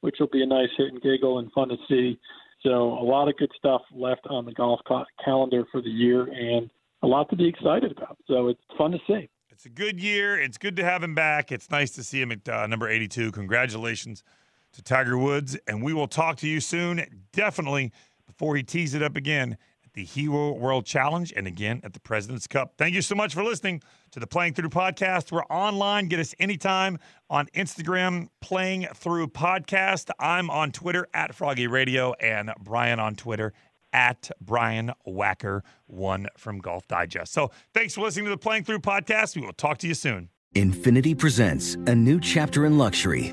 which 0.00 0.16
will 0.20 0.28
be 0.28 0.42
a 0.42 0.46
nice 0.46 0.68
hit 0.76 0.92
and 0.92 1.02
giggle 1.02 1.38
and 1.38 1.50
fun 1.52 1.68
to 1.68 1.76
see. 1.88 2.18
So 2.62 2.70
a 2.70 3.04
lot 3.04 3.28
of 3.28 3.36
good 3.36 3.50
stuff 3.56 3.82
left 3.94 4.26
on 4.28 4.44
the 4.44 4.52
golf 4.52 4.80
calendar 5.24 5.64
for 5.72 5.80
the 5.80 5.90
year, 5.90 6.24
and 6.24 6.70
a 7.02 7.06
lot 7.06 7.28
to 7.30 7.36
be 7.36 7.48
excited 7.48 7.92
about. 7.92 8.18
So 8.26 8.48
it's 8.48 8.60
fun 8.76 8.92
to 8.92 8.98
see. 9.06 9.28
It's 9.50 9.66
a 9.66 9.70
good 9.70 10.00
year. 10.00 10.40
It's 10.40 10.58
good 10.58 10.76
to 10.76 10.84
have 10.84 11.02
him 11.02 11.14
back. 11.14 11.52
It's 11.52 11.70
nice 11.70 11.90
to 11.92 12.04
see 12.04 12.20
him 12.20 12.32
at 12.32 12.48
uh, 12.48 12.66
number 12.66 12.88
82. 12.88 13.32
Congratulations 13.32 14.22
to 14.72 14.82
Tiger 14.82 15.18
Woods, 15.18 15.58
and 15.66 15.82
we 15.82 15.92
will 15.92 16.08
talk 16.08 16.36
to 16.38 16.48
you 16.48 16.60
soon. 16.60 17.04
Definitely 17.32 17.92
before 18.26 18.56
he 18.56 18.62
tees 18.62 18.94
it 18.94 19.02
up 19.02 19.16
again 19.16 19.56
the 19.94 20.04
Hero 20.04 20.52
World 20.52 20.86
Challenge, 20.86 21.32
and 21.36 21.46
again 21.46 21.80
at 21.84 21.92
the 21.92 22.00
President's 22.00 22.46
Cup. 22.46 22.74
Thank 22.78 22.94
you 22.94 23.02
so 23.02 23.14
much 23.14 23.34
for 23.34 23.42
listening 23.42 23.82
to 24.12 24.20
the 24.20 24.26
Playing 24.26 24.54
Through 24.54 24.70
podcast. 24.70 25.32
We're 25.32 25.44
online. 25.44 26.08
Get 26.08 26.20
us 26.20 26.34
anytime 26.38 26.98
on 27.28 27.46
Instagram, 27.54 28.28
Playing 28.40 28.86
Through 28.94 29.28
Podcast. 29.28 30.10
I'm 30.18 30.50
on 30.50 30.72
Twitter 30.72 31.08
at 31.14 31.34
Froggy 31.34 31.66
Radio, 31.66 32.12
and 32.14 32.52
Brian 32.60 33.00
on 33.00 33.14
Twitter 33.16 33.52
at 33.92 34.30
Brian 34.40 34.92
Wacker, 35.06 35.62
one 35.86 36.28
from 36.36 36.58
Golf 36.58 36.86
Digest. 36.86 37.32
So 37.32 37.50
thanks 37.74 37.94
for 37.94 38.02
listening 38.02 38.26
to 38.26 38.30
the 38.30 38.38
Playing 38.38 38.64
Through 38.64 38.80
podcast. 38.80 39.36
We 39.36 39.42
will 39.42 39.52
talk 39.52 39.78
to 39.78 39.88
you 39.88 39.94
soon. 39.94 40.28
Infiniti 40.54 41.16
presents 41.16 41.74
a 41.86 41.94
new 41.94 42.18
chapter 42.18 42.66
in 42.66 42.76
luxury, 42.76 43.32